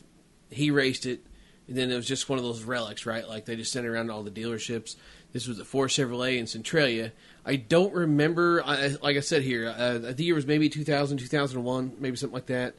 he 0.50 0.72
raced 0.72 1.06
it, 1.06 1.24
and 1.68 1.78
then 1.78 1.92
it 1.92 1.96
was 1.96 2.08
just 2.08 2.28
one 2.28 2.40
of 2.40 2.46
those 2.46 2.64
relics, 2.64 3.06
right? 3.06 3.28
Like 3.28 3.46
they 3.46 3.56
just 3.56 3.72
sent 3.72 3.86
it 3.86 3.90
around 3.90 4.08
to 4.08 4.14
all 4.14 4.24
the 4.24 4.32
dealerships. 4.32 4.96
This 5.32 5.48
was 5.48 5.60
a 5.60 5.66
Ford 5.66 5.92
Chevrolet 5.92 6.40
in 6.40 6.48
Centralia. 6.48 7.12
I 7.46 7.58
don't 7.58 7.94
remember. 7.94 8.64
I, 8.66 8.96
like 9.04 9.16
I 9.16 9.20
said 9.20 9.44
here, 9.44 9.70
uh, 9.78 10.12
the 10.12 10.24
year 10.24 10.34
was 10.34 10.48
maybe 10.48 10.70
2000, 10.70 11.20
2001, 11.20 11.98
maybe 12.00 12.18
something 12.18 12.34
like 12.34 12.48
that. 12.48 12.74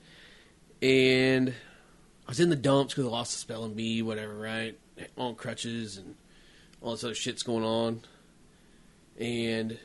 And 0.82 1.54
I 2.30 2.32
was 2.32 2.38
in 2.38 2.48
the 2.48 2.54
dumps 2.54 2.94
because 2.94 3.08
I 3.08 3.10
lost 3.10 3.32
the 3.32 3.38
spelling 3.38 3.74
bee, 3.74 4.02
whatever, 4.02 4.36
right? 4.36 4.78
On 5.18 5.34
crutches 5.34 5.96
and 5.96 6.14
all 6.80 6.92
this 6.92 7.02
other 7.02 7.12
shit's 7.12 7.42
going 7.42 7.64
on. 7.64 8.02
And 9.18 9.76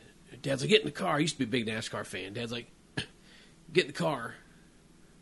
Dad's 0.43 0.62
like, 0.62 0.70
get 0.70 0.82
in 0.82 0.86
the 0.86 0.91
car. 0.91 1.16
I 1.16 1.18
used 1.18 1.39
to 1.39 1.43
be 1.43 1.46
a 1.46 1.66
big 1.66 1.66
NASCAR 1.66 2.06
fan. 2.06 2.34
Dad's 2.34 2.52
like, 2.52 2.68
get 3.74 3.86
in 3.86 3.88
the 3.88 3.98
car. 3.98 4.36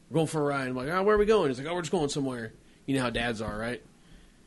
We're 0.09 0.15
going 0.15 0.27
for 0.27 0.41
a 0.41 0.43
ride. 0.43 0.67
I'm 0.67 0.75
like, 0.75 0.89
oh, 0.89 1.01
where 1.03 1.15
are 1.15 1.17
we 1.17 1.23
going? 1.25 1.47
He's 1.47 1.57
like, 1.57 1.65
oh, 1.65 1.73
we're 1.75 1.83
just 1.83 1.93
going 1.93 2.09
somewhere. 2.09 2.51
You 2.85 2.97
know 2.97 3.03
how 3.03 3.09
dads 3.09 3.41
are, 3.41 3.57
right? 3.57 3.81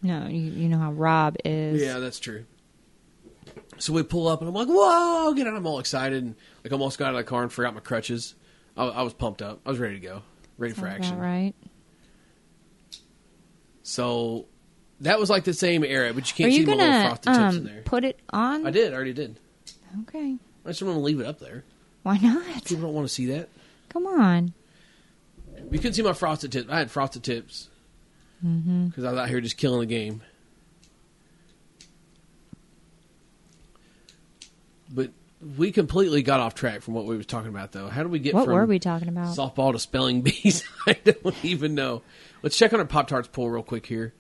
No, 0.03 0.27
you, 0.27 0.43
you 0.43 0.69
know 0.69 0.77
how 0.77 0.93
Rob 0.93 1.37
is. 1.47 1.81
Yeah, 1.81 1.99
that's 1.99 2.21
true. 2.21 2.45
So 3.79 3.95
we 3.95 4.03
pull 4.03 4.29
up, 4.29 4.41
and 4.41 4.49
I'm 4.49 4.55
like, 4.55 4.69
"Whoa!" 4.69 5.33
Get 5.33 5.47
out! 5.47 5.57
I'm 5.57 5.67
all 5.67 5.79
excited, 5.79 6.23
and 6.23 6.35
like 6.63 6.73
I 6.73 6.77
almost 6.77 6.99
got 6.99 7.09
out 7.09 7.15
of 7.15 7.25
the 7.25 7.25
car 7.25 7.43
and 7.43 7.51
forgot 7.51 7.73
my 7.73 7.81
crutches. 7.81 8.35
I, 8.77 8.85
I 8.85 9.03
was 9.03 9.15
pumped 9.15 9.41
up. 9.41 9.61
I 9.65 9.71
was 9.71 9.79
ready 9.79 9.95
to 9.95 10.01
go, 10.01 10.23
ready 10.59 10.75
for 10.75 10.87
action. 10.87 11.19
right. 11.19 11.55
So 13.87 14.47
that 15.03 15.21
was 15.21 15.31
like 15.31 15.45
the 15.45 15.55
same 15.55 15.85
era, 15.85 16.13
but 16.13 16.29
you 16.29 16.35
can't 16.35 16.53
see 16.53 16.59
you 16.59 16.67
my 16.67 16.73
little 16.73 16.87
gonna 16.89 17.07
frosted 17.07 17.33
tips 17.33 17.39
in 17.39 17.61
um, 17.61 17.65
there. 17.65 17.83
put 17.83 18.03
it 18.03 18.19
on? 18.31 18.67
I 18.67 18.71
did, 18.73 18.93
I 18.93 18.97
already 18.97 19.13
did. 19.13 19.39
Okay. 20.03 20.37
I 20.65 20.69
just 20.69 20.83
want 20.83 20.97
to 20.97 21.01
leave 21.01 21.21
it 21.21 21.27
up 21.27 21.39
there. 21.39 21.63
Why 22.03 22.19
not? 22.19 22.65
People 22.65 22.83
don't 22.83 22.95
want 22.95 23.07
to 23.07 23.15
see 23.15 23.27
that. 23.27 23.49
Come 23.89 24.09
on. 24.09 24.55
We 25.71 25.79
couldn't 25.79 25.93
see 25.93 26.03
my 26.03 26.15
frosted 26.15 26.51
tips. 26.51 26.69
I 26.69 26.79
had 26.79 26.91
frosted 26.91 27.23
tips 27.23 27.69
because 28.43 29.05
I 29.05 29.13
was 29.13 29.21
out 29.21 29.29
here 29.29 29.41
just 29.41 29.57
killing 29.57 29.79
the 29.79 29.87
game. 29.87 30.21
But 34.93 35.13
we 35.57 35.71
completely 35.71 36.23
got 36.23 36.41
off 36.41 36.57
track 36.57 36.83
from 36.83 36.95
what 36.95 37.05
we 37.05 37.17
was 37.17 37.27
talking 37.27 37.51
about, 37.51 37.71
though. 37.71 37.87
How 37.87 38.03
do 38.03 38.09
we 38.09 38.19
get 38.19 38.35
What 38.35 38.47
from 38.47 38.55
were 38.55 38.67
we 38.67 38.81
talking 38.81 39.07
about? 39.07 39.37
softball 39.37 39.73
to 39.73 39.79
spelling 39.79 40.23
bees? 40.23 40.65
I 40.89 40.95
don't 40.95 41.45
even 41.45 41.77
know. 41.77 42.03
Let's 42.43 42.57
check 42.57 42.73
on 42.73 42.81
our 42.81 42.87
Pop 42.87 43.09
Tarts 43.09 43.29
poll 43.29 43.51
real 43.51 43.63
quick 43.63 43.87
here. 43.87 44.15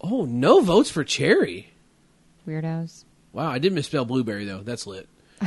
Oh, 0.00 0.24
no 0.24 0.60
votes 0.60 0.90
for 0.90 1.04
cherry. 1.04 1.72
Weirdos. 2.46 3.04
Wow, 3.32 3.50
I 3.50 3.58
did 3.58 3.72
misspell 3.72 4.04
blueberry 4.04 4.44
though. 4.44 4.62
That's 4.62 4.86
lit. 4.86 5.08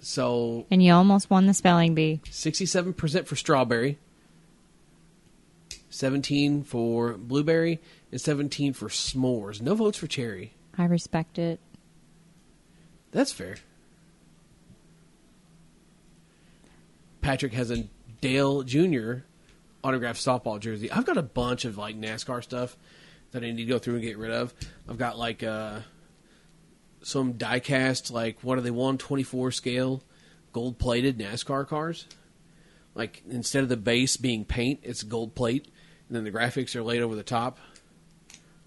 so 0.00 0.66
And 0.70 0.82
you 0.82 0.92
almost 0.92 1.30
won 1.30 1.46
the 1.46 1.54
spelling 1.54 1.94
bee. 1.94 2.20
Sixty-seven 2.30 2.92
percent 2.92 3.26
for 3.26 3.34
strawberry, 3.34 3.98
seventeen 5.90 6.62
for 6.62 7.14
blueberry, 7.14 7.80
and 8.10 8.20
seventeen 8.20 8.72
for 8.72 8.88
s'mores. 8.88 9.60
No 9.60 9.74
votes 9.74 9.98
for 9.98 10.06
cherry. 10.06 10.54
I 10.78 10.84
respect 10.84 11.38
it. 11.38 11.58
That's 13.10 13.32
fair. 13.32 13.56
Patrick 17.20 17.52
has 17.52 17.70
a 17.70 17.88
Dale 18.20 18.62
Jr. 18.62 19.24
autographed 19.82 20.20
softball 20.20 20.60
jersey. 20.60 20.90
I've 20.90 21.04
got 21.04 21.16
a 21.16 21.22
bunch 21.22 21.64
of 21.64 21.76
like 21.76 21.98
NASCAR 21.98 22.42
stuff 22.42 22.76
that 23.32 23.42
I 23.42 23.46
need 23.46 23.56
to 23.56 23.64
go 23.64 23.78
through 23.78 23.94
and 23.94 24.02
get 24.02 24.18
rid 24.18 24.30
of. 24.30 24.54
I've 24.88 24.98
got 24.98 25.18
like 25.18 25.42
uh, 25.42 25.80
some 27.02 27.32
die-cast, 27.32 28.10
like 28.10 28.38
what 28.42 28.58
are 28.58 28.60
they, 28.60 28.70
124 28.70 29.50
scale, 29.52 30.02
gold-plated 30.52 31.18
NASCAR 31.18 31.66
cars. 31.66 32.06
Like 32.94 33.22
instead 33.28 33.62
of 33.62 33.68
the 33.68 33.76
base 33.76 34.16
being 34.16 34.44
paint, 34.44 34.80
it's 34.82 35.02
gold 35.02 35.34
plate, 35.34 35.68
and 36.08 36.16
then 36.16 36.24
the 36.24 36.30
graphics 36.30 36.76
are 36.76 36.82
laid 36.82 37.00
over 37.00 37.14
the 37.14 37.22
top. 37.22 37.58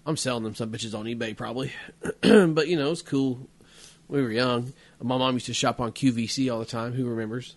I'm 0.04 0.16
selling 0.16 0.44
them 0.44 0.54
some 0.54 0.70
bitches 0.70 0.96
on 0.96 1.06
eBay 1.06 1.36
probably, 1.36 1.72
but 2.20 2.68
you 2.68 2.76
know 2.76 2.90
it's 2.90 3.02
cool. 3.02 3.48
We 4.08 4.22
were 4.22 4.30
young. 4.30 4.72
My 5.00 5.16
mom 5.16 5.34
used 5.34 5.46
to 5.46 5.54
shop 5.54 5.80
on 5.80 5.92
QVC 5.92 6.52
all 6.52 6.60
the 6.60 6.64
time. 6.64 6.92
Who 6.92 7.06
remembers? 7.06 7.56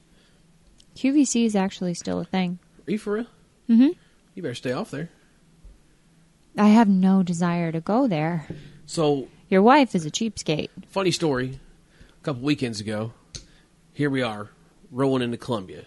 QVC 0.96 1.46
is 1.46 1.56
actually 1.56 1.94
still 1.94 2.20
a 2.20 2.26
thing. 2.26 2.58
Are 2.88 2.92
you 2.92 2.98
for 2.98 3.14
real? 3.14 3.28
Mhm. 3.70 3.96
You 4.36 4.42
better 4.42 4.56
stay 4.56 4.72
off 4.72 4.92
there. 4.92 5.10
I 6.58 6.70
have 6.70 6.90
no 6.90 7.24
desire 7.24 7.72
to 7.72 7.80
go 7.80 8.08
there. 8.08 8.48
So 8.86 9.28
Your 9.50 9.62
wife 9.62 9.96
is 9.96 10.06
a 10.06 10.12
cheapskate. 10.12 10.70
funny 10.90 11.12
story. 11.12 11.60
A 12.20 12.24
couple 12.24 12.42
weekends 12.42 12.80
ago, 12.82 13.14
here 13.94 14.10
we 14.10 14.22
are 14.22 14.50
rolling 14.92 15.22
into 15.22 15.38
Columbia. 15.38 15.86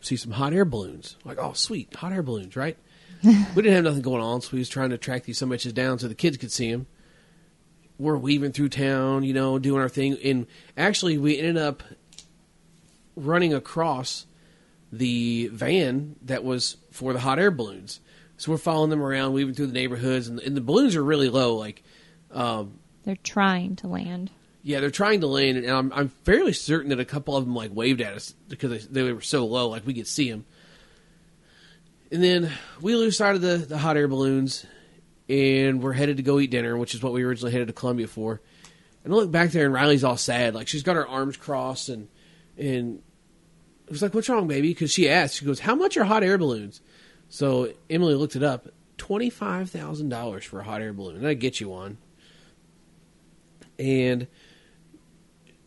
See 0.00 0.16
some 0.16 0.32
hot 0.32 0.52
air 0.52 0.64
balloons. 0.64 1.16
Like, 1.24 1.38
oh, 1.38 1.52
sweet, 1.52 1.94
hot 1.94 2.12
air 2.12 2.22
balloons, 2.22 2.56
right? 2.56 2.76
we 3.22 3.62
didn't 3.62 3.74
have 3.74 3.84
nothing 3.84 4.02
going 4.02 4.22
on, 4.22 4.40
so 4.40 4.48
we 4.52 4.58
was 4.58 4.68
trying 4.68 4.90
to 4.90 4.98
track 4.98 5.24
these 5.24 5.38
sombatches 5.38 5.72
down 5.72 5.98
so 6.00 6.08
the 6.08 6.14
kids 6.14 6.36
could 6.38 6.50
see 6.50 6.72
them. 6.72 6.86
We're 7.98 8.16
weaving 8.16 8.50
through 8.52 8.70
town, 8.70 9.22
you 9.22 9.32
know, 9.32 9.58
doing 9.60 9.80
our 9.80 9.88
thing, 9.88 10.16
and 10.24 10.46
actually, 10.76 11.18
we 11.18 11.38
ended 11.38 11.58
up 11.58 11.84
running 13.14 13.54
across 13.54 14.26
the 14.92 15.48
van 15.48 16.16
that 16.22 16.44
was 16.44 16.76
for 16.90 17.12
the 17.12 17.20
hot 17.20 17.38
air 17.38 17.50
balloons. 17.50 18.00
So 18.36 18.52
we're 18.52 18.58
following 18.58 18.90
them 18.90 19.02
around, 19.02 19.32
weaving 19.32 19.54
through 19.54 19.68
the 19.68 19.72
neighborhoods, 19.72 20.28
and, 20.28 20.38
and 20.40 20.56
the 20.56 20.60
balloons 20.60 20.96
are 20.96 21.02
really 21.04 21.28
low. 21.28 21.56
Like, 21.56 21.82
um, 22.30 22.78
They're 23.04 23.16
trying 23.16 23.76
to 23.76 23.86
land. 23.88 24.30
yeah, 24.62 24.80
they're 24.80 24.90
trying 24.90 25.20
to 25.20 25.26
land, 25.28 25.58
and 25.58 25.70
I'm, 25.70 25.92
I'm 25.92 26.08
fairly 26.08 26.52
certain 26.52 26.90
that 26.90 27.00
a 27.00 27.04
couple 27.04 27.36
of 27.36 27.44
them 27.44 27.54
like 27.54 27.70
waved 27.72 28.00
at 28.00 28.14
us 28.14 28.34
because 28.48 28.86
they, 28.88 29.02
they 29.02 29.12
were 29.12 29.20
so 29.20 29.46
low, 29.46 29.68
like 29.68 29.86
we 29.86 29.94
could 29.94 30.06
see 30.06 30.30
them. 30.30 30.44
And 32.10 32.22
then 32.22 32.50
we 32.80 32.94
lose 32.94 33.16
sight 33.16 33.34
of 33.34 33.40
the, 33.40 33.56
the 33.56 33.78
hot 33.78 33.96
air 33.96 34.08
balloons, 34.08 34.66
and 35.28 35.82
we're 35.82 35.92
headed 35.94 36.18
to 36.18 36.22
go 36.22 36.38
eat 36.40 36.50
dinner, 36.50 36.76
which 36.76 36.94
is 36.94 37.02
what 37.02 37.12
we 37.12 37.22
originally 37.22 37.52
headed 37.52 37.68
to 37.68 37.72
Columbia 37.72 38.06
for. 38.06 38.40
And 39.04 39.12
I 39.12 39.16
look 39.16 39.30
back 39.30 39.50
there, 39.50 39.64
and 39.64 39.72
Riley's 39.74 40.04
all 40.04 40.16
sad, 40.16 40.54
like 40.54 40.68
she's 40.68 40.82
got 40.82 40.96
her 40.96 41.06
arms 41.06 41.36
crossed, 41.36 41.88
and 41.88 42.08
and 42.58 43.02
it 43.86 43.90
was 43.90 44.02
like, 44.02 44.14
"What's 44.14 44.28
wrong, 44.28 44.46
baby?" 44.46 44.68
Because 44.68 44.90
she 44.92 45.08
asked, 45.08 45.36
she 45.36 45.44
goes, 45.44 45.60
"How 45.60 45.74
much 45.74 45.96
are 45.96 46.04
hot 46.04 46.22
air 46.22 46.38
balloons?" 46.38 46.80
So 47.28 47.72
Emily 47.88 48.14
looked 48.14 48.36
it 48.36 48.42
up, 48.42 48.68
twenty 48.96 49.30
five 49.30 49.70
thousand 49.70 50.08
dollars 50.08 50.44
for 50.44 50.60
a 50.60 50.64
hot 50.64 50.82
air 50.82 50.92
balloon, 50.92 51.16
and 51.16 51.26
I 51.26 51.34
get 51.34 51.60
you 51.60 51.68
one. 51.68 51.98
And 53.78 54.26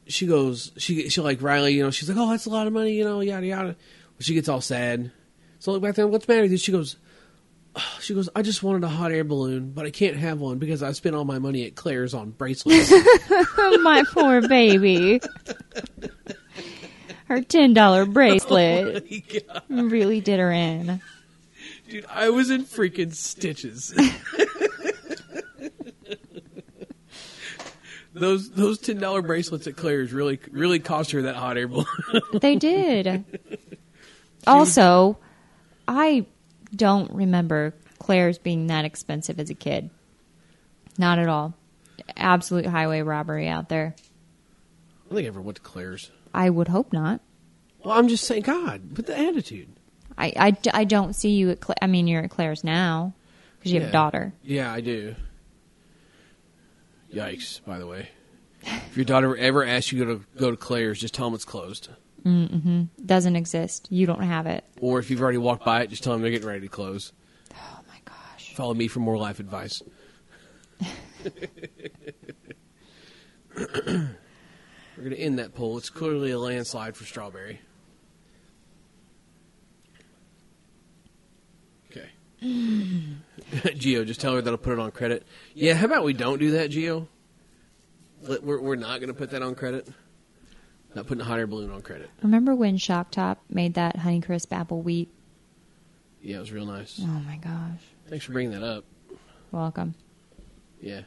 she 0.08 0.28
goes, 0.28 0.72
she 0.78 1.10
she 1.10 1.22
like 1.22 1.42
Riley, 1.42 1.74
you 1.74 1.84
know, 1.84 1.92
she's 1.92 2.10
like, 2.10 2.18
oh, 2.18 2.30
that's 2.30 2.46
a 2.46 2.50
lot 2.50 2.68
of 2.68 2.74
money, 2.74 2.94
you 2.94 3.04
know, 3.04 3.22
yada 3.22 3.46
yada. 3.46 3.68
Well, 3.68 3.76
she 4.20 4.34
gets 4.34 4.50
all 4.50 4.62
sad. 4.62 5.12
So 5.60 5.72
I 5.72 5.74
look 5.74 5.84
back 5.84 5.96
there, 5.96 6.08
what's 6.08 6.26
the 6.26 6.34
matter 6.34 6.44
with 6.44 6.52
you? 6.52 6.58
She 6.58 6.72
goes, 6.72 6.98
she 8.00 8.14
goes, 8.14 8.30
I 8.36 8.42
just 8.42 8.64
wanted 8.64 8.84
a 8.84 8.88
hot 8.88 9.12
air 9.12 9.24
balloon, 9.24 9.72
but 9.72 9.86
I 9.86 9.90
can't 9.90 10.16
have 10.16 10.40
one 10.40 10.60
because 10.60 10.84
I 10.84 10.92
spent 10.92 11.16
all 11.16 11.26
my 11.26 11.40
money 11.40 11.66
at 11.66 11.76
Claire's 11.76 12.14
on 12.14 12.32
bracelets. 12.32 12.92
My 13.82 14.04
poor 14.12 14.48
baby. 14.48 15.20
Her 17.26 17.42
$10 17.42 18.06
bracelet 18.14 19.06
Yeah. 19.10 19.60
really 19.70 20.22
did 20.22 20.40
her 20.40 20.52
in. 20.52 21.02
Dude, 21.90 22.06
I 22.10 22.30
was 22.30 22.50
in 22.50 22.66
freaking 22.66 23.14
stitches. 23.14 23.94
those 28.14 28.50
those 28.52 28.80
ten 28.80 28.98
dollar 28.98 29.22
bracelets 29.22 29.68
at 29.68 29.76
Claire's 29.76 30.14
really 30.14 30.40
really 30.52 30.80
cost 30.80 31.12
her 31.12 31.24
that 31.24 31.36
hot 31.36 31.58
air 31.58 31.68
balloon. 31.68 31.86
They 32.42 32.56
did. 32.56 33.24
Also, 34.48 35.18
I 35.88 36.26
don't 36.76 37.12
remember 37.12 37.74
Claire's 38.00 38.38
being 38.38 38.68
that 38.68 38.86
expensive 38.86 39.40
as 39.40 39.50
a 39.50 39.56
kid. 39.56 39.90
Not 40.98 41.20
at 41.20 41.28
all. 41.28 41.54
Absolute 42.16 42.66
highway 42.66 43.02
robbery 43.02 43.48
out 43.48 43.70
there. 43.70 43.96
I 43.98 45.10
don't 45.10 45.16
think 45.18 45.26
I 45.26 45.28
ever 45.28 45.42
went 45.42 45.58
to 45.58 45.62
Claire's. 45.62 46.10
I 46.36 46.50
would 46.50 46.68
hope 46.68 46.92
not. 46.94 47.22
Well, 47.84 47.98
I'm 47.98 48.08
just 48.08 48.26
saying, 48.26 48.44
God, 48.44 48.94
but 48.94 49.06
the 49.08 49.18
attitude. 49.18 49.70
I, 50.18 50.34
I, 50.38 50.58
I 50.82 50.84
don't 50.86 51.14
see 51.14 51.32
you 51.32 51.50
at. 51.52 51.60
Cla- 51.62 51.76
I 51.82 51.88
mean, 51.88 52.08
you're 52.08 52.24
at 52.24 52.30
Claire's 52.30 52.64
now 52.64 53.14
because 53.58 53.72
you 53.72 53.80
have 53.80 53.88
Yeah. 53.88 53.90
a 53.90 53.94
daughter. 53.94 54.34
Yeah, 54.44 54.72
I 54.74 54.82
do. 54.82 55.16
Yikes! 57.14 57.64
By 57.66 57.78
the 57.80 57.88
way, 57.88 58.10
if 58.64 58.96
your 58.98 59.06
daughter 59.06 59.36
ever 59.38 59.64
asks 59.66 59.92
you 59.92 60.00
to 60.00 60.06
go 60.06 60.18
to, 60.18 60.26
go 60.38 60.52
to 60.52 60.58
Claire's, 60.58 61.00
just 61.00 61.14
tell 61.14 61.28
them 61.28 61.36
it's 61.36 61.46
closed. 61.46 61.90
Mm-hmm. 62.26 62.84
Doesn't 63.06 63.36
exist. 63.36 63.88
You 63.92 64.06
don't 64.08 64.24
have 64.24 64.48
it. 64.48 64.64
Or 64.82 65.00
if 65.00 65.10
you've 65.12 65.22
already 65.22 65.38
walked 65.38 65.64
by 65.64 65.82
it, 65.84 65.90
just 65.92 66.04
tell 66.04 66.14
them 66.14 66.22
they're 66.24 66.32
getting 66.32 66.48
ready 66.48 66.62
to 66.62 66.68
close. 66.68 67.14
Oh 67.54 67.80
my 67.88 67.98
gosh. 68.04 68.54
Follow 68.56 68.74
me 68.74 68.88
for 68.88 69.00
more 69.00 69.18
life 69.18 69.40
advice. 69.40 69.82
We're 74.98 75.04
going 75.04 75.16
to 75.16 75.22
end 75.22 75.40
that 75.40 75.54
poll. 75.54 75.78
It's 75.78 75.90
clearly 75.90 76.32
a 76.32 76.40
landslide 76.40 76.96
for 76.96 77.04
Strawberry. 77.04 77.60
Okay. 81.92 82.10
Geo, 83.78 84.06
just 84.06 84.22
tell 84.22 84.34
her 84.36 84.42
that 84.42 84.50
I'll 84.50 84.58
put 84.58 84.74
it 84.74 84.80
on 84.80 84.92
credit. 84.92 85.26
Yeah, 85.54 85.74
how 85.74 85.86
about 85.86 86.04
we 86.04 86.14
don't 86.14 86.40
do 86.40 86.52
that, 86.52 86.70
Geo? 86.70 87.08
We're, 88.42 88.62
we're 88.62 88.76
not 88.76 89.00
going 89.00 89.10
to 89.10 89.14
put 89.14 89.32
that 89.32 89.42
on 89.42 89.56
credit. 89.56 89.88
Not 90.96 91.08
putting 91.08 91.22
a 91.22 91.26
hot 91.26 91.40
air 91.40 91.48
balloon 91.48 91.72
on 91.72 91.82
credit. 91.82 92.10
Remember 92.24 92.56
when 92.56 92.78
Shock 92.78 93.12
Top 93.12 93.44
made 93.50 93.74
that 93.74 93.98
Honeycrisp 93.98 94.52
apple 94.52 94.82
wheat? 94.82 95.10
Yeah, 96.22 96.38
it 96.38 96.40
was 96.40 96.52
real 96.54 96.66
nice. 96.66 97.00
Oh 97.04 97.06
my 97.06 97.36
gosh. 97.36 97.82
Thanks 98.08 98.24
for 98.24 98.32
bringing 98.32 98.58
that 98.58 98.64
up. 98.64 98.86
Welcome. 99.52 99.94
Yeah. 100.82 101.02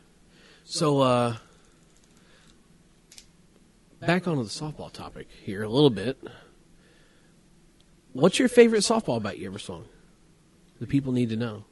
So, 0.64 1.00
uh, 1.00 1.36
back 4.00 4.26
onto 4.28 4.42
the 4.42 4.48
softball 4.48 4.92
topic 4.92 5.28
here 5.44 5.62
a 5.62 5.68
little 5.68 5.90
bit. 5.90 6.18
What's 8.12 8.38
your 8.38 8.48
favorite 8.48 8.80
softball 8.80 9.16
about 9.16 9.38
you 9.38 9.48
ever 9.48 9.58
song? 9.58 9.86
The 10.80 10.86
people 10.86 11.12
need 11.12 11.28
to 11.30 11.36
know. 11.36 11.64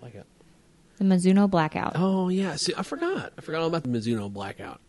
Blackout. 0.00 0.26
The 0.98 1.04
Mizuno 1.04 1.48
Blackout. 1.48 1.92
Oh 1.94 2.28
yeah, 2.28 2.56
see, 2.56 2.72
I 2.76 2.82
forgot. 2.82 3.32
I 3.36 3.40
forgot 3.40 3.60
all 3.60 3.68
about 3.68 3.82
the 3.82 3.88
Mizuno 3.88 4.32
blackout. 4.32 4.80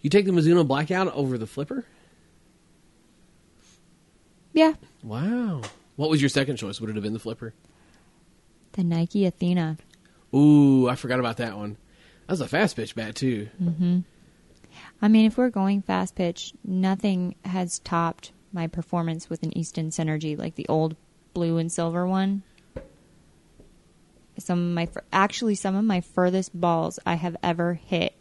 You 0.00 0.08
take 0.08 0.24
the 0.24 0.32
Mizuno 0.32 0.66
blackout 0.66 1.12
over 1.14 1.36
the 1.36 1.46
flipper? 1.46 1.84
Yeah. 4.52 4.74
Wow. 5.02 5.62
What 5.96 6.10
was 6.10 6.20
your 6.22 6.28
second 6.28 6.56
choice? 6.56 6.80
Would 6.80 6.90
it 6.90 6.94
have 6.96 7.02
been 7.02 7.12
the 7.12 7.18
flipper? 7.18 7.54
The 8.72 8.84
Nike 8.84 9.26
Athena. 9.26 9.76
Ooh, 10.34 10.88
I 10.88 10.94
forgot 10.94 11.18
about 11.20 11.38
that 11.38 11.56
one. 11.56 11.76
That 12.26 12.32
was 12.32 12.40
a 12.40 12.48
fast 12.48 12.76
pitch 12.76 12.94
bat 12.94 13.14
too. 13.16 13.48
Hmm. 13.58 14.00
I 15.02 15.08
mean, 15.08 15.26
if 15.26 15.36
we're 15.36 15.50
going 15.50 15.82
fast 15.82 16.14
pitch, 16.14 16.52
nothing 16.64 17.34
has 17.44 17.80
topped 17.80 18.32
my 18.52 18.66
performance 18.66 19.28
with 19.28 19.42
an 19.42 19.56
Easton 19.56 19.90
Synergy, 19.90 20.38
like 20.38 20.54
the 20.54 20.66
old 20.68 20.96
blue 21.34 21.58
and 21.58 21.70
silver 21.70 22.06
one. 22.06 22.42
Some 24.38 24.58
of 24.58 24.74
my 24.74 24.88
actually 25.12 25.54
some 25.54 25.76
of 25.76 25.84
my 25.84 26.00
furthest 26.00 26.58
balls 26.58 26.98
I 27.04 27.14
have 27.14 27.36
ever 27.42 27.74
hit 27.74 28.14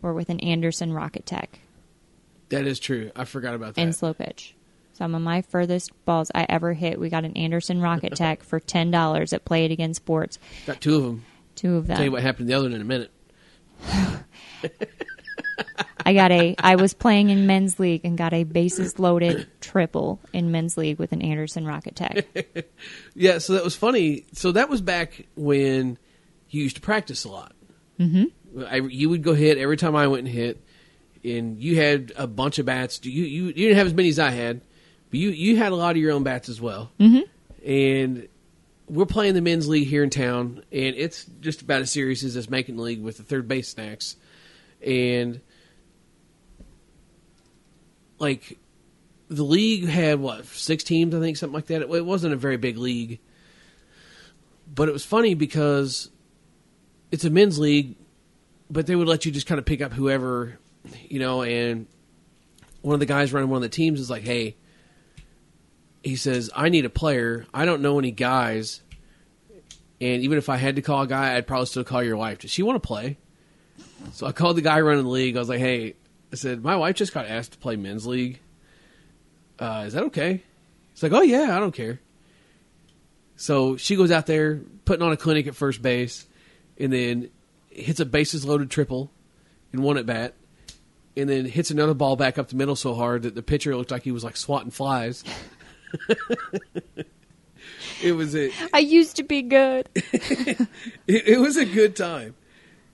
were 0.00 0.14
with 0.14 0.30
an 0.30 0.40
Anderson 0.40 0.92
Rocket 0.92 1.26
Tech 1.26 1.58
That 2.48 2.66
is 2.66 2.80
true. 2.80 3.10
I 3.14 3.24
forgot 3.24 3.54
about 3.54 3.74
that. 3.74 3.80
in 3.82 3.92
slow 3.92 4.14
pitch. 4.14 4.54
Some 5.00 5.14
of 5.14 5.22
my 5.22 5.40
furthest 5.40 5.92
balls 6.04 6.30
I 6.34 6.44
ever 6.50 6.74
hit, 6.74 7.00
we 7.00 7.08
got 7.08 7.24
an 7.24 7.34
Anderson 7.34 7.80
Rocket 7.80 8.16
Tech 8.16 8.42
for 8.44 8.60
ten 8.60 8.90
dollars 8.90 9.32
at 9.32 9.46
Play 9.46 9.64
It 9.64 9.70
Again 9.70 9.94
Sports. 9.94 10.38
Got 10.66 10.82
two 10.82 10.96
of 10.96 11.02
them. 11.04 11.24
Two 11.54 11.76
of 11.76 11.86
them. 11.86 11.96
Tell 11.96 12.04
you 12.04 12.12
what 12.12 12.20
happened 12.20 12.48
to 12.48 12.52
the 12.52 12.58
other 12.58 12.68
one 12.68 12.74
in 12.74 12.82
a 12.82 12.84
minute. 12.84 13.10
I 16.04 16.12
got 16.12 16.30
a. 16.32 16.54
I 16.58 16.76
was 16.76 16.92
playing 16.92 17.30
in 17.30 17.46
men's 17.46 17.80
league 17.80 18.02
and 18.04 18.18
got 18.18 18.34
a 18.34 18.44
bases 18.44 18.98
loaded 18.98 19.46
triple 19.62 20.20
in 20.34 20.50
men's 20.50 20.76
league 20.76 20.98
with 20.98 21.12
an 21.12 21.22
Anderson 21.22 21.64
Rocket 21.64 21.96
Tech. 21.96 22.26
Yeah, 23.14 23.38
so 23.38 23.54
that 23.54 23.64
was 23.64 23.74
funny. 23.74 24.26
So 24.34 24.52
that 24.52 24.68
was 24.68 24.82
back 24.82 25.24
when 25.34 25.96
you 26.50 26.62
used 26.62 26.76
to 26.76 26.82
practice 26.82 27.24
a 27.24 27.30
lot. 27.30 27.54
Mm-hmm. 27.98 28.64
I, 28.68 28.76
you 28.76 29.08
would 29.08 29.22
go 29.22 29.32
hit 29.32 29.56
every 29.56 29.78
time 29.78 29.96
I 29.96 30.08
went 30.08 30.26
and 30.26 30.28
hit, 30.28 30.62
and 31.24 31.58
you 31.58 31.76
had 31.76 32.12
a 32.16 32.26
bunch 32.26 32.58
of 32.58 32.66
bats. 32.66 33.00
You 33.02 33.24
you, 33.24 33.46
you 33.46 33.52
didn't 33.54 33.78
have 33.78 33.86
as 33.86 33.94
many 33.94 34.10
as 34.10 34.18
I 34.18 34.28
had, 34.28 34.60
but 35.10 35.18
you 35.18 35.30
you 35.30 35.56
had 35.56 35.72
a 35.72 35.76
lot 35.76 35.92
of 35.92 35.96
your 35.98 36.12
own 36.12 36.22
bats 36.22 36.48
as 36.48 36.60
well. 36.60 36.90
Mm-hmm. 36.98 37.68
And 37.68 38.28
we're 38.88 39.06
playing 39.06 39.34
the 39.34 39.40
men's 39.40 39.68
league 39.68 39.88
here 39.88 40.02
in 40.02 40.10
town, 40.10 40.62
and 40.72 40.96
it's 40.96 41.24
just 41.40 41.62
about 41.62 41.80
as 41.80 41.92
serious 41.92 42.24
as 42.24 42.34
this 42.34 42.50
making 42.50 42.76
the 42.76 42.82
league 42.82 43.02
with 43.02 43.18
the 43.18 43.22
third 43.22 43.46
base 43.46 43.68
snacks, 43.68 44.16
and 44.84 45.40
like 48.18 48.58
the 49.28 49.44
league 49.44 49.86
had 49.86 50.20
what 50.20 50.44
six 50.46 50.82
teams, 50.82 51.14
I 51.14 51.20
think, 51.20 51.36
something 51.36 51.54
like 51.54 51.66
that. 51.66 51.82
It, 51.82 51.90
it 51.90 52.04
wasn't 52.04 52.34
a 52.34 52.36
very 52.36 52.56
big 52.56 52.78
league, 52.78 53.20
but 54.72 54.88
it 54.88 54.92
was 54.92 55.04
funny 55.04 55.34
because 55.34 56.10
it's 57.12 57.24
a 57.24 57.30
men's 57.30 57.58
league, 57.58 57.96
but 58.68 58.86
they 58.86 58.96
would 58.96 59.08
let 59.08 59.24
you 59.24 59.32
just 59.32 59.46
kind 59.46 59.58
of 59.58 59.64
pick 59.64 59.80
up 59.80 59.92
whoever, 59.92 60.58
you 61.08 61.20
know. 61.20 61.42
And 61.42 61.86
one 62.82 62.94
of 62.94 63.00
the 63.00 63.06
guys 63.06 63.32
running 63.32 63.50
one 63.50 63.58
of 63.58 63.62
the 63.62 63.68
teams 63.68 64.00
is 64.00 64.10
like, 64.10 64.22
"Hey," 64.22 64.56
he 66.02 66.16
says, 66.16 66.50
"I 66.54 66.68
need 66.68 66.84
a 66.84 66.90
player. 66.90 67.46
I 67.52 67.64
don't 67.64 67.82
know 67.82 67.98
any 67.98 68.10
guys." 68.10 68.82
And 70.00 70.22
even 70.22 70.38
if 70.38 70.48
I 70.48 70.56
had 70.56 70.76
to 70.76 70.82
call 70.82 71.02
a 71.02 71.06
guy, 71.06 71.36
I'd 71.36 71.46
probably 71.46 71.66
still 71.66 71.84
call 71.84 72.02
your 72.02 72.16
wife. 72.16 72.38
Does 72.38 72.50
she 72.50 72.62
want 72.62 72.82
to 72.82 72.86
play? 72.86 73.18
So 74.12 74.26
I 74.26 74.32
called 74.32 74.56
the 74.56 74.62
guy 74.62 74.80
running 74.80 75.04
the 75.04 75.10
league. 75.10 75.36
I 75.36 75.40
was 75.40 75.48
like, 75.48 75.60
"Hey," 75.60 75.94
I 76.32 76.36
said, 76.36 76.62
"My 76.62 76.76
wife 76.76 76.96
just 76.96 77.12
got 77.12 77.26
asked 77.26 77.52
to 77.52 77.58
play 77.58 77.76
men's 77.76 78.06
league. 78.06 78.40
Uh, 79.58 79.84
is 79.86 79.92
that 79.92 80.04
okay?" 80.04 80.42
He's 80.92 81.02
like, 81.02 81.12
"Oh 81.12 81.22
yeah, 81.22 81.56
I 81.56 81.60
don't 81.60 81.74
care." 81.74 82.00
So 83.36 83.76
she 83.76 83.96
goes 83.96 84.10
out 84.10 84.26
there 84.26 84.60
putting 84.84 85.02
on 85.02 85.12
a 85.12 85.16
clinic 85.16 85.46
at 85.46 85.54
first 85.54 85.82
base, 85.82 86.26
and 86.78 86.92
then 86.92 87.30
hits 87.70 88.00
a 88.00 88.04
bases 88.04 88.44
loaded 88.44 88.70
triple 88.70 89.10
in 89.72 89.82
one 89.82 89.96
at 89.96 90.06
bat, 90.06 90.34
and 91.16 91.28
then 91.28 91.44
hits 91.44 91.70
another 91.70 91.94
ball 91.94 92.16
back 92.16 92.38
up 92.38 92.48
the 92.48 92.56
middle 92.56 92.76
so 92.76 92.94
hard 92.94 93.22
that 93.22 93.34
the 93.34 93.42
pitcher 93.42 93.76
looked 93.76 93.90
like 93.90 94.02
he 94.02 94.12
was 94.12 94.24
like 94.24 94.36
swatting 94.36 94.70
flies. 94.70 95.24
it 98.02 98.12
was 98.12 98.34
a 98.34 98.50
I 98.72 98.78
used 98.78 99.16
to 99.16 99.22
be 99.22 99.42
good. 99.42 99.88
it, 99.94 100.68
it 101.06 101.40
was 101.40 101.56
a 101.56 101.64
good 101.64 101.96
time. 101.96 102.34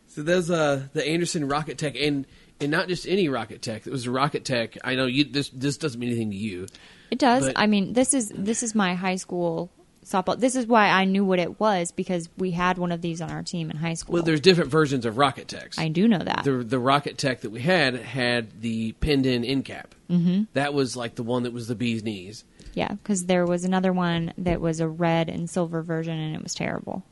So 0.08 0.22
there's 0.22 0.50
uh, 0.50 0.88
the 0.92 1.06
Anderson 1.06 1.46
Rocket 1.48 1.78
Tech, 1.78 1.94
and 1.96 2.26
and 2.60 2.70
not 2.70 2.88
just 2.88 3.06
any 3.06 3.28
Rocket 3.28 3.62
Tech. 3.62 3.86
It 3.86 3.90
was 3.90 4.06
a 4.06 4.10
Rocket 4.10 4.44
Tech. 4.44 4.78
I 4.82 4.94
know 4.94 5.06
you. 5.06 5.24
This 5.24 5.50
this 5.50 5.76
doesn't 5.76 6.00
mean 6.00 6.10
anything 6.10 6.30
to 6.30 6.36
you. 6.36 6.66
It 7.10 7.18
does. 7.18 7.50
I 7.54 7.66
mean, 7.66 7.92
this 7.92 8.14
is 8.14 8.32
this 8.34 8.62
is 8.62 8.74
my 8.74 8.94
high 8.94 9.16
school 9.16 9.70
softball. 10.06 10.38
This 10.38 10.56
is 10.56 10.66
why 10.66 10.88
I 10.88 11.04
knew 11.04 11.24
what 11.24 11.38
it 11.38 11.60
was 11.60 11.92
because 11.92 12.28
we 12.38 12.52
had 12.52 12.78
one 12.78 12.92
of 12.92 13.02
these 13.02 13.20
on 13.20 13.30
our 13.30 13.42
team 13.42 13.70
in 13.70 13.76
high 13.76 13.94
school. 13.94 14.14
Well, 14.14 14.22
there's 14.22 14.40
different 14.40 14.70
versions 14.70 15.04
of 15.04 15.18
Rocket 15.18 15.48
Techs. 15.48 15.78
I 15.78 15.88
do 15.88 16.08
know 16.08 16.18
that. 16.18 16.44
the 16.44 16.52
the 16.52 16.78
Rocket 16.78 17.18
Tech 17.18 17.42
that 17.42 17.50
we 17.50 17.60
had 17.60 17.96
had 17.96 18.62
the 18.62 18.92
pinned 18.92 19.26
in 19.26 19.44
end 19.44 19.64
cap. 19.64 19.94
Mm-hmm. 20.10 20.44
That 20.54 20.72
was 20.72 20.96
like 20.96 21.16
the 21.16 21.24
one 21.24 21.42
that 21.42 21.52
was 21.52 21.68
the 21.68 21.74
bee's 21.74 22.02
knees. 22.02 22.44
Yeah, 22.76 22.92
because 22.92 23.24
there 23.24 23.46
was 23.46 23.64
another 23.64 23.90
one 23.90 24.34
that 24.36 24.60
was 24.60 24.80
a 24.80 24.86
red 24.86 25.30
and 25.30 25.48
silver 25.48 25.80
version, 25.80 26.18
and 26.18 26.36
it 26.36 26.42
was 26.42 26.52
terrible. 26.52 27.02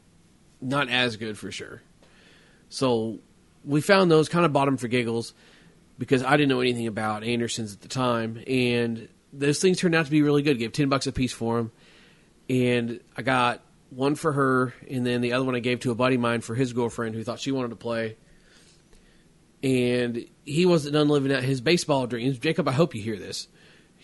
Not 0.60 0.90
as 0.90 1.16
good 1.16 1.38
for 1.38 1.50
sure. 1.50 1.80
So 2.68 3.20
we 3.64 3.80
found 3.80 4.10
those 4.10 4.28
kind 4.28 4.44
of 4.44 4.52
bought 4.52 4.66
them 4.66 4.76
for 4.76 4.88
giggles 4.88 5.32
because 5.98 6.22
I 6.22 6.36
didn't 6.36 6.50
know 6.50 6.60
anything 6.60 6.86
about 6.86 7.24
Andersons 7.24 7.72
at 7.72 7.80
the 7.80 7.88
time, 7.88 8.42
and 8.46 9.08
those 9.32 9.58
things 9.58 9.78
turned 9.78 9.94
out 9.94 10.04
to 10.04 10.10
be 10.10 10.20
really 10.20 10.42
good. 10.42 10.58
Gave 10.58 10.72
ten 10.72 10.90
bucks 10.90 11.06
a 11.06 11.12
piece 11.12 11.32
for 11.32 11.56
them, 11.56 11.72
and 12.50 13.00
I 13.16 13.22
got 13.22 13.62
one 13.88 14.16
for 14.16 14.32
her, 14.32 14.74
and 14.90 15.06
then 15.06 15.22
the 15.22 15.32
other 15.32 15.46
one 15.46 15.54
I 15.54 15.60
gave 15.60 15.80
to 15.80 15.90
a 15.92 15.94
buddy 15.94 16.16
of 16.16 16.20
mine 16.20 16.42
for 16.42 16.54
his 16.54 16.74
girlfriend 16.74 17.14
who 17.14 17.24
thought 17.24 17.40
she 17.40 17.52
wanted 17.52 17.70
to 17.70 17.76
play. 17.76 18.18
And 19.62 20.26
he 20.44 20.66
wasn't 20.66 20.92
done 20.92 21.08
living 21.08 21.32
out 21.32 21.42
his 21.42 21.62
baseball 21.62 22.06
dreams. 22.06 22.36
Jacob, 22.38 22.68
I 22.68 22.72
hope 22.72 22.94
you 22.94 23.00
hear 23.00 23.16
this. 23.16 23.48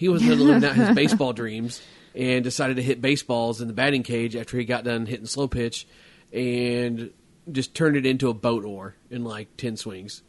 He 0.01 0.09
wasn't 0.09 0.31
done 0.31 0.41
living 0.41 0.65
out 0.65 0.77
his 0.77 0.91
baseball 0.95 1.35
dreams 1.35 1.83
and 2.15 2.43
decided 2.43 2.77
to 2.77 2.83
hit 2.83 3.03
baseballs 3.03 3.61
in 3.61 3.67
the 3.69 3.75
batting 3.75 4.03
cage 4.03 4.35
after 4.35 4.57
he 4.57 4.65
got 4.65 4.83
done 4.83 5.05
hitting 5.05 5.27
slow 5.27 5.47
pitch 5.47 5.87
and 6.33 7.11
just 7.53 7.75
turned 7.75 7.97
it 7.97 8.07
into 8.07 8.31
a 8.31 8.33
boat 8.33 8.65
oar 8.65 8.97
in 9.11 9.25
like 9.25 9.55
10 9.59 9.77
swings. 9.77 10.23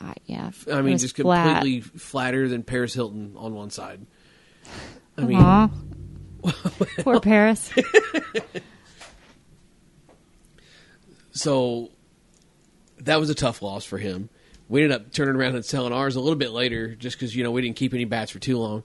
Uh, 0.00 0.06
I, 0.06 0.14
yeah, 0.24 0.52
I 0.72 0.80
mean, 0.80 0.96
just 0.96 1.18
flat. 1.18 1.56
completely 1.56 1.82
flatter 1.82 2.48
than 2.48 2.62
Paris 2.62 2.94
Hilton 2.94 3.34
on 3.36 3.54
one 3.54 3.68
side. 3.68 4.06
I 5.18 5.24
mean, 5.24 5.36
Aw. 5.36 5.68
Poor 7.00 7.20
Paris. 7.20 7.74
so 11.32 11.90
that 13.00 13.20
was 13.20 13.28
a 13.28 13.34
tough 13.34 13.60
loss 13.60 13.84
for 13.84 13.98
him. 13.98 14.30
We 14.70 14.82
ended 14.82 14.98
up 14.98 15.12
turning 15.12 15.34
around 15.34 15.56
and 15.56 15.64
selling 15.64 15.92
ours 15.92 16.16
a 16.16 16.20
little 16.20 16.38
bit 16.38 16.52
later 16.52 16.94
just 16.94 17.18
because, 17.18 17.36
you 17.36 17.44
know, 17.44 17.50
we 17.50 17.60
didn't 17.60 17.76
keep 17.76 17.92
any 17.92 18.06
bats 18.06 18.30
for 18.30 18.38
too 18.38 18.56
long. 18.56 18.82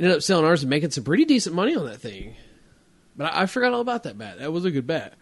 Ended 0.00 0.16
up 0.16 0.22
selling 0.22 0.46
ours 0.46 0.62
and 0.62 0.70
making 0.70 0.90
some 0.90 1.04
pretty 1.04 1.26
decent 1.26 1.54
money 1.54 1.76
on 1.76 1.84
that 1.84 2.00
thing. 2.00 2.34
But 3.16 3.34
I, 3.34 3.42
I 3.42 3.46
forgot 3.46 3.72
all 3.74 3.82
about 3.82 4.02
that 4.04 4.16
bat. 4.16 4.38
That 4.38 4.50
was 4.50 4.64
a 4.64 4.70
good 4.70 4.86
bat. 4.86 5.12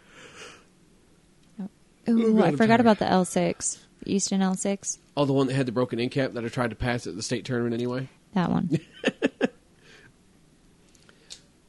Ooh, 2.08 2.40
I 2.42 2.52
forgot 2.54 2.78
about 2.80 2.98
the 3.00 3.04
L6, 3.04 3.78
the 4.04 4.14
Easton 4.14 4.40
L6. 4.40 4.98
Oh, 5.16 5.24
the 5.26 5.32
one 5.34 5.48
that 5.48 5.54
had 5.54 5.66
the 5.66 5.72
broken 5.72 5.98
end 6.00 6.12
cap 6.12 6.32
that 6.34 6.44
I 6.44 6.48
tried 6.48 6.70
to 6.70 6.76
pass 6.76 7.06
at 7.08 7.16
the 7.16 7.22
state 7.22 7.44
tournament 7.44 7.74
anyway. 7.74 8.08
That 8.34 8.50
one. 8.50 8.68
Where 9.02 9.50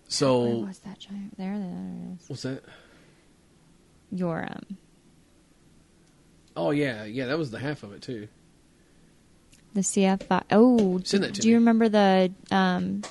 So, 0.07 0.43
was 0.59 0.79
that 0.79 0.99
giant? 0.99 1.35
There, 1.37 1.57
there 1.57 1.67
it 1.67 2.21
is. 2.21 2.29
what's 2.29 2.43
that? 2.43 2.63
Your 4.11 4.43
um, 4.43 4.77
Oh, 6.55 6.71
yeah. 6.71 7.05
Yeah, 7.05 7.25
that 7.27 7.37
was 7.37 7.51
the 7.51 7.59
half 7.59 7.83
of 7.83 7.91
it, 7.93 8.01
too. 8.01 8.27
The 9.73 9.81
CF. 9.81 10.43
Oh, 10.51 10.99
Send 11.03 11.23
that 11.23 11.35
to 11.35 11.41
do 11.41 11.49
you 11.49 11.55
remember 11.55 11.89
the 11.89 12.31
um? 12.51 13.03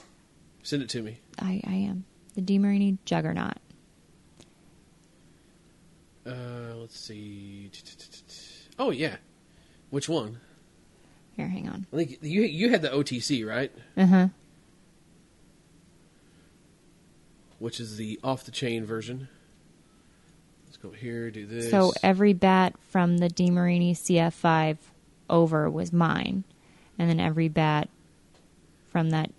Send 0.63 0.83
it 0.83 0.89
to 0.91 1.03
me. 1.03 1.19
I 1.39 1.61
I 1.67 1.75
am 1.75 2.05
the 2.35 2.43
DeMarini 2.43 2.99
Juggernaut. 3.05 3.59
Uh, 6.27 6.75
let's 6.77 6.99
see. 6.99 7.71
Oh, 8.79 8.91
yeah. 8.91 9.17
Which 9.91 10.09
one? 10.09 10.41
Here, 11.37 11.49
hang 11.49 11.69
on. 11.69 11.87
I 11.93 11.97
think 11.97 12.19
you 12.21 12.43
you 12.43 12.69
had 12.71 12.83
the 12.83 12.89
OTC, 12.89 13.47
right? 13.47 13.73
Uh 13.97 14.07
huh. 14.07 14.29
Which 17.59 17.81
is 17.81 17.97
the 17.97 18.21
off 18.23 18.45
the 18.45 18.51
chain 18.51 18.85
version. 18.85 19.29
Let's 20.67 20.77
go 20.77 20.91
here, 20.91 21.31
do 21.31 21.47
this. 21.47 21.71
So 21.71 21.93
every 22.03 22.35
bat 22.35 22.75
from 22.91 23.19
the 23.19 23.29
DeMarini 23.29 23.93
CF5 23.93 24.77
over 25.29 25.69
was 25.69 25.93
mine, 25.93 26.45
and 26.99 27.09
then 27.09 27.21
every 27.21 27.49
bat 27.49 27.89
from 28.89 29.11
that 29.11 29.31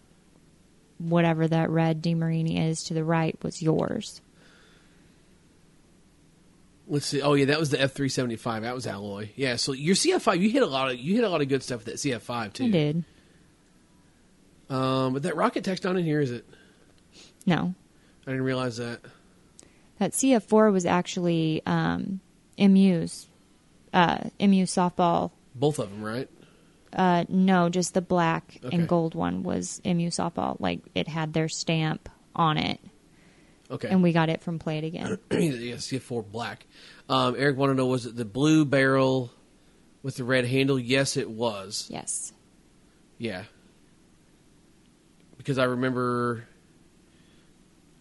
whatever 0.97 1.47
that 1.47 1.69
red 1.69 2.01
DeMarini 2.01 2.69
is 2.69 2.83
to 2.83 2.93
the 2.93 3.03
right 3.03 3.37
was 3.43 3.61
yours. 3.61 4.21
Let's 6.87 7.05
see. 7.05 7.21
Oh 7.21 7.33
yeah, 7.35 7.45
that 7.45 7.59
was 7.59 7.69
the 7.69 7.79
F 7.79 7.93
three 7.93 8.09
seventy 8.09 8.35
five. 8.35 8.63
That 8.63 8.73
was 8.73 8.87
alloy. 8.87 9.29
Yeah. 9.35 9.57
So 9.57 9.73
your 9.73 9.95
CF 9.95 10.21
five, 10.21 10.41
you 10.41 10.49
hit 10.49 10.63
a 10.63 10.67
lot 10.67 10.91
of 10.91 10.97
you 10.97 11.15
hit 11.15 11.23
a 11.23 11.29
lot 11.29 11.41
of 11.41 11.47
good 11.47 11.61
stuff 11.61 11.85
with 11.85 11.85
that 11.85 11.95
CF 11.95 12.21
five 12.21 12.53
too. 12.53 12.65
I 12.65 12.69
did. 12.69 13.03
Um, 14.69 15.13
but 15.13 15.23
that 15.23 15.35
Rocket 15.35 15.63
Tech's 15.63 15.83
not 15.83 15.97
in 15.97 16.05
here, 16.05 16.19
is 16.19 16.31
it? 16.31 16.45
No, 17.45 17.73
I 18.25 18.31
didn't 18.31 18.43
realize 18.43 18.77
that. 18.77 18.99
that 19.97 20.11
CF4 20.11 20.71
was 20.71 20.85
actually 20.85 21.63
um, 21.65 22.19
MU's 22.57 23.27
uh, 23.93 24.29
MU 24.39 24.65
softball. 24.65 25.31
Both 25.59 25.79
of 25.79 25.89
them, 25.91 26.01
right? 26.03 26.29
Uh, 26.93 27.25
no, 27.29 27.69
just 27.69 27.93
the 27.93 28.01
black 28.01 28.57
Okay. 28.63 28.75
and 28.75 28.87
gold 28.87 29.13
one 29.13 29.43
was 29.43 29.79
MU 29.85 30.09
softball. 30.09 30.55
Like 30.59 30.79
it 30.95 31.07
had 31.07 31.33
their 31.33 31.47
stamp 31.49 32.09
on 32.35 32.57
it, 32.57 32.79
Okay. 33.69 33.89
and 33.89 34.01
we 34.01 34.11
got 34.13 34.29
it 34.29 34.41
from 34.41 34.57
Play 34.57 34.79
It 34.79 34.83
Again. 34.85 35.19
yeah, 35.31 35.75
CF 35.75 36.01
four 36.01 36.23
black. 36.23 36.65
Um, 37.07 37.35
Eric 37.37 37.57
wanted 37.57 37.73
to 37.73 37.77
know 37.77 37.85
was 37.87 38.05
it 38.07 38.15
the 38.15 38.25
blue 38.25 38.65
barrel 38.65 39.31
with 40.01 40.15
the 40.15 40.23
red 40.23 40.45
handle? 40.45 40.79
Yes, 40.79 41.17
it 41.17 41.29
was. 41.29 41.87
yes. 41.91 42.33
Yeah. 43.17 43.43
because 45.37 45.57
I 45.57 45.65
remember 45.65 46.45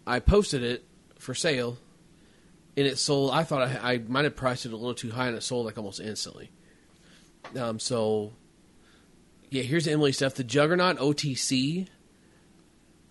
I 0.06 0.20
posted 0.20 0.62
it 0.62 0.84
for 1.18 1.34
sale, 1.34 1.76
and 2.76 2.86
it 2.86 2.98
sold. 2.98 3.32
I 3.32 3.44
thought 3.44 3.62
I, 3.62 3.94
I 3.94 3.98
might 3.98 4.24
have 4.24 4.36
priced 4.36 4.64
it 4.66 4.72
a 4.72 4.76
little 4.76 4.94
too 4.94 5.10
high, 5.10 5.26
and 5.28 5.36
it 5.36 5.42
sold 5.42 5.66
like 5.66 5.76
almost 5.76 6.00
instantly. 6.00 6.50
Um, 7.56 7.78
so 7.78 8.32
yeah, 9.50 9.62
here's 9.62 9.88
Emily 9.88 10.12
stuff. 10.12 10.34
The 10.34 10.44
Juggernaut 10.44 10.98
OTC 10.98 11.88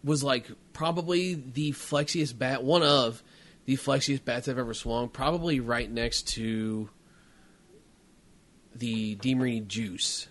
was 0.04 0.24
like 0.24 0.48
probably 0.74 1.34
the 1.34 1.72
flexiest 1.72 2.38
bat, 2.38 2.64
one 2.64 2.84
of 2.84 3.24
the 3.66 3.76
flexiest 3.76 4.24
bats 4.24 4.48
I've 4.48 4.58
ever 4.58 4.74
swung. 4.74 5.10
Probably 5.10 5.60
right 5.60 5.90
next 5.90 6.30
to 6.30 6.90
the 8.76 9.16
DeMarini 9.16 9.68
Juice. 9.68 10.28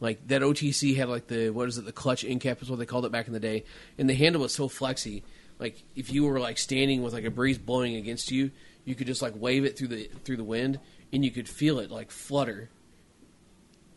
Like 0.00 0.26
that 0.28 0.42
OTC 0.42 0.96
had 0.96 1.08
like 1.08 1.28
the 1.28 1.50
what 1.50 1.68
is 1.68 1.78
it? 1.78 1.84
The 1.84 1.92
clutch 1.92 2.24
end 2.24 2.40
cap 2.40 2.60
is 2.60 2.68
what 2.68 2.80
they 2.80 2.86
called 2.86 3.06
it 3.06 3.12
back 3.12 3.28
in 3.28 3.32
the 3.32 3.40
day, 3.40 3.64
and 3.96 4.10
the 4.10 4.14
handle 4.14 4.42
was 4.42 4.52
so 4.52 4.66
flexy. 4.68 5.22
Like 5.60 5.80
if 5.94 6.12
you 6.12 6.24
were 6.24 6.40
like 6.40 6.58
standing 6.58 7.02
with 7.02 7.12
like 7.12 7.24
a 7.24 7.30
breeze 7.30 7.58
blowing 7.58 7.94
against 7.94 8.32
you, 8.32 8.50
you 8.84 8.96
could 8.96 9.06
just 9.06 9.22
like 9.22 9.34
wave 9.36 9.64
it 9.64 9.78
through 9.78 9.88
the 9.88 10.10
through 10.24 10.38
the 10.38 10.44
wind, 10.44 10.80
and 11.12 11.24
you 11.24 11.30
could 11.30 11.48
feel 11.48 11.78
it 11.78 11.90
like 11.90 12.10
flutter. 12.10 12.70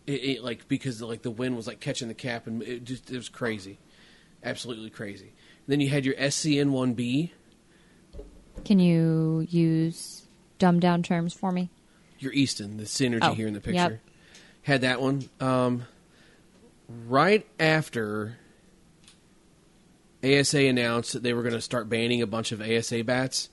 It, 0.07 0.23
it 0.23 0.43
like 0.43 0.67
because 0.67 1.01
like 1.01 1.21
the 1.23 1.31
wind 1.31 1.55
was 1.55 1.67
like 1.67 1.79
catching 1.79 2.07
the 2.07 2.13
cap, 2.13 2.45
and 2.47 2.61
it 2.61 2.83
just 2.83 3.09
it 3.09 3.15
was 3.17 3.29
crazy, 3.29 3.79
absolutely 4.43 4.89
crazy. 4.89 5.33
then 5.67 5.79
you 5.79 5.89
had 5.89 6.05
your 6.05 6.15
SCN 6.15 6.69
one 6.69 6.93
B, 6.93 7.33
Can 8.63 8.79
you 8.79 9.47
use 9.49 10.27
dumbed 10.59 10.81
down 10.81 11.01
terms 11.03 11.33
for 11.33 11.51
me? 11.51 11.69
your 12.19 12.31
Easton, 12.33 12.77
the 12.77 12.83
synergy 12.83 13.19
Oh, 13.23 13.33
here 13.33 13.47
in 13.47 13.53
the 13.53 13.59
picture. 13.59 13.73
yep. 13.75 13.99
Had 14.63 14.81
that 14.81 15.01
one. 15.01 15.27
Um, 15.39 15.83
right 17.07 17.45
after 17.59 18.37
ASA 20.23 20.59
announced 20.65 21.13
that 21.13 21.23
they 21.23 21.33
were 21.33 21.41
going 21.43 21.53
to 21.53 21.61
start 21.61 21.89
banning 21.89 22.21
a 22.21 22.27
bunch 22.27 22.51
of 22.51 22.61
ASA 22.61 23.03
bats, 23.03 23.49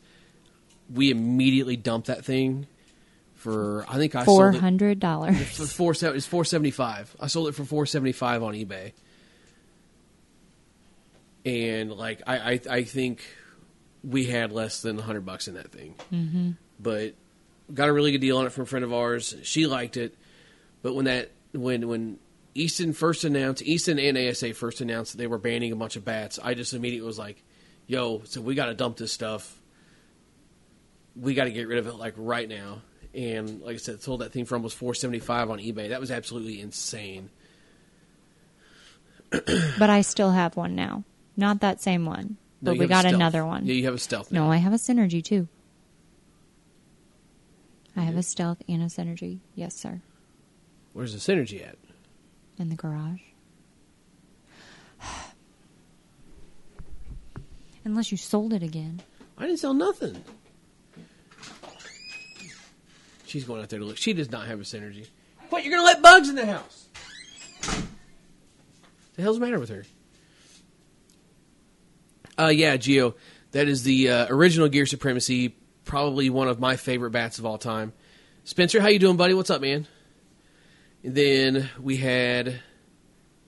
we 0.92 1.10
immediately 1.10 1.76
dumped 1.76 2.06
that 2.06 2.24
thing 2.24 2.66
for 3.42 3.84
I 3.88 3.96
think 3.96 4.14
I 4.14 4.24
Four 4.24 4.52
dollars. 5.00 5.56
for 5.56 5.66
four 5.66 5.94
it's 6.14 6.26
four 6.26 6.44
seventy 6.44 6.70
five. 6.70 7.14
I 7.18 7.26
sold 7.26 7.48
it 7.48 7.56
for 7.56 7.64
four 7.64 7.86
seventy 7.86 8.12
five 8.12 8.42
on 8.42 8.54
eBay, 8.54 8.92
and 11.44 11.90
like 11.90 12.22
I, 12.24 12.52
I 12.52 12.60
I 12.70 12.82
think 12.84 13.20
we 14.04 14.26
had 14.26 14.52
less 14.52 14.80
than 14.80 14.96
hundred 14.96 15.26
bucks 15.26 15.48
in 15.48 15.54
that 15.54 15.72
thing, 15.72 15.96
mm-hmm. 16.12 16.50
but 16.78 17.14
got 17.74 17.88
a 17.88 17.92
really 17.92 18.12
good 18.12 18.20
deal 18.20 18.38
on 18.38 18.46
it 18.46 18.52
from 18.52 18.62
a 18.62 18.66
friend 18.66 18.84
of 18.84 18.92
ours. 18.92 19.34
She 19.42 19.66
liked 19.66 19.96
it, 19.96 20.14
but 20.82 20.94
when 20.94 21.06
that 21.06 21.32
when 21.52 21.88
when 21.88 22.18
Easton 22.54 22.92
first 22.92 23.24
announced 23.24 23.60
Easton 23.62 23.98
and 23.98 24.16
ASA 24.16 24.54
first 24.54 24.80
announced 24.80 25.12
that 25.12 25.18
they 25.18 25.26
were 25.26 25.38
banning 25.38 25.72
a 25.72 25.76
bunch 25.76 25.96
of 25.96 26.04
bats, 26.04 26.38
I 26.40 26.54
just 26.54 26.74
immediately 26.74 27.08
was 27.08 27.18
like, 27.18 27.42
"Yo, 27.88 28.22
so 28.22 28.40
we 28.40 28.54
got 28.54 28.66
to 28.66 28.74
dump 28.74 28.98
this 28.98 29.12
stuff. 29.12 29.60
We 31.16 31.34
got 31.34 31.44
to 31.44 31.50
get 31.50 31.66
rid 31.66 31.78
of 31.78 31.88
it 31.88 31.94
like 31.94 32.14
right 32.16 32.48
now." 32.48 32.82
And 33.14 33.60
like 33.60 33.74
I 33.74 33.78
said, 33.78 34.00
sold 34.02 34.20
that 34.22 34.32
thing 34.32 34.44
for 34.46 34.54
almost 34.54 34.76
four 34.76 34.94
seventy 34.94 35.18
five 35.18 35.50
on 35.50 35.58
eBay. 35.58 35.90
That 35.90 36.00
was 36.00 36.10
absolutely 36.10 36.60
insane. 36.60 37.28
but 39.30 39.90
I 39.90 40.00
still 40.02 40.30
have 40.30 40.56
one 40.56 40.74
now. 40.74 41.04
Not 41.36 41.60
that 41.60 41.80
same 41.80 42.04
one, 42.06 42.36
No, 42.60 42.72
but 42.72 42.78
we 42.78 42.86
got 42.86 43.04
another 43.06 43.44
one. 43.46 43.66
Yeah, 43.66 43.74
you 43.74 43.84
have 43.84 43.94
a 43.94 43.98
stealth. 43.98 44.30
no. 44.32 44.50
I 44.50 44.56
have 44.58 44.72
a 44.72 44.76
synergy 44.76 45.22
too. 45.24 45.48
I 47.96 48.00
have 48.02 48.16
a 48.16 48.22
stealth 48.22 48.62
and 48.68 48.82
a 48.82 48.86
synergy. 48.86 49.40
Yes, 49.54 49.74
sir. 49.74 50.00
Where's 50.94 51.12
the 51.12 51.18
synergy 51.32 51.66
at? 51.66 51.76
In 52.58 52.68
the 52.70 52.74
garage. 52.76 53.20
Unless 57.84 58.10
you 58.10 58.16
sold 58.16 58.52
it 58.52 58.62
again. 58.62 59.02
I 59.36 59.46
didn't 59.46 59.58
sell 59.58 59.74
nothing. 59.74 60.22
She's 63.32 63.44
going 63.44 63.62
out 63.62 63.70
there 63.70 63.78
to 63.78 63.84
look. 63.86 63.96
She 63.96 64.12
does 64.12 64.30
not 64.30 64.46
have 64.46 64.60
a 64.60 64.62
synergy. 64.62 65.06
What? 65.48 65.64
You're 65.64 65.74
going 65.74 65.80
to 65.80 65.86
let 65.86 66.02
bugs 66.02 66.28
in 66.28 66.34
the 66.34 66.44
house? 66.44 66.86
The 69.14 69.22
hell's 69.22 69.38
the 69.38 69.44
matter 69.46 69.58
with 69.58 69.70
her? 69.70 69.86
Uh, 72.38 72.48
yeah, 72.48 72.76
Geo. 72.76 73.14
That 73.52 73.68
is 73.68 73.84
the 73.84 74.10
uh, 74.10 74.26
original 74.28 74.68
Gear 74.68 74.84
Supremacy. 74.84 75.56
Probably 75.86 76.28
one 76.28 76.48
of 76.48 76.60
my 76.60 76.76
favorite 76.76 77.12
bats 77.12 77.38
of 77.38 77.46
all 77.46 77.56
time. 77.56 77.94
Spencer, 78.44 78.82
how 78.82 78.88
you 78.88 78.98
doing, 78.98 79.16
buddy? 79.16 79.32
What's 79.32 79.48
up, 79.48 79.62
man? 79.62 79.86
And 81.02 81.14
then 81.14 81.70
we 81.80 81.96
had 81.96 82.60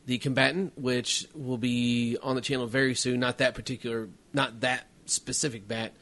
the 0.07 0.17
combatant, 0.17 0.79
which 0.79 1.27
will 1.35 1.59
be 1.59 2.17
on 2.23 2.37
the 2.37 2.41
channel 2.41 2.67
very 2.67 2.95
soon. 2.95 3.21
Not 3.21 3.37
that 3.37 3.55
particular, 3.55 4.09
not 4.33 4.61
that 4.61 4.87
specific 5.05 5.69
bat, 5.69 5.93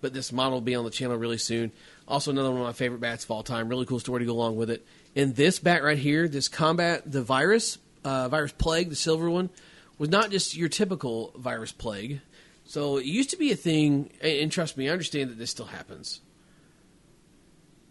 but 0.00 0.12
this 0.12 0.32
model 0.32 0.54
will 0.54 0.60
be 0.60 0.74
on 0.74 0.84
the 0.84 0.90
channel 0.90 1.16
really 1.16 1.38
soon. 1.38 1.70
Also, 2.08 2.30
another 2.30 2.50
one 2.50 2.60
of 2.60 2.66
my 2.66 2.72
favorite 2.72 3.00
bats 3.00 3.24
of 3.24 3.30
all 3.30 3.42
time. 3.42 3.68
Really 3.68 3.86
cool 3.86 4.00
story 4.00 4.20
to 4.20 4.26
go 4.26 4.32
along 4.32 4.56
with 4.56 4.70
it. 4.70 4.84
And 5.14 5.34
this 5.36 5.58
bat 5.58 5.82
right 5.82 5.98
here, 5.98 6.28
this 6.28 6.48
combat, 6.48 7.10
the 7.10 7.22
virus, 7.22 7.78
uh, 8.04 8.28
virus 8.28 8.52
plague, 8.52 8.90
the 8.90 8.96
silver 8.96 9.30
one, 9.30 9.50
was 9.98 10.08
not 10.08 10.30
just 10.30 10.56
your 10.56 10.68
typical 10.68 11.32
virus 11.36 11.72
plague. 11.72 12.20
So 12.64 12.96
it 12.96 13.06
used 13.06 13.30
to 13.30 13.36
be 13.36 13.52
a 13.52 13.56
thing, 13.56 14.10
and 14.20 14.32
and 14.32 14.52
trust 14.52 14.76
me, 14.76 14.88
I 14.88 14.92
understand 14.92 15.30
that 15.30 15.38
this 15.38 15.50
still 15.50 15.66
happens, 15.66 16.20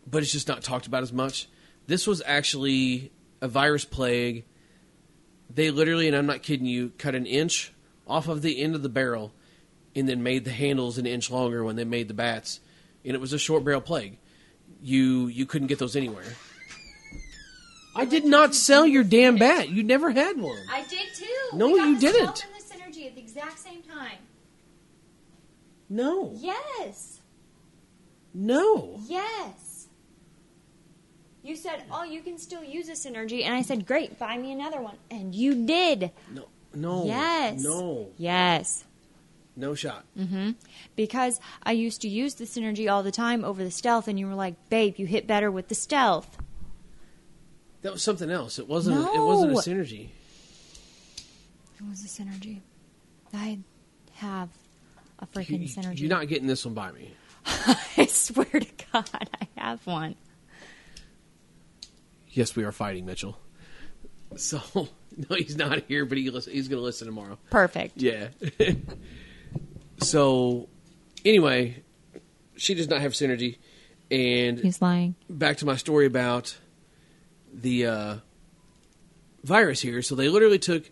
but 0.07 0.23
it's 0.23 0.31
just 0.31 0.47
not 0.47 0.63
talked 0.63 0.87
about 0.87 1.03
as 1.03 1.13
much. 1.13 1.47
This 1.87 2.07
was 2.07 2.21
actually 2.25 3.11
a 3.41 3.47
virus 3.47 3.85
plague. 3.85 4.45
They 5.53 5.71
literally, 5.71 6.07
and 6.07 6.15
I'm 6.15 6.25
not 6.25 6.43
kidding 6.43 6.65
you, 6.65 6.91
cut 6.97 7.15
an 7.15 7.25
inch 7.25 7.73
off 8.07 8.27
of 8.27 8.41
the 8.41 8.61
end 8.61 8.75
of 8.75 8.81
the 8.81 8.89
barrel 8.89 9.33
and 9.95 10.07
then 10.07 10.23
made 10.23 10.45
the 10.45 10.51
handles 10.51 10.97
an 10.97 11.05
inch 11.05 11.29
longer 11.29 11.63
when 11.63 11.75
they 11.75 11.83
made 11.83 12.07
the 12.07 12.13
bats. 12.13 12.59
And 13.05 13.15
it 13.15 13.21
was 13.21 13.33
a 13.33 13.39
short 13.39 13.63
barrel 13.63 13.81
plague. 13.81 14.17
You 14.81 15.27
you 15.27 15.45
couldn't 15.45 15.67
get 15.67 15.79
those 15.79 15.95
anywhere. 15.95 16.25
I 17.95 18.05
did 18.05 18.23
not 18.25 18.55
sell 18.55 18.85
your 18.87 19.03
damn 19.03 19.35
bat. 19.37 19.69
You 19.69 19.83
never 19.83 20.11
had 20.11 20.39
one. 20.39 20.57
I 20.71 20.83
did 20.83 21.07
too. 21.13 21.25
No, 21.57 21.67
We 21.71 21.77
got 21.79 21.87
you 21.87 21.95
the 21.95 22.01
didn't. 22.01 22.45
And 22.45 22.53
the 22.55 22.73
synergy 22.99 23.05
at 23.07 23.15
the 23.15 23.21
exact 23.21 23.59
same 23.59 23.81
time. 23.83 24.17
No. 25.89 26.31
Yes. 26.37 27.19
No. 28.33 28.97
Yes. 29.07 29.87
You 31.43 31.55
said, 31.55 31.83
"Oh, 31.91 32.03
you 32.03 32.21
can 32.21 32.37
still 32.37 32.63
use 32.63 32.87
a 32.87 32.93
synergy," 32.93 33.43
and 33.43 33.53
I 33.53 33.61
said, 33.63 33.85
"Great, 33.85 34.17
buy 34.19 34.37
me 34.37 34.51
another 34.51 34.79
one," 34.79 34.95
and 35.09 35.33
you 35.35 35.65
did. 35.65 36.11
No. 36.31 36.45
No. 36.73 37.05
Yes. 37.05 37.61
No. 37.61 38.07
Yes. 38.17 38.85
No 39.55 39.75
shot. 39.75 40.05
Mm-hmm. 40.17 40.51
Because 40.95 41.39
I 41.63 41.73
used 41.73 42.01
to 42.01 42.07
use 42.07 42.35
the 42.35 42.45
synergy 42.45 42.89
all 42.91 43.03
the 43.03 43.11
time 43.11 43.43
over 43.43 43.63
the 43.63 43.71
stealth, 43.71 44.07
and 44.07 44.19
you 44.19 44.27
were 44.27 44.35
like, 44.35 44.55
"Babe, 44.69 44.95
you 44.97 45.05
hit 45.05 45.27
better 45.27 45.51
with 45.51 45.67
the 45.67 45.75
stealth." 45.75 46.37
That 47.81 47.91
was 47.93 48.03
something 48.03 48.29
else. 48.29 48.59
It 48.59 48.67
wasn't. 48.67 48.97
It 49.13 49.19
wasn't 49.19 49.51
a 49.51 49.55
synergy. 49.55 50.09
It 51.79 51.89
was 51.89 52.03
a 52.03 52.07
synergy. 52.07 52.61
I 53.33 53.59
have 54.13 54.49
a 55.19 55.27
You, 55.35 55.41
freaking 55.41 55.63
synergy. 55.75 55.99
you're 55.99 56.09
not 56.09 56.27
getting 56.27 56.47
this 56.47 56.65
one 56.65 56.73
by 56.75 56.91
me. 56.91 57.11
I 57.45 58.05
swear 58.05 58.45
to 58.45 58.67
God, 58.93 59.09
I 59.13 59.47
have 59.57 59.85
one. 59.87 60.15
Yes, 62.29 62.55
we 62.55 62.63
are 62.63 62.71
fighting 62.71 63.05
Mitchell. 63.05 63.37
So 64.37 64.61
no, 65.29 65.35
he's 65.35 65.57
not 65.57 65.83
here, 65.87 66.05
but 66.05 66.17
he 66.17 66.25
he's 66.25 66.67
going 66.67 66.79
to 66.79 66.81
listen 66.81 67.07
tomorrow. 67.07 67.37
Perfect. 67.49 68.01
Yeah. 68.01 68.29
so 70.01 70.67
anyway, 71.25 71.83
she 72.55 72.73
does 72.73 72.87
not 72.87 73.01
have 73.01 73.13
synergy, 73.13 73.57
and 74.09 74.59
He's 74.59 74.81
lying. 74.81 75.15
back 75.29 75.57
to 75.57 75.65
my 75.65 75.75
story 75.75 76.05
about 76.05 76.57
the 77.53 77.85
uh, 77.85 78.15
virus 79.43 79.81
here. 79.81 80.01
So 80.01 80.15
they 80.15 80.29
literally 80.29 80.59
took 80.59 80.89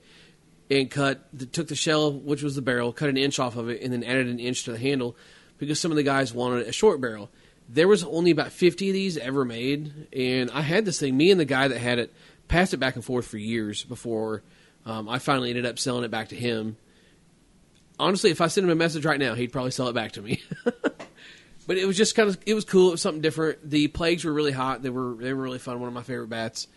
and 0.70 0.90
cut, 0.90 1.28
the, 1.34 1.46
took 1.46 1.68
the 1.68 1.76
shell, 1.76 2.12
which 2.12 2.44
was 2.44 2.56
the 2.56 2.62
barrel, 2.62 2.94
cut 2.94 3.10
an 3.10 3.18
inch 3.18 3.40
off 3.40 3.56
of 3.56 3.70
it, 3.70 3.82
and 3.82 3.92
then 3.92 4.04
added 4.04 4.28
an 4.28 4.40
inch 4.40 4.64
to 4.66 4.72
the 4.72 4.78
handle 4.78 5.16
because 5.58 5.80
some 5.80 5.92
of 5.92 5.98
the 5.98 6.04
guys 6.04 6.34
wanted 6.34 6.68
a 6.68 6.72
short 6.72 7.02
barrel. 7.02 7.30
There 7.68 7.88
was 7.88 8.04
only 8.04 8.32
about 8.32 8.52
50 8.52 8.90
of 8.90 8.94
these 8.94 9.18
ever 9.18 9.46
made, 9.46 10.08
and 10.14 10.50
I 10.52 10.62
had 10.62 10.86
this 10.86 11.00
thing. 11.00 11.16
Me 11.18 11.32
and 11.32 11.40
the 11.40 11.46
guy 11.46 11.68
that 11.68 11.78
had 11.78 12.00
it 12.00 12.14
passed 12.48 12.74
it 12.74 12.78
back 12.78 12.96
and 12.96 13.06
forth 13.06 13.28
for 13.28 13.38
years 13.38 13.84
before 13.84 14.42
um, 14.86 15.08
I 15.08 15.20
finally 15.20 15.50
ended 15.50 15.66
up 15.66 15.78
selling 15.78 16.04
it 16.04 16.12
back 16.12 16.30
to 16.30 16.36
him. 16.36 16.78
Honestly, 18.00 18.32
if 18.32 18.42
I 18.42 18.48
sent 18.48 18.66
him 18.66 18.72
a 18.72 18.76
message 18.76 19.06
right 19.06 19.20
now, 19.20 19.36
he'd 19.36 19.52
probably 19.52 19.72
sell 19.72 19.88
it 19.90 19.94
back 19.94 20.14
to 20.14 20.22
me. 20.22 20.42
but 21.68 21.78
it 21.78 21.86
was 21.86 21.98
just 21.98 22.16
kind 22.16 22.30
of 22.30 22.38
it 22.46 22.54
was 22.54 22.66
cool. 22.66 22.90
It 22.90 22.92
was 22.92 23.02
something 23.02 23.22
different. 23.22 23.70
The 23.70 23.88
plagues 23.90 24.24
were 24.24 24.34
really 24.34 24.52
hot. 24.52 24.82
They 24.82 24.90
were 24.90 25.16
they 25.16 25.34
were 25.34 25.44
really 25.44 25.60
fun. 25.60 25.80
One 25.80 25.88
of 25.88 25.94
my 25.94 26.04
favorite 26.04 26.30
bats. 26.30 26.68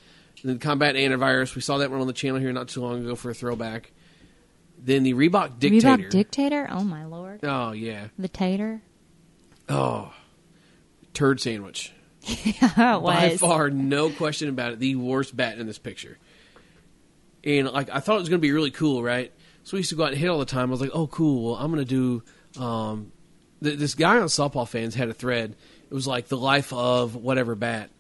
And 0.42 0.50
then 0.50 0.58
combat 0.58 0.96
antivirus. 0.96 1.54
We 1.54 1.60
saw 1.62 1.78
that 1.78 1.90
one 1.90 2.00
on 2.00 2.06
the 2.06 2.12
channel 2.12 2.40
here 2.40 2.52
not 2.52 2.68
too 2.68 2.80
long 2.80 3.00
ago 3.00 3.14
for 3.14 3.30
a 3.30 3.34
throwback. 3.34 3.92
Then 4.78 5.04
the 5.04 5.14
Reebok 5.14 5.60
Dictator. 5.60 5.88
Reebok 5.88 6.10
dictator? 6.10 6.68
Oh 6.70 6.82
my 6.82 7.04
lord. 7.04 7.40
oh 7.44 7.72
yeah. 7.72 8.08
The 8.18 8.28
tater? 8.28 8.82
Oh, 9.68 10.12
turd 11.14 11.40
sandwich. 11.40 11.92
Yeah, 12.44 12.96
it 12.96 13.02
was. 13.02 13.14
By 13.14 13.36
far, 13.36 13.70
no 13.70 14.10
question 14.10 14.48
about 14.48 14.72
it, 14.72 14.78
the 14.78 14.94
worst 14.94 15.36
bat 15.36 15.58
in 15.58 15.66
this 15.66 15.78
picture. 15.78 16.18
And 17.42 17.68
like 17.70 17.90
I 17.90 18.00
thought 18.00 18.16
it 18.16 18.20
was 18.20 18.28
going 18.28 18.40
to 18.40 18.42
be 18.42 18.52
really 18.52 18.70
cool, 18.70 19.02
right? 19.02 19.32
So 19.64 19.76
we 19.76 19.80
used 19.80 19.90
to 19.90 19.96
go 19.96 20.04
out 20.04 20.10
and 20.12 20.18
hit 20.18 20.28
all 20.28 20.38
the 20.38 20.44
time. 20.44 20.68
I 20.68 20.72
was 20.72 20.80
like, 20.80 20.90
oh, 20.92 21.06
cool. 21.06 21.44
Well, 21.52 21.54
I'm 21.56 21.70
going 21.72 21.84
to 21.84 22.20
do. 22.54 22.60
Um, 22.62 23.12
th- 23.62 23.78
this 23.78 23.94
guy 23.94 24.18
on 24.18 24.24
softball 24.26 24.66
fans 24.68 24.94
had 24.94 25.08
a 25.08 25.14
thread. 25.14 25.54
It 25.90 25.94
was 25.94 26.06
like 26.06 26.28
the 26.28 26.36
life 26.36 26.72
of 26.72 27.14
whatever 27.14 27.54
bat, 27.54 27.90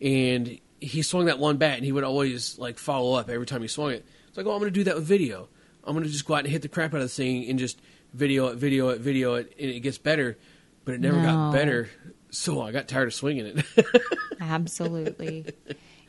and 0.00 0.58
he 0.80 1.02
swung 1.02 1.26
that 1.26 1.38
one 1.38 1.56
bat, 1.58 1.76
and 1.76 1.84
he 1.84 1.92
would 1.92 2.04
always 2.04 2.58
like 2.58 2.78
follow 2.78 3.14
up 3.18 3.28
every 3.28 3.46
time 3.46 3.60
he 3.62 3.68
swung 3.68 3.90
it. 3.92 4.04
It's 4.28 4.36
like, 4.36 4.46
oh, 4.46 4.52
I'm 4.52 4.60
going 4.60 4.72
to 4.72 4.78
do 4.80 4.84
that 4.84 4.94
with 4.94 5.04
video. 5.04 5.48
I'm 5.84 5.94
going 5.94 6.04
to 6.04 6.10
just 6.10 6.24
go 6.26 6.34
out 6.34 6.44
and 6.44 6.48
hit 6.48 6.62
the 6.62 6.68
crap 6.68 6.92
out 6.94 6.98
of 6.98 7.02
the 7.02 7.08
thing 7.08 7.48
and 7.48 7.58
just 7.58 7.80
video 8.14 8.48
it, 8.48 8.56
video 8.56 8.88
it, 8.90 9.00
video 9.00 9.34
it, 9.34 9.52
and 9.58 9.70
it 9.70 9.80
gets 9.80 9.98
better. 9.98 10.38
But 10.84 10.94
it 10.94 11.00
never 11.00 11.16
No. 11.18 11.24
got 11.24 11.52
better, 11.52 11.90
so 12.30 12.62
I 12.62 12.70
got 12.72 12.86
tired 12.88 13.08
of 13.08 13.14
swinging 13.14 13.46
it. 13.58 13.86
Absolutely. 14.40 15.46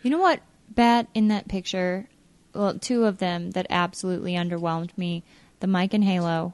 you 0.04 0.10
know 0.12 0.20
what 0.20 0.42
bat 0.70 1.08
in 1.14 1.28
that 1.30 1.48
picture? 1.48 2.08
Well, 2.54 2.78
two 2.78 3.06
of 3.06 3.18
them 3.20 3.52
that 3.52 3.68
absolutely 3.70 4.34
underwhelmed 4.34 4.98
me. 4.98 5.24
The 5.60 5.68
Miken 5.68 6.04
Halo. 6.04 6.54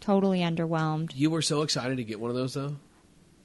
Totally 0.00 0.40
underwhelmed. 0.40 1.12
you 1.14 1.30
were 1.30 1.40
so 1.42 1.62
excited 1.62 1.96
to 1.96 2.04
get 2.04 2.20
one 2.20 2.30
of 2.30 2.36
those, 2.36 2.52
though. 2.54 2.76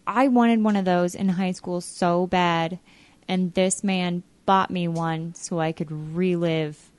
I 0.06 0.28
wanted 0.28 0.62
one 0.64 0.76
of 0.76 0.84
those 0.86 1.16
in 1.16 1.30
high 1.30 1.52
school 1.54 1.80
so 1.80 2.28
bad, 2.28 2.80
and 3.28 3.54
this 3.54 3.84
man 3.84 4.24
bought 4.46 4.70
me 4.70 4.88
one 4.88 5.36
so 5.36 5.60
I 5.60 5.72
could 5.72 5.90
relive 6.16 6.90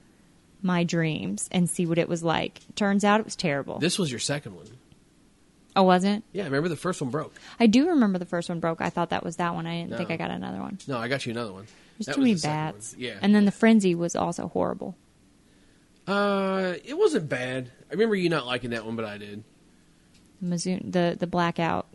my 0.62 0.84
dreams 0.84 1.48
and 1.53 1.68
see 1.68 1.84
what 1.84 1.98
it 1.98 2.09
was 2.09 2.22
like. 2.22 2.61
Turns 2.74 3.05
out 3.05 3.20
it 3.20 3.26
was 3.26 3.36
terrible. 3.36 3.78
This 3.80 3.98
was 3.98 4.11
your 4.11 4.20
second 4.20 4.55
one. 4.55 4.66
oh, 5.76 5.82
wasn't? 5.82 6.24
Yeah, 6.32 6.44
remember 6.44 6.68
the 6.68 6.76
first 6.76 7.03
one 7.03 7.11
broke. 7.11 7.34
I 7.59 7.66
do 7.66 7.88
remember 7.88 8.18
the 8.18 8.26
first 8.26 8.48
one 8.48 8.61
broke. 8.61 8.80
I 8.80 8.88
thought 8.90 9.11
that 9.11 9.24
was 9.24 9.36
that 9.36 9.55
one. 9.55 9.66
I 9.66 9.82
didn't 9.82 9.98
think 9.98 10.11
I 10.11 10.16
got 10.16 10.30
another 10.30 10.59
one. 10.61 10.78
No, 10.86 10.96
I 10.96 11.09
got 11.09 11.26
you 11.26 11.32
another 11.32 11.53
one. 11.53 11.66
There's 12.01 12.07
That 12.07 12.14
too 12.14 12.22
many 12.22 12.34
the 12.34 12.40
bats. 12.48 12.94
Yeah. 12.98 13.18
And 13.20 13.34
then 13.34 13.44
the 13.44 13.53
frenzy 13.53 13.94
was 13.94 14.16
also 14.16 14.48
horrible. 14.48 14.96
Uh, 16.07 16.74
it 16.84 16.96
wasn't 16.96 17.28
bad. 17.28 17.70
I 17.90 17.92
remember 17.92 18.16
you 18.16 18.30
not 18.30 18.46
liking 18.46 18.70
that 18.70 18.84
one, 18.86 18.96
but 18.96 19.05
I 19.05 19.18
did. 19.18 19.44
Mizzou, 20.42 20.80
the 20.90 21.14
the 21.18 21.26
blackout, 21.26 21.86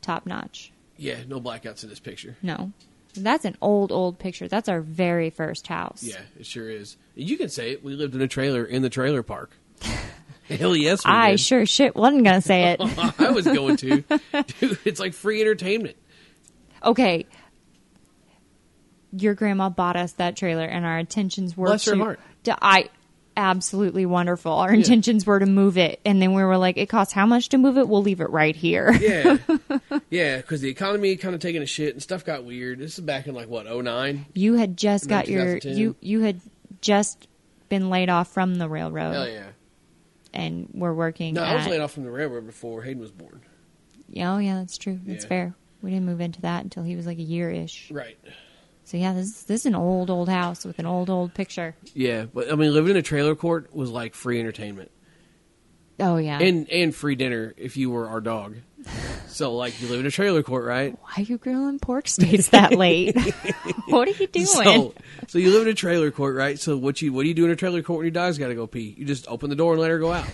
top 0.00 0.24
notch. 0.26 0.72
Yeah, 0.96 1.16
no 1.26 1.40
blackouts 1.40 1.82
in 1.82 1.88
this 1.90 1.98
picture. 1.98 2.36
No, 2.40 2.70
that's 3.16 3.44
an 3.44 3.56
old 3.60 3.90
old 3.90 4.20
picture. 4.20 4.46
That's 4.46 4.68
our 4.68 4.80
very 4.80 5.30
first 5.30 5.66
house. 5.66 6.04
Yeah, 6.04 6.20
it 6.38 6.46
sure 6.46 6.70
is. 6.70 6.96
You 7.16 7.36
can 7.36 7.48
say 7.48 7.72
it. 7.72 7.82
We 7.82 7.94
lived 7.94 8.14
in 8.14 8.20
a 8.22 8.28
trailer 8.28 8.64
in 8.64 8.82
the 8.82 8.90
trailer 8.90 9.24
park. 9.24 9.50
Hell 10.48 10.76
yes, 10.76 11.04
we 11.04 11.10
I 11.10 11.32
did. 11.32 11.40
sure 11.40 11.66
shit 11.66 11.96
wasn't 11.96 12.24
gonna 12.24 12.40
say 12.40 12.76
it. 12.78 12.80
I 13.20 13.32
was 13.32 13.44
going 13.46 13.76
to. 13.78 14.02
Dude, 14.60 14.78
it's 14.84 15.00
like 15.00 15.12
free 15.14 15.40
entertainment. 15.40 15.96
okay. 16.84 17.26
Your 19.12 19.34
grandma 19.34 19.68
bought 19.68 19.96
us 19.96 20.12
that 20.12 20.36
trailer, 20.36 20.64
and 20.64 20.84
our 20.84 20.98
intentions 20.98 21.56
were 21.56 21.66
Bless 21.66 21.84
her 21.86 21.92
to. 21.92 21.98
heart. 21.98 22.20
to- 22.44 22.56
I 22.64 22.88
absolutely 23.36 24.04
wonderful. 24.06 24.52
Our 24.52 24.72
intentions 24.74 25.24
were 25.26 25.38
to 25.38 25.46
move 25.46 25.78
it, 25.78 26.00
and 26.04 26.20
then 26.20 26.34
we 26.34 26.42
were 26.44 26.56
like, 26.58 26.76
"It 26.76 26.88
costs 26.88 27.12
how 27.14 27.24
much 27.26 27.48
to 27.50 27.58
move 27.58 27.78
it? 27.78 27.88
We'll 27.88 28.02
leave 28.02 28.20
it 28.20 28.30
right 28.30 28.54
here." 28.56 28.92
Yeah, 28.92 29.38
yeah, 30.10 30.36
because 30.38 30.60
the 30.60 30.68
economy 30.70 31.16
kind 31.16 31.34
of 31.34 31.40
taking 31.40 31.62
a 31.62 31.66
shit 31.66 31.94
and 31.94 32.02
stuff 32.02 32.24
got 32.24 32.44
weird. 32.44 32.78
This 32.78 32.98
is 32.98 33.04
back 33.04 33.26
in 33.26 33.34
like 33.34 33.48
what 33.48 33.66
09? 33.66 34.26
You 34.34 34.54
had 34.54 34.76
just 34.76 35.08
got 35.08 35.28
your 35.28 35.58
2010. 35.60 35.76
you 35.78 35.96
you 36.00 36.20
had 36.20 36.40
just 36.80 37.26
been 37.68 37.88
laid 37.90 38.10
off 38.10 38.32
from 38.32 38.56
the 38.56 38.68
railroad, 38.68 39.12
Hell 39.12 39.28
yeah. 39.28 39.46
and 40.34 40.68
were 40.74 40.94
working. 40.94 41.34
No, 41.34 41.42
I 41.42 41.54
was 41.54 41.66
laid 41.66 41.80
off 41.80 41.92
from 41.92 42.04
the 42.04 42.10
railroad 42.10 42.46
before 42.46 42.82
Hayden 42.82 43.00
was 43.00 43.10
born. 43.12 43.40
Yeah, 44.08 44.34
Oh 44.34 44.38
yeah, 44.38 44.56
that's 44.56 44.76
true. 44.76 45.00
That's 45.06 45.24
Yeah. 45.24 45.28
fair. 45.28 45.54
We 45.80 45.90
didn't 45.90 46.04
move 46.06 46.20
into 46.20 46.42
that 46.42 46.64
until 46.64 46.82
he 46.82 46.96
was 46.96 47.06
like 47.06 47.18
a 47.18 47.22
year 47.22 47.50
ish. 47.50 47.90
Right. 47.90 48.18
So 48.84 48.96
yeah, 48.96 49.12
this 49.12 49.44
this 49.44 49.60
is 49.60 49.66
an 49.66 49.74
old 49.74 50.10
old 50.10 50.28
house 50.28 50.64
with 50.64 50.78
an 50.78 50.86
old 50.86 51.08
old 51.08 51.34
picture. 51.34 51.74
Yeah, 51.94 52.24
but 52.24 52.52
I 52.52 52.56
mean, 52.56 52.72
living 52.74 52.90
in 52.92 52.96
a 52.96 53.02
trailer 53.02 53.34
court 53.34 53.74
was 53.74 53.90
like 53.90 54.14
free 54.14 54.40
entertainment 54.40 54.90
Oh 56.00 56.16
yeah. 56.16 56.38
and 56.40 56.68
and 56.68 56.94
free 56.94 57.14
dinner 57.14 57.54
if 57.56 57.76
you 57.76 57.90
were 57.90 58.08
our 58.08 58.20
dog. 58.20 58.56
So 59.28 59.54
like 59.54 59.80
you 59.80 59.88
live 59.88 60.00
in 60.00 60.06
a 60.06 60.10
trailer 60.10 60.42
court, 60.42 60.64
right? 60.64 60.98
Why 61.00 61.12
are 61.18 61.22
you 61.22 61.38
grilling 61.38 61.78
pork 61.78 62.08
steaks 62.08 62.48
that 62.48 62.72
late? 62.76 63.16
what 63.88 64.08
are 64.08 64.10
you 64.12 64.26
doing? 64.26 64.46
So, 64.46 64.94
so 65.28 65.38
you 65.38 65.50
live 65.52 65.62
in 65.62 65.68
a 65.68 65.74
trailer 65.74 66.10
court, 66.10 66.34
right? 66.34 66.58
So 66.58 66.76
what 66.76 67.00
you 67.00 67.12
what 67.12 67.22
do 67.22 67.28
you 67.28 67.34
do 67.34 67.44
in 67.44 67.50
a 67.50 67.56
trailer 67.56 67.82
court 67.82 67.98
when 67.98 68.06
your 68.06 68.10
dog's 68.12 68.38
got 68.38 68.48
to 68.48 68.54
go 68.54 68.66
pee? 68.66 68.94
You 68.98 69.04
just 69.04 69.28
open 69.28 69.50
the 69.50 69.56
door 69.56 69.72
and 69.72 69.80
let 69.80 69.90
her 69.90 69.98
go 69.98 70.12
out. 70.12 70.26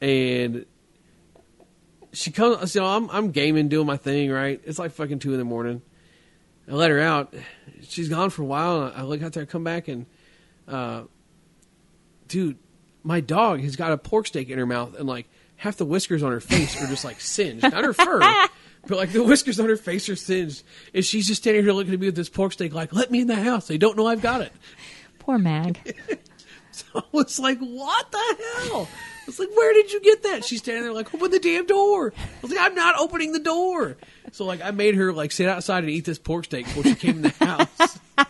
And 0.00 0.66
she 2.12 2.32
comes. 2.32 2.72
So 2.72 2.84
I'm 2.84 3.08
I'm 3.10 3.30
gaming, 3.30 3.68
doing 3.68 3.86
my 3.86 3.96
thing, 3.96 4.30
right? 4.30 4.60
It's 4.64 4.78
like 4.78 4.92
fucking 4.92 5.20
two 5.20 5.32
in 5.32 5.38
the 5.38 5.44
morning. 5.44 5.82
I 6.68 6.74
let 6.74 6.90
her 6.90 7.00
out. 7.00 7.34
She's 7.82 8.08
gone 8.08 8.30
for 8.30 8.42
a 8.42 8.46
while. 8.46 8.84
And 8.84 8.94
I 8.94 9.02
look 9.02 9.22
out 9.22 9.32
there, 9.32 9.44
I 9.44 9.46
come 9.46 9.64
back, 9.64 9.88
and 9.88 10.06
uh, 10.66 11.02
dude, 12.28 12.58
my 13.02 13.20
dog 13.20 13.60
has 13.60 13.76
got 13.76 13.92
a 13.92 13.96
pork 13.98 14.26
steak 14.26 14.50
in 14.50 14.58
her 14.58 14.66
mouth, 14.66 14.94
and 14.98 15.08
like 15.08 15.26
half 15.56 15.76
the 15.76 15.86
whiskers 15.86 16.22
on 16.22 16.30
her 16.30 16.40
face 16.40 16.80
are 16.80 16.86
just 16.86 17.04
like 17.04 17.20
singed, 17.20 17.62
not 17.62 17.84
her 17.84 17.94
fur, 17.94 18.20
but 18.86 18.98
like 18.98 19.12
the 19.12 19.24
whiskers 19.24 19.58
on 19.58 19.68
her 19.68 19.76
face 19.76 20.08
are 20.08 20.16
singed, 20.16 20.62
and 20.92 21.04
she's 21.04 21.26
just 21.26 21.42
standing 21.42 21.64
here 21.64 21.72
looking 21.72 21.94
at 21.94 22.00
me 22.00 22.06
with 22.06 22.16
this 22.16 22.28
pork 22.28 22.52
steak, 22.52 22.74
like, 22.74 22.92
"Let 22.92 23.10
me 23.10 23.20
in 23.20 23.26
the 23.28 23.36
house." 23.36 23.66
They 23.66 23.78
don't 23.78 23.96
know 23.96 24.06
I've 24.06 24.22
got 24.22 24.42
it. 24.42 24.52
Poor 25.18 25.38
Mag. 25.38 25.96
So 26.78 26.86
I 26.94 27.02
was 27.12 27.38
like, 27.38 27.58
"What 27.58 28.10
the 28.10 28.36
hell?" 28.68 28.88
I 28.88 29.26
was 29.26 29.38
like, 29.38 29.50
"Where 29.54 29.72
did 29.74 29.92
you 29.92 30.00
get 30.00 30.22
that?" 30.24 30.44
She's 30.44 30.60
standing 30.60 30.84
there 30.84 30.92
like, 30.92 31.12
"Open 31.14 31.30
the 31.30 31.38
damn 31.38 31.66
door." 31.66 32.12
I 32.16 32.22
was 32.42 32.50
like, 32.50 32.60
"I'm 32.60 32.74
not 32.74 32.98
opening 32.98 33.32
the 33.32 33.40
door." 33.40 33.96
So 34.32 34.44
like, 34.44 34.62
I 34.62 34.70
made 34.70 34.94
her 34.94 35.12
like 35.12 35.32
sit 35.32 35.48
outside 35.48 35.84
and 35.84 35.90
eat 35.90 36.04
this 36.04 36.18
pork 36.18 36.44
steak 36.44 36.66
before 36.66 36.84
she 36.84 36.94
came 36.94 37.16
in 37.16 37.22
the 37.22 37.44
house. 37.44 37.98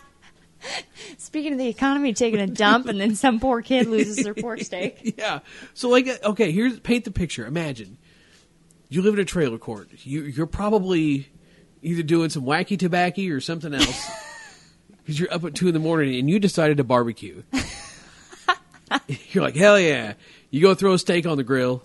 Speaking 1.18 1.52
of 1.52 1.58
the 1.58 1.68
economy 1.68 2.14
taking 2.14 2.40
a 2.40 2.46
dump, 2.46 2.86
and 2.86 3.00
then 3.00 3.14
some 3.14 3.38
poor 3.40 3.62
kid 3.62 3.86
loses 3.88 4.16
their 4.24 4.34
pork 4.34 4.60
steak. 4.60 5.14
yeah. 5.18 5.40
So 5.74 5.88
like, 5.88 6.08
uh, 6.08 6.16
okay, 6.24 6.50
here's 6.50 6.78
paint 6.80 7.04
the 7.04 7.10
picture. 7.10 7.46
Imagine 7.46 7.98
you 8.88 9.02
live 9.02 9.14
in 9.14 9.20
a 9.20 9.24
trailer 9.24 9.58
court. 9.58 9.88
You, 10.04 10.22
you're 10.22 10.46
probably 10.46 11.28
either 11.82 12.02
doing 12.02 12.30
some 12.30 12.44
wacky 12.44 12.78
tobacco 12.78 13.28
or 13.30 13.40
something 13.40 13.74
else 13.74 14.10
because 14.98 15.18
you're 15.20 15.32
up 15.32 15.44
at 15.44 15.54
two 15.54 15.68
in 15.68 15.74
the 15.74 15.80
morning 15.80 16.18
and 16.18 16.28
you 16.28 16.38
decided 16.38 16.78
to 16.78 16.84
barbecue. 16.84 17.42
you're 19.30 19.44
like, 19.44 19.56
hell 19.56 19.78
yeah! 19.78 20.14
You 20.50 20.60
go 20.60 20.74
throw 20.74 20.94
a 20.94 20.98
steak 20.98 21.26
on 21.26 21.36
the 21.36 21.44
grill. 21.44 21.82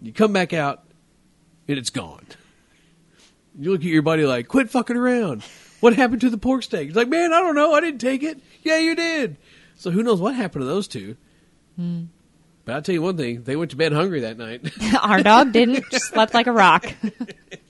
You 0.00 0.12
come 0.12 0.32
back 0.32 0.52
out, 0.52 0.84
and 1.68 1.78
it's 1.78 1.90
gone. 1.90 2.26
You 3.58 3.72
look 3.72 3.80
at 3.80 3.86
your 3.86 4.02
buddy 4.02 4.24
like, 4.24 4.48
quit 4.48 4.70
fucking 4.70 4.96
around. 4.96 5.42
What 5.80 5.94
happened 5.94 6.20
to 6.22 6.30
the 6.30 6.38
pork 6.38 6.62
steak? 6.62 6.88
He's 6.88 6.96
like, 6.96 7.08
man, 7.08 7.32
I 7.32 7.40
don't 7.40 7.54
know. 7.54 7.72
I 7.72 7.80
didn't 7.80 8.00
take 8.00 8.22
it. 8.22 8.40
Yeah, 8.62 8.78
you 8.78 8.94
did. 8.94 9.36
So 9.76 9.90
who 9.90 10.02
knows 10.02 10.20
what 10.20 10.34
happened 10.34 10.62
to 10.62 10.66
those 10.66 10.88
two? 10.88 11.16
Hmm. 11.76 12.04
But 12.64 12.74
I'll 12.74 12.82
tell 12.82 12.94
you 12.94 13.02
one 13.02 13.16
thing: 13.16 13.42
they 13.42 13.56
went 13.56 13.70
to 13.72 13.76
bed 13.76 13.92
hungry 13.92 14.20
that 14.20 14.36
night. 14.36 14.70
Our 15.02 15.22
dog 15.22 15.52
didn't. 15.52 15.90
Just 15.90 16.06
slept 16.06 16.34
like 16.34 16.46
a 16.46 16.52
rock. 16.52 16.86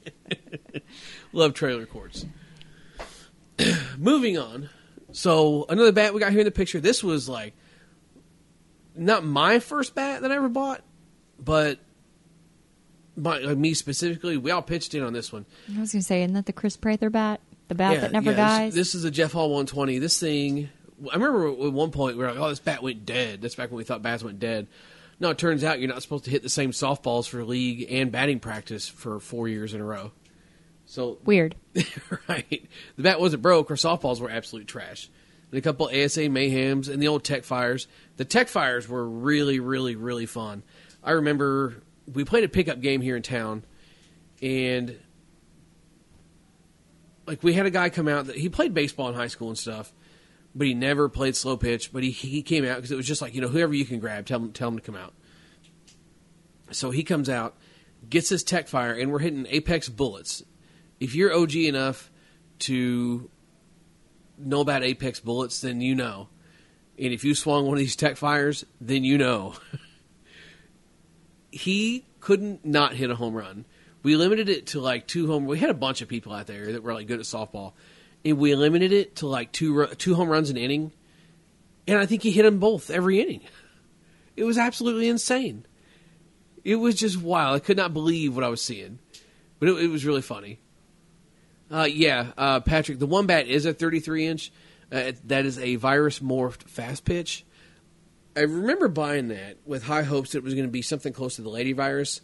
Love 1.32 1.54
trailer 1.54 1.86
courts. 1.86 2.26
Moving 3.98 4.36
on. 4.36 4.68
So 5.12 5.66
another 5.68 5.92
bat 5.92 6.12
we 6.12 6.20
got 6.20 6.32
here 6.32 6.40
in 6.40 6.44
the 6.44 6.50
picture. 6.50 6.80
This 6.80 7.04
was 7.04 7.28
like 7.28 7.54
not 8.94 9.24
my 9.24 9.58
first 9.58 9.94
bat 9.94 10.22
that 10.22 10.32
I 10.32 10.36
ever 10.36 10.48
bought, 10.48 10.82
but 11.38 11.78
my, 13.16 13.38
like 13.38 13.58
me 13.58 13.74
specifically. 13.74 14.36
We 14.36 14.50
all 14.50 14.62
pitched 14.62 14.94
in 14.94 15.02
on 15.02 15.12
this 15.12 15.32
one. 15.32 15.46
I 15.74 15.80
was 15.80 15.92
gonna 15.92 16.02
say, 16.02 16.22
isn't 16.22 16.34
that 16.34 16.46
the 16.46 16.52
Chris 16.52 16.76
Prather 16.76 17.10
bat? 17.10 17.40
The 17.68 17.74
bat 17.74 18.00
that 18.00 18.12
never 18.12 18.32
yeah, 18.32 18.36
dies. 18.36 18.74
This, 18.74 18.92
this 18.92 18.94
is 18.96 19.04
a 19.04 19.10
Jeff 19.12 19.32
Hall 19.32 19.48
120. 19.50 19.98
This 19.98 20.18
thing, 20.18 20.68
I 21.08 21.14
remember 21.14 21.48
at 21.48 21.72
one 21.72 21.92
point 21.92 22.16
we 22.16 22.24
were 22.24 22.30
like, 22.30 22.40
"Oh, 22.40 22.48
this 22.48 22.58
bat 22.58 22.82
went 22.82 23.06
dead." 23.06 23.42
That's 23.42 23.54
back 23.54 23.70
when 23.70 23.78
we 23.78 23.84
thought 23.84 24.02
bats 24.02 24.24
went 24.24 24.40
dead. 24.40 24.66
No, 25.20 25.30
it 25.30 25.38
turns 25.38 25.62
out 25.62 25.78
you're 25.78 25.88
not 25.88 26.02
supposed 26.02 26.24
to 26.24 26.30
hit 26.30 26.42
the 26.42 26.48
same 26.48 26.72
softballs 26.72 27.28
for 27.28 27.44
league 27.44 27.86
and 27.90 28.10
batting 28.10 28.40
practice 28.40 28.88
for 28.88 29.20
four 29.20 29.48
years 29.48 29.74
in 29.74 29.80
a 29.80 29.84
row. 29.84 30.12
So 30.86 31.18
Weird. 31.24 31.54
right, 32.28 32.68
the 32.96 33.02
bat 33.02 33.20
wasn't 33.20 33.42
broke. 33.42 33.70
Our 33.70 33.76
softballs 33.76 34.20
were 34.20 34.30
absolute 34.30 34.66
trash. 34.66 35.08
And 35.50 35.58
a 35.58 35.62
couple 35.62 35.86
ASA 35.86 36.28
mayhems 36.28 36.88
and 36.88 37.02
the 37.02 37.08
old 37.08 37.24
Tech 37.24 37.44
Fires. 37.44 37.88
The 38.16 38.24
Tech 38.24 38.48
Fires 38.48 38.88
were 38.88 39.06
really, 39.06 39.58
really, 39.60 39.96
really 39.96 40.26
fun. 40.26 40.62
I 41.02 41.12
remember 41.12 41.82
we 42.12 42.24
played 42.24 42.44
a 42.44 42.48
pickup 42.48 42.80
game 42.80 43.00
here 43.00 43.16
in 43.16 43.22
town, 43.22 43.64
and 44.42 44.98
like 47.26 47.42
we 47.42 47.52
had 47.52 47.66
a 47.66 47.70
guy 47.70 47.90
come 47.90 48.08
out 48.08 48.26
that 48.26 48.36
he 48.36 48.48
played 48.48 48.74
baseball 48.74 49.08
in 49.08 49.14
high 49.14 49.28
school 49.28 49.48
and 49.48 49.58
stuff, 49.58 49.92
but 50.54 50.66
he 50.66 50.74
never 50.74 51.08
played 51.08 51.36
slow 51.36 51.56
pitch. 51.56 51.92
But 51.92 52.02
he 52.02 52.10
he 52.10 52.42
came 52.42 52.64
out 52.64 52.76
because 52.76 52.92
it 52.92 52.96
was 52.96 53.06
just 53.06 53.22
like 53.22 53.34
you 53.34 53.40
know 53.40 53.48
whoever 53.48 53.74
you 53.74 53.84
can 53.84 53.98
grab, 53.98 54.26
tell 54.26 54.40
him 54.40 54.52
tell 54.52 54.68
him 54.68 54.76
to 54.76 54.82
come 54.82 54.96
out. 54.96 55.14
So 56.72 56.90
he 56.90 57.02
comes 57.02 57.28
out, 57.28 57.56
gets 58.08 58.28
his 58.28 58.44
Tech 58.44 58.68
Fire, 58.68 58.92
and 58.92 59.10
we're 59.10 59.18
hitting 59.18 59.46
Apex 59.48 59.88
bullets. 59.88 60.42
If 61.00 61.14
you're 61.14 61.34
OG 61.34 61.56
enough 61.56 62.10
to 62.60 63.30
know 64.46 64.60
about 64.60 64.82
Apex 64.82 65.20
bullets, 65.20 65.60
then 65.60 65.80
you 65.80 65.94
know. 65.94 66.28
And 66.98 67.12
if 67.12 67.24
you 67.24 67.34
swung 67.34 67.64
one 67.64 67.74
of 67.74 67.78
these 67.78 67.96
Tech 67.96 68.16
Fires, 68.16 68.64
then 68.80 69.04
you 69.04 69.18
know. 69.18 69.54
he 71.50 72.04
couldn't 72.20 72.64
not 72.64 72.94
hit 72.94 73.10
a 73.10 73.16
home 73.16 73.34
run. 73.34 73.64
We 74.02 74.16
limited 74.16 74.48
it 74.48 74.68
to 74.68 74.80
like 74.80 75.06
two 75.06 75.26
home. 75.26 75.46
We 75.46 75.58
had 75.58 75.70
a 75.70 75.74
bunch 75.74 76.00
of 76.00 76.08
people 76.08 76.32
out 76.32 76.46
there 76.46 76.72
that 76.72 76.82
were 76.82 76.94
like 76.94 77.06
good 77.06 77.20
at 77.20 77.26
softball, 77.26 77.72
and 78.24 78.38
we 78.38 78.54
limited 78.54 78.92
it 78.92 79.16
to 79.16 79.26
like 79.26 79.52
two 79.52 79.86
two 79.98 80.14
home 80.14 80.28
runs 80.28 80.50
an 80.50 80.56
inning. 80.56 80.92
and 81.86 81.98
I 81.98 82.06
think 82.06 82.22
he 82.22 82.30
hit 82.30 82.44
them 82.44 82.58
both 82.58 82.90
every 82.90 83.20
inning. 83.20 83.42
It 84.36 84.44
was 84.44 84.58
absolutely 84.58 85.08
insane. 85.08 85.66
It 86.64 86.76
was 86.76 86.94
just 86.94 87.20
wild. 87.20 87.56
I 87.56 87.58
could 87.58 87.76
not 87.76 87.92
believe 87.92 88.34
what 88.34 88.44
I 88.44 88.48
was 88.48 88.62
seeing, 88.62 88.98
but 89.58 89.68
it, 89.68 89.84
it 89.84 89.88
was 89.88 90.04
really 90.04 90.22
funny. 90.22 90.60
Uh, 91.70 91.88
yeah, 91.90 92.32
uh, 92.36 92.60
Patrick, 92.60 92.98
the 92.98 93.06
one 93.06 93.26
bat 93.26 93.46
is 93.46 93.64
a 93.64 93.72
33 93.72 94.26
inch. 94.26 94.52
Uh, 94.90 95.12
that 95.26 95.46
is 95.46 95.58
a 95.58 95.76
virus 95.76 96.18
morphed 96.18 96.64
fast 96.64 97.04
pitch. 97.04 97.44
I 98.36 98.40
remember 98.40 98.88
buying 98.88 99.28
that 99.28 99.58
with 99.64 99.84
high 99.84 100.02
hopes 100.02 100.32
that 100.32 100.38
it 100.38 100.44
was 100.44 100.54
going 100.54 100.66
to 100.66 100.72
be 100.72 100.82
something 100.82 101.12
close 101.12 101.36
to 101.36 101.42
the 101.42 101.48
Lady 101.48 101.72
Virus. 101.72 102.20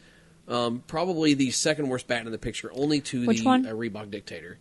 Um, 0.49 0.83
probably 0.87 1.35
the 1.35 1.51
second 1.51 1.89
worst 1.89 2.07
bat 2.07 2.25
in 2.25 2.33
the 2.33 2.39
picture, 2.39 2.71
only 2.73 3.01
to 3.03 3.27
Which 3.27 3.41
the 3.41 3.45
one? 3.45 3.67
Uh, 3.67 3.71
Reebok 3.71 4.11
Dictator. 4.11 4.59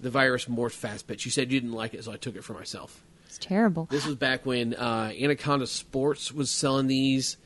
The 0.00 0.10
virus 0.10 0.46
morphed 0.46 0.72
fast 0.72 1.06
pitch. 1.06 1.24
You 1.24 1.30
said 1.30 1.52
you 1.52 1.60
didn't 1.60 1.74
like 1.74 1.94
it, 1.94 2.04
so 2.04 2.12
I 2.12 2.16
took 2.16 2.36
it 2.36 2.44
for 2.44 2.54
myself. 2.54 3.02
It's 3.26 3.38
terrible. 3.38 3.86
This 3.90 4.06
was 4.06 4.16
back 4.16 4.46
when 4.46 4.74
uh, 4.74 5.12
Anaconda 5.20 5.66
Sports 5.66 6.32
was 6.32 6.50
selling 6.50 6.86
these 6.86 7.36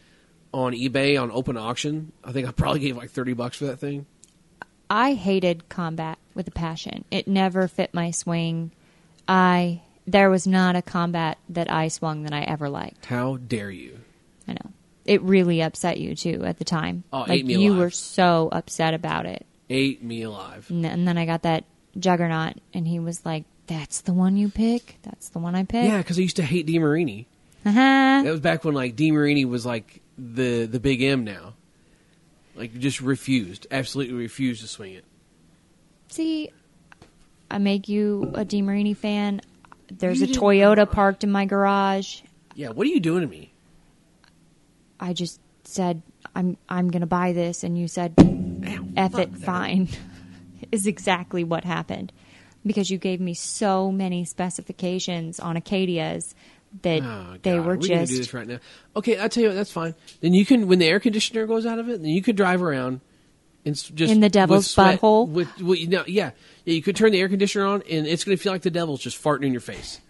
on 0.52 0.72
eBay 0.72 1.20
on 1.20 1.30
open 1.30 1.56
auction. 1.56 2.12
I 2.22 2.32
think 2.32 2.46
I 2.48 2.52
probably 2.52 2.80
gave 2.80 2.96
like 2.96 3.10
thirty 3.10 3.32
bucks 3.32 3.56
for 3.56 3.66
that 3.66 3.78
thing. 3.78 4.06
I 4.90 5.14
hated 5.14 5.68
combat 5.68 6.18
with 6.38 6.48
a 6.48 6.52
passion. 6.52 7.04
It 7.10 7.28
never 7.28 7.68
fit 7.68 7.92
my 7.92 8.10
swing. 8.10 8.70
I 9.28 9.82
there 10.06 10.30
was 10.30 10.46
not 10.46 10.74
a 10.74 10.80
combat 10.80 11.36
that 11.50 11.70
I 11.70 11.88
swung 11.88 12.22
that 12.22 12.32
I 12.32 12.40
ever 12.44 12.70
liked. 12.70 13.04
How 13.04 13.36
dare 13.36 13.70
you? 13.70 13.98
I 14.46 14.52
know. 14.52 14.70
It 15.04 15.20
really 15.20 15.60
upset 15.60 15.98
you 15.98 16.14
too 16.14 16.44
at 16.46 16.58
the 16.58 16.64
time. 16.64 17.04
Oh, 17.12 17.20
like 17.20 17.30
ate 17.30 17.46
me 17.46 17.56
you 17.56 17.72
alive. 17.72 17.78
were 17.80 17.90
so 17.90 18.48
upset 18.52 18.94
about 18.94 19.26
it. 19.26 19.44
Ate 19.68 20.02
me 20.02 20.22
alive. 20.22 20.66
And, 20.70 20.82
th- 20.82 20.94
and 20.94 21.06
then 21.06 21.18
I 21.18 21.26
got 21.26 21.42
that 21.42 21.64
juggernaut 21.98 22.54
and 22.72 22.88
he 22.88 22.98
was 22.98 23.26
like, 23.26 23.44
"That's 23.66 24.00
the 24.00 24.14
one 24.14 24.38
you 24.38 24.48
pick. 24.48 24.96
That's 25.02 25.28
the 25.28 25.40
one 25.40 25.54
I 25.54 25.64
pick." 25.64 25.84
Yeah, 25.86 25.98
because 25.98 26.18
I 26.18 26.22
used 26.22 26.36
to 26.36 26.42
hate 26.42 26.66
DeMarini. 26.66 27.26
Uh-huh. 27.66 28.22
That 28.24 28.30
was 28.30 28.40
back 28.40 28.64
when 28.64 28.74
like 28.74 28.96
DeMarini 28.96 29.44
was 29.46 29.66
like 29.66 30.00
the 30.16 30.64
the 30.64 30.80
big 30.80 31.02
M 31.02 31.24
now. 31.24 31.54
Like 32.54 32.78
just 32.78 33.00
refused, 33.00 33.66
absolutely 33.70 34.14
refused 34.14 34.62
to 34.62 34.68
swing 34.68 34.94
it. 34.94 35.04
See, 36.08 36.50
I 37.50 37.58
make 37.58 37.88
you 37.88 38.32
a 38.34 38.44
DeMarini 38.44 38.96
fan. 38.96 39.40
There's 39.90 40.18
You 40.20 40.24
a 40.24 40.26
didn't- 40.28 40.42
Toyota 40.42 40.90
parked 40.90 41.24
in 41.24 41.30
my 41.30 41.44
garage. 41.46 42.20
Yeah, 42.54 42.70
what 42.70 42.86
are 42.86 42.90
you 42.90 43.00
doing 43.00 43.20
to 43.22 43.26
me? 43.26 43.52
I 45.00 45.12
just 45.12 45.40
said 45.64 46.02
I'm 46.34 46.56
I'm 46.68 46.90
gonna 46.90 47.06
buy 47.06 47.32
this, 47.32 47.62
and 47.62 47.78
you 47.78 47.86
said 47.88 48.14
"F 48.96 49.12
fuck 49.12 49.20
it, 49.22 49.32
that. 49.32 49.40
fine." 49.40 49.88
is 50.72 50.86
exactly 50.86 51.44
what 51.44 51.64
happened 51.64 52.12
because 52.66 52.90
you 52.90 52.98
gave 52.98 53.20
me 53.20 53.32
so 53.32 53.90
many 53.92 54.24
specifications 54.24 55.38
on 55.40 55.56
Acadias 55.56 56.34
that 56.82 57.00
Oh, 57.02 57.36
they 57.42 57.52
God, 57.56 57.64
were 57.66 57.72
are 57.74 57.76
we 57.78 57.88
gonna 57.88 58.00
do 58.00 58.06
just 58.06 58.18
this 58.18 58.34
right 58.34 58.46
now. 58.46 58.58
Okay, 58.96 59.22
I 59.22 59.28
tell 59.28 59.44
you 59.44 59.48
what, 59.50 59.54
that's 59.54 59.70
fine. 59.72 59.94
Then 60.20 60.34
you 60.34 60.44
can, 60.44 60.66
when 60.66 60.78
the 60.80 60.86
air 60.86 61.00
conditioner 61.00 61.46
goes 61.46 61.64
out 61.64 61.78
of 61.78 61.88
it, 61.88 62.02
then 62.02 62.10
you 62.10 62.20
could 62.22 62.36
drive 62.36 62.60
around 62.62 62.94
and 62.94 62.94
s- 62.94 63.00
just 63.00 63.07
In 63.64 64.20
the 64.20 64.28
devil's 64.28 64.70
sweat- 64.70 65.00
butthole? 65.00 65.28
With, 65.28 65.60
with 65.60 65.78
you 65.78 65.88
know, 65.88 66.04
yeah, 66.06 66.30
yeah, 66.64 66.74
you 66.74 66.82
could 66.82 66.96
turn 66.96 67.12
the 67.12 67.20
air 67.20 67.28
conditioner 67.28 67.66
on, 67.66 67.82
and 67.90 68.06
it's 68.06 68.24
going 68.24 68.36
to 68.36 68.42
feel 68.42 68.52
like 68.52 68.62
the 68.62 68.70
devil's 68.70 69.00
just 69.00 69.22
farting 69.22 69.44
in 69.44 69.52
your 69.52 69.60
face. 69.60 70.00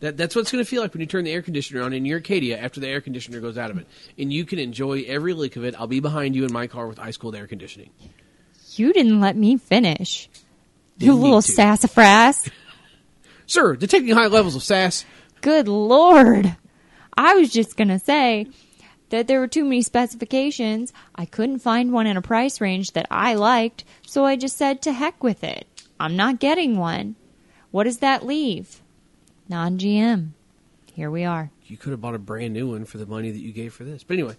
That, 0.00 0.16
that's 0.16 0.36
what 0.36 0.42
it's 0.42 0.52
going 0.52 0.62
to 0.62 0.68
feel 0.68 0.82
like 0.82 0.92
when 0.92 1.00
you 1.00 1.06
turn 1.06 1.24
the 1.24 1.32
air 1.32 1.42
conditioner 1.42 1.82
on 1.82 1.92
in 1.92 2.04
your 2.04 2.18
Acadia 2.18 2.58
after 2.58 2.78
the 2.78 2.88
air 2.88 3.00
conditioner 3.00 3.40
goes 3.40 3.56
out 3.56 3.70
of 3.70 3.78
it, 3.78 3.86
and 4.18 4.32
you 4.32 4.44
can 4.44 4.58
enjoy 4.58 5.02
every 5.06 5.32
lick 5.32 5.56
of 5.56 5.64
it. 5.64 5.74
I'll 5.78 5.86
be 5.86 6.00
behind 6.00 6.36
you 6.36 6.44
in 6.44 6.52
my 6.52 6.66
car 6.66 6.86
with 6.86 6.98
ice 7.00 7.16
cold 7.16 7.34
air 7.34 7.46
conditioning. 7.46 7.90
you 8.72 8.92
didn't 8.92 9.20
let 9.20 9.36
me 9.36 9.56
finish. 9.56 10.28
Didn't 10.98 11.14
you 11.14 11.20
little 11.20 11.42
to. 11.42 11.50
sassafras. 11.50 12.50
Sir, 13.46 13.76
detecting 13.76 14.14
high 14.14 14.26
levels 14.26 14.54
of 14.54 14.62
sass. 14.62 15.04
Good 15.40 15.68
lord. 15.68 16.56
I 17.16 17.34
was 17.34 17.50
just 17.52 17.76
going 17.76 17.88
to 17.88 17.98
say 17.98 18.48
that 19.10 19.26
there 19.28 19.40
were 19.40 19.48
too 19.48 19.64
many 19.64 19.82
specifications. 19.82 20.92
I 21.14 21.24
couldn't 21.24 21.58
find 21.60 21.92
one 21.92 22.06
in 22.06 22.16
a 22.16 22.22
price 22.22 22.60
range 22.60 22.92
that 22.92 23.06
I 23.10 23.34
liked, 23.34 23.84
so 24.06 24.24
I 24.24 24.36
just 24.36 24.56
said 24.56 24.82
to 24.82 24.92
heck 24.92 25.22
with 25.22 25.44
it. 25.44 25.66
I'm 26.00 26.16
not 26.16 26.40
getting 26.40 26.76
one. 26.76 27.16
What 27.70 27.84
does 27.84 27.98
that 27.98 28.24
leave? 28.26 28.80
Non 29.48 29.78
GM. 29.78 30.30
Here 30.92 31.10
we 31.10 31.24
are. 31.24 31.50
You 31.66 31.76
could 31.76 31.90
have 31.90 32.00
bought 32.00 32.14
a 32.14 32.18
brand 32.18 32.52
new 32.54 32.70
one 32.70 32.84
for 32.84 32.98
the 32.98 33.06
money 33.06 33.30
that 33.30 33.40
you 33.40 33.52
gave 33.52 33.72
for 33.74 33.84
this. 33.84 34.02
But 34.04 34.14
anyway, 34.14 34.36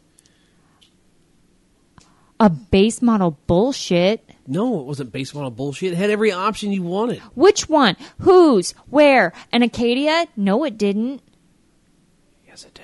A 2.40 2.50
base 2.50 3.02
model 3.02 3.38
bullshit. 3.48 4.30
no, 4.48 4.80
it 4.80 4.86
wasn't 4.86 5.12
base 5.12 5.34
model 5.34 5.52
bullshit. 5.52 5.94
It 5.94 5.98
had 5.98 6.10
every 6.10 6.32
option 6.32 6.72
you 6.72 6.84
wanted. 6.84 7.20
Which 7.34 7.70
one? 7.70 7.96
Whose? 8.20 8.72
Where? 8.90 9.32
An 9.52 9.64
Acadia? 9.64 10.28
No, 10.36 10.64
it 10.66 10.78
didn't. 10.78 11.22
Yes, 12.48 12.64
it 12.66 12.74
did. 12.74 12.84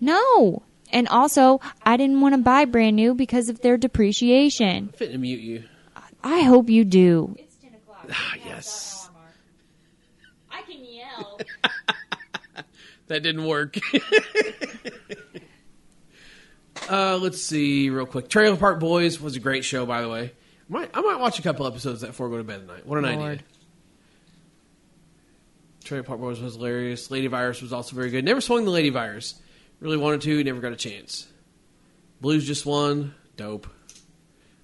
No. 0.00 0.62
And 0.92 1.08
also, 1.08 1.60
I 1.84 1.96
didn't 1.96 2.20
want 2.20 2.34
to 2.34 2.40
buy 2.40 2.64
brand 2.64 2.96
new 2.96 3.14
because 3.14 3.48
of 3.48 3.60
their 3.60 3.76
depreciation. 3.76 4.76
I'm 4.76 4.88
fitting 4.88 5.12
to 5.12 5.18
mute 5.18 5.40
you. 5.40 5.64
I 6.22 6.42
hope 6.42 6.68
you 6.68 6.84
do. 6.84 7.34
It's 7.38 7.56
10 7.56 7.74
o'clock. 7.74 8.06
Ah, 8.12 8.34
yes. 8.44 9.08
I 10.50 10.62
can 10.62 10.84
yell. 10.84 11.40
That 13.10 13.24
didn't 13.24 13.44
work. 13.44 13.76
uh, 16.88 17.16
let's 17.16 17.42
see, 17.42 17.90
real 17.90 18.06
quick. 18.06 18.28
Trailer 18.28 18.56
Park 18.56 18.78
Boys 18.78 19.20
was 19.20 19.34
a 19.34 19.40
great 19.40 19.64
show, 19.64 19.84
by 19.84 20.00
the 20.00 20.08
way. 20.08 20.32
I 20.70 20.72
might, 20.72 20.90
I 20.94 21.00
might 21.00 21.18
watch 21.18 21.40
a 21.40 21.42
couple 21.42 21.66
episodes 21.66 22.04
before 22.04 22.28
I 22.28 22.30
go 22.30 22.38
to 22.38 22.44
bed 22.44 22.60
tonight. 22.60 22.86
What 22.86 23.00
an 23.00 23.06
idea. 23.06 23.18
Lord. 23.18 23.42
Trailer 25.82 26.04
Park 26.04 26.20
Boys 26.20 26.38
was 26.38 26.54
hilarious. 26.54 27.10
Lady 27.10 27.26
Virus 27.26 27.60
was 27.60 27.72
also 27.72 27.96
very 27.96 28.10
good. 28.10 28.24
Never 28.24 28.40
swung 28.40 28.64
the 28.64 28.70
Lady 28.70 28.90
Virus. 28.90 29.34
Really 29.80 29.96
wanted 29.96 30.20
to, 30.22 30.44
never 30.44 30.60
got 30.60 30.72
a 30.72 30.76
chance. 30.76 31.26
Blues 32.20 32.46
just 32.46 32.66
won. 32.66 33.14
Dope. 33.36 33.66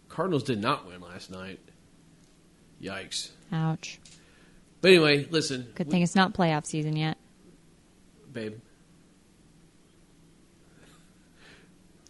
Cardinals 0.09 0.43
did 0.43 0.61
not 0.61 0.87
win 0.87 1.01
last 1.01 1.31
night. 1.31 1.59
Yikes. 2.83 3.31
Ouch. 3.53 3.99
But 4.83 4.91
anyway, 4.91 5.27
listen. 5.31 5.69
Good 5.75 5.91
thing 5.91 6.03
it's 6.03 6.15
not 6.15 6.35
playoff 6.35 6.67
season 6.67 6.97
yet. 6.97 7.17
babe. 8.33 8.55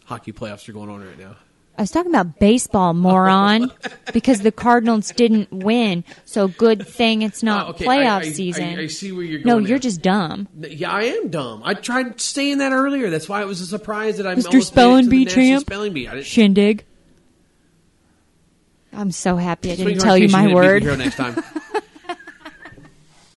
Hockey 0.05 0.33
playoffs 0.33 0.69
are 0.69 0.73
going 0.73 0.89
on 0.91 1.05
right 1.05 1.19
now. 1.19 1.37
I 1.79 1.83
was 1.83 1.91
talking 1.91 2.11
about 2.11 2.39
baseball, 2.39 2.95
moron, 2.95 3.71
because 4.15 4.41
the 4.41 4.51
Cardinals 4.51 5.11
didn't 5.11 5.53
win. 5.53 6.05
So 6.25 6.49
good 6.49 6.87
thing 6.89 7.21
it's 7.23 7.43
not 7.43 7.67
Oh, 7.67 7.71
okay. 7.71 7.85
playoff 7.85 8.07
I- 8.23 8.27
I- 8.29 8.33
season. 8.33 8.65
I, 8.65 8.83
I 8.83 8.87
see 8.87 9.13
where 9.13 9.25
you're 9.25 9.41
no, 9.41 9.55
going. 9.57 9.67
you're 9.67 9.77
now. 9.77 9.83
just 9.83 10.01
dumb. 10.01 10.49
Yeah, 10.59 10.91
I 10.91 11.03
am 11.03 11.29
dumb. 11.29 11.63
I 11.65 11.75
tried 11.75 12.19
saying 12.21 12.59
that 12.59 12.73
earlier. 12.73 13.11
That's 13.11 13.29
why 13.29 13.43
it 13.43 13.47
was 13.47 13.61
a 13.61 13.67
surprise 13.67 14.17
that 14.17 14.27
I 14.27 14.35
Mr. 14.37 14.47
almost 14.47 14.69
Spelling 14.69 15.09
made 15.11 15.29
it 15.29 15.31
to 15.31 15.35
the 15.37 15.41
Bee 15.41 15.47
National 15.47 15.47
champ? 15.59 15.61
Spelling 15.67 15.93
bee. 15.93 16.09
I 16.09 16.15
didn't. 16.15 16.27
Shindig. 16.27 16.85
I'm 18.93 19.11
so 19.11 19.37
happy 19.37 19.73
I 19.73 19.77
didn't 19.77 19.99
tell 19.99 20.17
you 20.17 20.29
my 20.31 20.49
the 20.49 20.55
word. 20.55 20.83
hero 20.83 20.97
next 20.97 21.17
time. 21.17 21.37